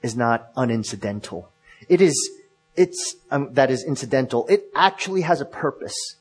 is 0.00 0.16
not 0.16 0.54
unincidental. 0.54 1.46
It 1.88 2.00
is, 2.00 2.14
it's, 2.76 3.16
um, 3.32 3.52
that 3.54 3.70
is 3.70 3.84
incidental. 3.84 4.46
It 4.48 4.64
actually 4.76 5.22
has 5.22 5.40
a 5.40 5.44
purpose. 5.44 6.14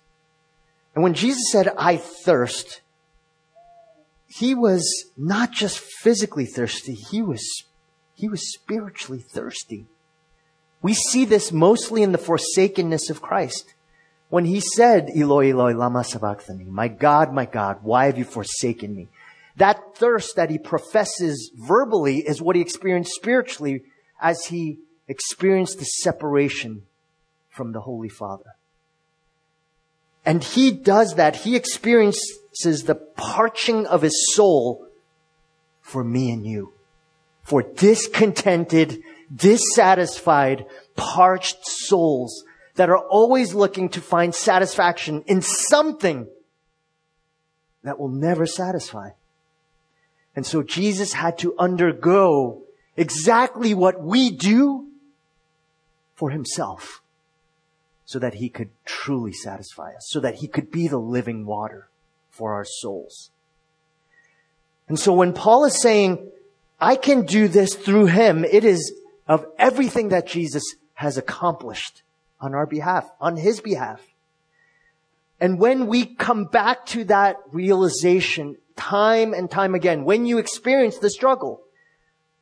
And 0.96 1.04
when 1.04 1.14
Jesus 1.14 1.52
said, 1.52 1.70
I 1.78 1.98
thirst, 1.98 2.82
he 4.28 4.56
was 4.56 5.06
not 5.16 5.52
just 5.52 5.80
physically 5.80 6.48
thirsty, 6.48 6.96
he 6.96 7.22
was, 7.22 7.64
he 8.16 8.28
was 8.28 8.52
spiritually 8.52 9.22
thirsty. 9.22 9.86
We 10.82 10.96
see 10.96 11.24
this 11.24 11.52
mostly 11.52 12.02
in 12.02 12.14
the 12.14 12.18
forsakenness 12.18 13.12
of 13.12 13.22
Christ. 13.22 13.76
When 14.30 14.46
he 14.46 14.60
said, 14.60 15.12
Eloi, 15.16 15.52
Eloi, 15.52 15.76
lama 15.76 16.04
sabachthani, 16.04 16.66
my 16.66 16.88
God, 16.88 17.32
my 17.32 17.46
God, 17.46 17.80
why 17.84 18.06
have 18.08 18.18
you 18.18 18.26
forsaken 18.26 18.96
me? 18.96 19.08
That 19.60 19.98
thirst 19.98 20.38
that 20.38 20.50
he 20.50 20.58
professes 20.58 21.52
verbally 21.54 22.20
is 22.20 22.42
what 22.42 22.56
he 22.56 22.62
experienced 22.62 23.12
spiritually 23.14 23.84
as 24.22 24.46
he 24.46 24.80
experienced 25.06 25.80
the 25.80 25.86
separation 25.86 26.84
from 27.50 27.74
the 27.74 27.82
Holy 27.82 28.08
Father. 28.08 28.56
And 30.26 30.42
he 30.42 30.72
does 30.72 31.16
that. 31.16 31.36
He 31.36 31.58
experiences 31.58 32.84
the 32.86 32.96
parching 32.96 33.86
of 33.86 34.02
his 34.02 34.34
soul 34.34 34.88
for 35.82 36.06
me 36.06 36.32
and 36.32 36.46
you. 36.46 36.72
For 37.44 37.62
discontented, 37.62 39.02
dissatisfied, 39.34 40.68
parched 40.96 41.66
souls 41.68 42.46
that 42.76 42.90
are 42.90 43.06
always 43.10 43.54
looking 43.54 43.90
to 43.90 44.00
find 44.00 44.34
satisfaction 44.34 45.24
in 45.28 45.42
something 45.42 46.30
that 47.84 48.00
will 48.00 48.08
never 48.08 48.46
satisfy. 48.46 49.10
And 50.40 50.46
so 50.46 50.64
Jesus 50.64 51.12
had 51.12 51.38
to 51.40 51.54
undergo 51.60 52.62
exactly 52.96 53.74
what 53.74 54.02
we 54.02 54.32
do 54.32 54.88
for 56.16 56.30
himself 56.30 57.02
so 58.06 58.20
that 58.20 58.36
he 58.36 58.48
could 58.48 58.70
truly 58.86 59.34
satisfy 59.34 59.96
us, 59.96 60.08
so 60.08 60.22
that 60.22 60.36
he 60.36 60.48
could 60.48 60.72
be 60.72 60.88
the 60.88 60.98
living 60.98 61.46
water 61.46 61.90
for 62.30 62.54
our 62.54 62.64
souls. 62.64 63.32
And 64.88 64.98
so 64.98 65.12
when 65.12 65.34
Paul 65.34 65.66
is 65.66 65.82
saying, 65.82 66.32
I 66.80 66.96
can 66.96 67.26
do 67.26 67.50
this 67.50 67.76
through 67.76 68.06
him, 68.06 68.46
it 68.46 68.64
is 68.64 68.94
of 69.28 69.46
everything 69.58 70.08
that 70.08 70.26
Jesus 70.26 70.64
has 70.94 71.18
accomplished 71.18 72.02
on 72.40 72.56
our 72.56 72.66
behalf, 72.66 73.12
on 73.20 73.36
his 73.36 73.60
behalf. 73.60 74.00
And 75.42 75.60
when 75.60 75.88
we 75.88 76.06
come 76.06 76.46
back 76.46 76.86
to 76.86 77.04
that 77.04 77.42
realization 77.52 78.56
time 78.80 79.34
and 79.34 79.52
time 79.52 79.76
again, 79.76 80.06
when 80.06 80.26
you 80.26 80.38
experience 80.38 80.98
the 80.98 81.10
struggle, 81.10 81.62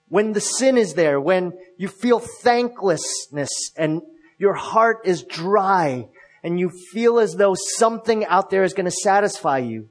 when 0.08 0.34
the 0.34 0.40
sin 0.40 0.78
is 0.78 0.94
there, 0.94 1.20
when 1.20 1.54
you 1.78 1.88
feel 1.88 2.20
thanklessness 2.20 3.50
and 3.76 4.02
your 4.38 4.54
heart 4.54 5.00
is 5.04 5.24
dry 5.24 6.08
and 6.44 6.60
you 6.60 6.70
feel 6.70 7.20
as 7.20 7.36
though 7.36 7.56
something 7.56 8.24
out 8.26 8.52
there 8.52 8.64
is 8.64 8.74
going 8.74 8.86
to 8.86 8.92
satisfy 8.92 9.58
you. 9.58 9.90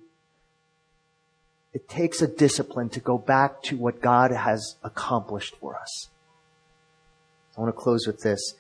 It 1.75 1.89
takes 1.89 2.23
a 2.23 2.27
discipline 2.27 2.89
to 2.91 3.01
go 3.01 3.19
back 3.19 3.63
to 3.65 3.77
what 3.77 4.01
God 4.01 4.31
has 4.31 4.77
accomplished 4.83 5.57
for 5.57 5.77
us. 5.77 6.09
I 7.57 7.61
want 7.61 7.75
to 7.75 7.79
close 7.79 8.07
with 8.07 8.23
this. 8.23 8.55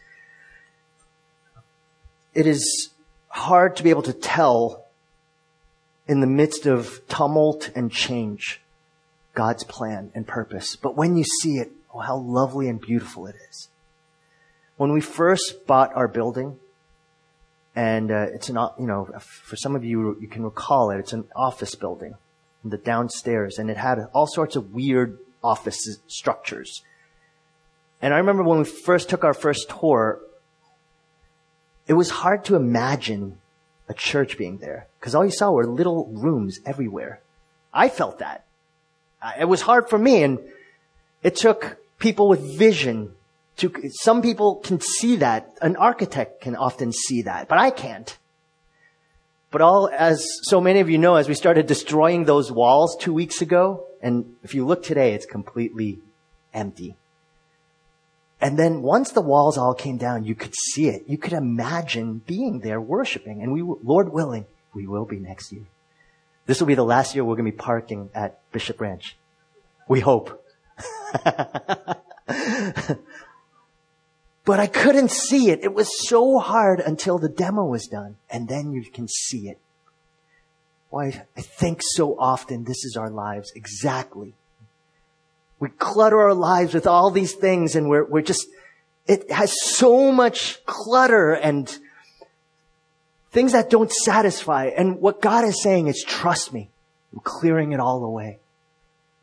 It 2.35 2.47
is 2.47 2.91
hard 3.29 3.77
to 3.77 3.83
be 3.83 3.91
able 3.91 4.03
to 4.03 4.13
tell 4.13 4.86
in 6.09 6.21
the 6.21 6.27
midst 6.27 6.67
of 6.67 7.01
tumult 7.09 7.71
and 7.75 7.91
change 7.91 8.61
God's 9.35 9.65
plan 9.65 10.11
and 10.15 10.27
purpose. 10.27 10.77
But 10.77 10.97
when 10.97 11.17
you 11.17 11.25
see 11.43 11.59
it, 11.59 11.73
oh, 11.93 12.01
how 12.01 12.17
lovely 12.17 12.69
and 12.69 12.81
beautiful 12.81 13.27
it 13.27 13.37
is. 13.51 13.69
When 14.77 14.93
we 14.93 15.01
first 15.01 15.67
bought 15.67 15.95
our 15.95 16.09
building, 16.09 16.59
and 17.75 18.11
uh, 18.11 18.27
it's 18.33 18.49
an, 18.49 18.57
you 18.79 18.87
know, 18.87 19.07
for 19.19 19.57
some 19.57 19.77
of 19.77 19.85
you, 19.85 20.17
you 20.21 20.29
can 20.29 20.43
recall 20.43 20.91
it. 20.91 20.99
It's 20.99 21.13
an 21.13 21.29
office 21.35 21.75
building, 21.75 22.15
in 22.65 22.71
the 22.71 22.79
downstairs, 22.79 23.59
and 23.59 23.71
it 23.71 23.77
had 23.77 23.99
all 24.15 24.27
sorts 24.27 24.57
of 24.57 24.73
weird 24.73 25.19
office 25.43 25.99
structures. 26.07 26.83
And 28.01 28.15
I 28.15 28.19
remember 28.19 28.43
when 28.43 28.59
we 28.59 28.65
first 28.65 29.09
took 29.09 29.25
our 29.25 29.35
first 29.35 29.69
tour, 29.69 30.21
it 31.87 31.95
was 31.95 32.11
hard 32.11 32.45
to 32.47 32.57
imagine 32.57 33.39
a 33.89 33.95
church 33.95 34.37
being 34.37 34.59
there 34.59 34.87
because 34.99 35.15
all 35.15 35.25
you 35.25 35.31
saw 35.31 35.51
were 35.51 35.67
little 35.67 36.07
rooms 36.07 36.59
everywhere. 36.65 37.21
I 37.73 37.89
felt 37.89 38.19
that. 38.19 38.45
It 39.39 39.47
was 39.47 39.63
hard 39.63 39.89
for 39.89 39.99
me, 39.99 40.23
and 40.23 40.39
it 41.23 41.37
took 41.37 41.79
people 41.99 42.29
with 42.29 42.59
vision 42.59 43.13
to, 43.57 43.73
some 44.03 44.23
people 44.23 44.57
can 44.57 44.81
see 44.81 45.17
that. 45.17 45.57
An 45.63 45.77
architect 45.77 46.43
can 46.43 46.57
often 46.57 46.93
see 46.93 47.23
that, 47.23 47.49
but 47.49 47.59
I 47.59 47.71
can't. 47.71 48.17
But 49.51 49.63
all, 49.63 49.89
as 49.89 50.27
so 50.43 50.61
many 50.61 50.81
of 50.81 50.91
you 50.91 50.99
know, 50.99 51.17
as 51.17 51.29
we 51.29 51.35
started 51.35 51.67
destroying 51.67 52.25
those 52.25 52.53
walls 52.53 52.97
two 53.01 53.13
weeks 53.13 53.41
ago, 53.41 53.87
and 54.03 54.37
if 54.43 54.55
you 54.55 54.67
look 54.67 54.83
today, 54.83 55.15
it's 55.15 55.27
completely 55.27 55.99
empty. 56.53 56.97
And 58.41 58.59
then 58.59 58.83
once 58.83 59.13
the 59.13 59.23
walls 59.23 59.57
all 59.57 59.75
came 59.75 59.97
down, 59.97 60.25
you 60.25 60.35
could 60.35 60.55
see 60.55 60.89
it. 60.89 61.05
You 61.07 61.17
could 61.17 61.33
imagine 61.33 62.23
being 62.27 62.61
there 62.61 62.81
worshiping. 62.81 63.43
And 63.43 63.53
we, 63.53 63.63
Lord 63.63 64.13
willing, 64.13 64.47
we 64.75 64.87
will 64.87 65.07
be 65.07 65.19
next 65.19 65.53
year. 65.53 65.65
This 66.45 66.61
will 66.61 66.67
be 66.67 66.75
the 66.75 66.85
last 66.85 67.15
year 67.15 67.25
we're 67.25 67.37
going 67.37 67.51
to 67.51 67.53
be 67.53 67.57
parking 67.57 68.11
at 68.15 68.39
Bishop 68.53 68.81
Ranch. 68.81 69.17
We 69.89 70.01
hope. 70.01 70.45
But 74.47 74.61
I 74.61 74.69
couldn't 74.69 75.11
see 75.11 75.51
it. 75.51 75.65
It 75.65 75.75
was 75.75 76.09
so 76.09 76.39
hard 76.39 76.79
until 76.79 77.19
the 77.19 77.29
demo 77.29 77.65
was 77.65 77.89
done. 77.89 78.17
And 78.31 78.49
then 78.49 78.71
you 78.71 78.85
can 78.85 79.09
see 79.09 79.49
it. 79.49 79.59
Why, 80.89 81.25
I 81.37 81.41
think 81.41 81.81
so 81.83 82.17
often 82.17 82.63
this 82.63 82.85
is 82.85 82.97
our 82.97 83.11
lives. 83.11 83.53
Exactly. 83.57 84.35
We 85.59 85.71
clutter 85.71 86.21
our 86.21 86.35
lives 86.35 86.75
with 86.75 86.87
all 86.87 87.11
these 87.11 87.33
things 87.33 87.77
and 87.77 87.89
we're, 87.89 88.05
we're 88.05 88.23
just, 88.23 88.47
it 89.07 89.31
has 89.31 89.55
so 89.77 90.13
much 90.13 90.65
clutter 90.67 91.33
and 91.33 91.79
things 93.31 93.53
that 93.53 93.71
don't 93.71 93.93
satisfy. 93.93 94.67
And 94.67 95.01
what 95.01 95.23
God 95.23 95.45
is 95.45 95.63
saying 95.63 95.87
is 95.87 96.05
trust 96.05 96.53
me. 96.53 96.71
I'm 97.13 97.21
clearing 97.21 97.73
it 97.73 97.81
all 97.81 98.05
away. 98.05 98.39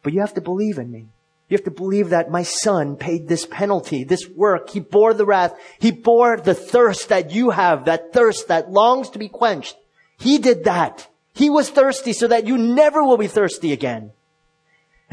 But 0.01 0.13
you 0.13 0.21
have 0.21 0.33
to 0.33 0.41
believe 0.41 0.77
in 0.77 0.91
me. 0.91 1.07
You 1.49 1.57
have 1.57 1.65
to 1.65 1.71
believe 1.71 2.09
that 2.09 2.31
my 2.31 2.43
son 2.43 2.95
paid 2.95 3.27
this 3.27 3.45
penalty, 3.45 4.03
this 4.03 4.27
work. 4.27 4.71
He 4.71 4.79
bore 4.79 5.13
the 5.13 5.25
wrath. 5.25 5.53
He 5.79 5.91
bore 5.91 6.37
the 6.37 6.55
thirst 6.55 7.09
that 7.09 7.31
you 7.31 7.51
have, 7.51 7.85
that 7.85 8.11
thirst 8.11 8.47
that 8.47 8.71
longs 8.71 9.09
to 9.11 9.19
be 9.19 9.29
quenched. 9.29 9.75
He 10.17 10.39
did 10.39 10.63
that. 10.63 11.07
He 11.33 11.49
was 11.49 11.69
thirsty 11.69 12.13
so 12.13 12.27
that 12.27 12.47
you 12.47 12.57
never 12.57 13.03
will 13.03 13.17
be 13.17 13.27
thirsty 13.27 13.71
again. 13.71 14.11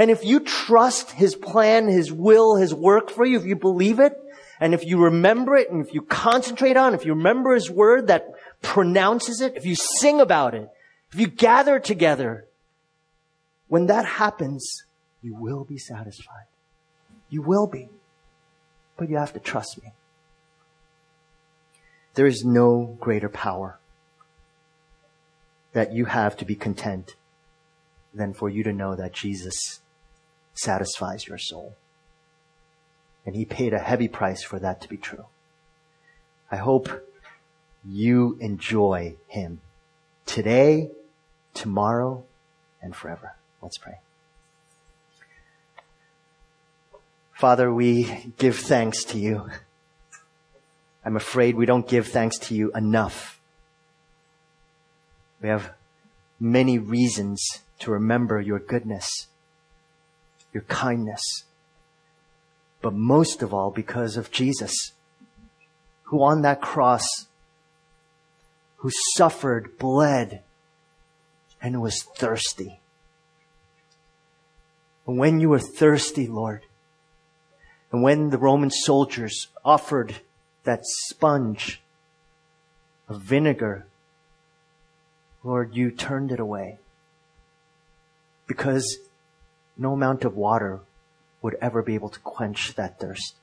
And 0.01 0.11
if 0.11 0.25
you 0.25 0.41
trust 0.41 1.11
His 1.11 1.35
plan, 1.35 1.87
His 1.87 2.11
will, 2.11 2.57
His 2.57 2.73
work 2.73 3.11
for 3.11 3.27
you, 3.27 3.39
if 3.39 3.45
you 3.45 3.55
believe 3.55 4.01
it, 4.01 4.15
and 4.59 4.73
if 4.73 4.83
you 4.83 4.97
remember 4.97 5.57
it, 5.57 5.71
and 5.71 5.87
if 5.87 5.93
you 5.93 6.01
concentrate 6.01 6.79
on, 6.79 6.95
if 6.95 7.05
you 7.05 7.13
remember 7.13 7.53
His 7.53 7.71
word 7.71 8.07
that 8.07 8.25
pronounces 8.63 9.43
it, 9.43 9.57
if 9.57 9.67
you 9.67 9.75
sing 9.75 10.19
about 10.19 10.55
it, 10.55 10.71
if 11.13 11.21
you 11.21 11.27
gather 11.27 11.79
together, 11.79 12.47
when 13.69 13.89
that 13.89 14.07
happens, 14.07 14.85
you 15.21 15.35
will 15.35 15.65
be 15.65 15.77
satisfied. 15.77 16.47
You 17.29 17.43
will 17.43 17.67
be. 17.67 17.91
But 18.97 19.11
you 19.11 19.19
have 19.19 19.35
to 19.35 19.39
trust 19.39 19.83
me. 19.83 19.93
There 22.15 22.27
is 22.27 22.43
no 22.43 22.97
greater 22.99 23.29
power 23.29 23.79
that 25.75 25.93
you 25.93 26.07
have 26.07 26.39
to 26.39 26.47
be 26.47 26.55
content 26.55 27.17
than 28.15 28.33
for 28.33 28.49
you 28.49 28.65
to 28.65 28.73
know 28.73 28.97
that 28.97 29.13
Jesus 29.13 29.83
satisfies 30.55 31.27
your 31.27 31.39
soul. 31.39 31.77
And 33.25 33.35
he 33.35 33.45
paid 33.45 33.73
a 33.73 33.79
heavy 33.79 34.09
price 34.09 34.43
for 34.43 34.59
that 34.59 34.81
to 34.81 34.89
be 34.89 34.97
true. 34.97 35.27
I 36.51 36.57
hope 36.57 37.07
you 37.85 38.37
enjoy 38.41 39.17
him 39.29 39.61
today, 40.27 40.91
tomorrow, 41.55 42.25
and 42.83 42.95
forever. 42.95 43.35
Let's 43.63 43.79
pray. 43.79 43.99
Father, 47.33 47.73
we 47.73 48.33
give 48.37 48.59
thanks 48.59 49.05
to 49.05 49.19
you. 49.19 49.49
I'm 51.05 51.17
afraid 51.17 51.57
we 51.57 51.65
don't 51.65 51.89
give 51.89 52.09
thanks 52.09 52.37
to 52.39 52.55
you 52.55 52.71
enough. 52.73 53.41
We 55.41 55.49
have 55.49 55.73
many 56.39 56.79
reasons 56.79 57.43
to 57.79 57.91
remember 57.91 58.41
your 58.41 58.59
goodness, 58.59 59.29
your 60.53 60.63
kindness, 60.65 61.45
but 62.81 62.93
most 62.93 63.43
of 63.43 63.53
all 63.55 63.71
because 63.71 64.17
of 64.17 64.31
Jesus, 64.31 64.93
who 66.05 66.23
on 66.23 66.43
that 66.43 66.61
cross, 66.61 67.07
who 68.77 68.91
suffered, 69.15 69.79
bled, 69.79 70.43
and 71.63 71.81
was 71.81 72.03
thirsty. 72.17 72.81
And 75.07 75.19
when 75.19 75.41
you 75.41 75.51
were 75.51 75.59
thirsty, 75.59 76.27
Lord, 76.27 76.63
and 77.93 78.03
when 78.03 78.31
the 78.31 78.39
Roman 78.39 78.71
soldiers 78.71 79.49
offered 79.65 80.17
that 80.65 80.81
sponge 80.85 81.81
of 83.09 83.21
vinegar, 83.21 83.87
Lord, 85.43 85.75
you 85.75 85.91
turned 85.91 86.31
it 86.31 86.41
away. 86.41 86.79
Because 88.47 88.99
no 89.81 89.95
amount 89.95 90.25
of 90.25 90.37
water 90.37 90.81
would 91.43 91.57
ever 91.61 91.83
be 91.83 91.95
able 91.95 92.11
to 92.11 92.21
quench 92.21 92.75
that 92.75 93.01
thirst. 93.01 93.35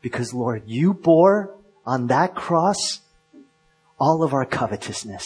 Because 0.00 0.32
Lord, 0.32 0.62
you 0.66 0.94
bore 0.94 1.54
on 1.86 2.06
that 2.08 2.34
cross 2.34 3.00
all 3.98 4.22
of 4.22 4.32
our 4.32 4.44
covetousness. 4.44 5.24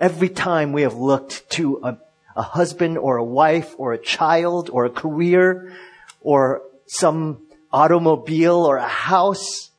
Every 0.00 0.28
time 0.28 0.72
we 0.72 0.82
have 0.82 0.94
looked 0.94 1.48
to 1.50 1.80
a, 1.82 1.98
a 2.34 2.42
husband 2.42 2.98
or 2.98 3.16
a 3.16 3.24
wife 3.24 3.74
or 3.78 3.92
a 3.92 3.98
child 3.98 4.68
or 4.70 4.84
a 4.84 4.90
career 4.90 5.76
or 6.20 6.62
some 6.86 7.42
automobile 7.72 8.64
or 8.64 8.76
a 8.76 8.88
house 8.88 9.70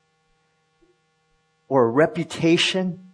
or 1.70 1.86
a 1.86 1.89
reputation 1.89 3.07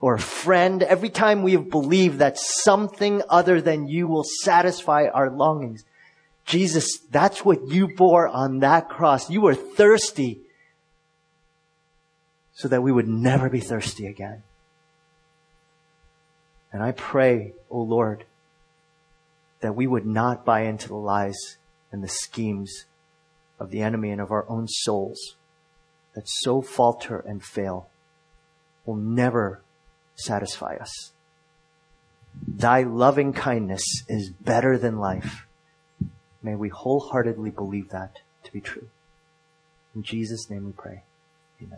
or 0.00 0.18
friend, 0.18 0.82
every 0.82 1.08
time 1.08 1.42
we 1.42 1.52
have 1.52 1.70
believed 1.70 2.18
that 2.18 2.38
something 2.38 3.22
other 3.28 3.60
than 3.60 3.88
you 3.88 4.06
will 4.06 4.24
satisfy 4.42 5.06
our 5.06 5.30
longings, 5.30 5.84
Jesus, 6.44 6.98
that's 7.10 7.44
what 7.44 7.68
you 7.68 7.88
bore 7.96 8.28
on 8.28 8.60
that 8.60 8.88
cross. 8.88 9.30
You 9.30 9.40
were 9.40 9.54
thirsty 9.54 10.40
so 12.54 12.68
that 12.68 12.82
we 12.82 12.92
would 12.92 13.08
never 13.08 13.48
be 13.48 13.60
thirsty 13.60 14.06
again. 14.06 14.42
And 16.72 16.82
I 16.82 16.92
pray, 16.92 17.54
O 17.70 17.78
oh 17.78 17.82
Lord, 17.82 18.24
that 19.60 19.74
we 19.74 19.86
would 19.86 20.06
not 20.06 20.44
buy 20.44 20.62
into 20.62 20.88
the 20.88 20.94
lies 20.94 21.56
and 21.90 22.04
the 22.04 22.08
schemes 22.08 22.84
of 23.58 23.70
the 23.70 23.80
enemy 23.80 24.10
and 24.10 24.20
of 24.20 24.30
our 24.30 24.48
own 24.48 24.68
souls 24.68 25.36
that 26.14 26.28
so 26.28 26.60
falter 26.60 27.18
and 27.18 27.42
fail 27.42 27.88
will 28.84 28.96
never 28.96 29.62
satisfy 30.16 30.76
us. 30.76 31.12
Thy 32.46 32.82
loving 32.82 33.32
kindness 33.32 33.84
is 34.08 34.30
better 34.30 34.76
than 34.76 34.98
life. 34.98 35.46
May 36.42 36.54
we 36.54 36.68
wholeheartedly 36.68 37.50
believe 37.50 37.90
that 37.90 38.18
to 38.44 38.52
be 38.52 38.60
true. 38.60 38.88
In 39.94 40.02
Jesus' 40.02 40.50
name 40.50 40.66
we 40.66 40.72
pray. 40.72 41.02
Amen. 41.60 41.72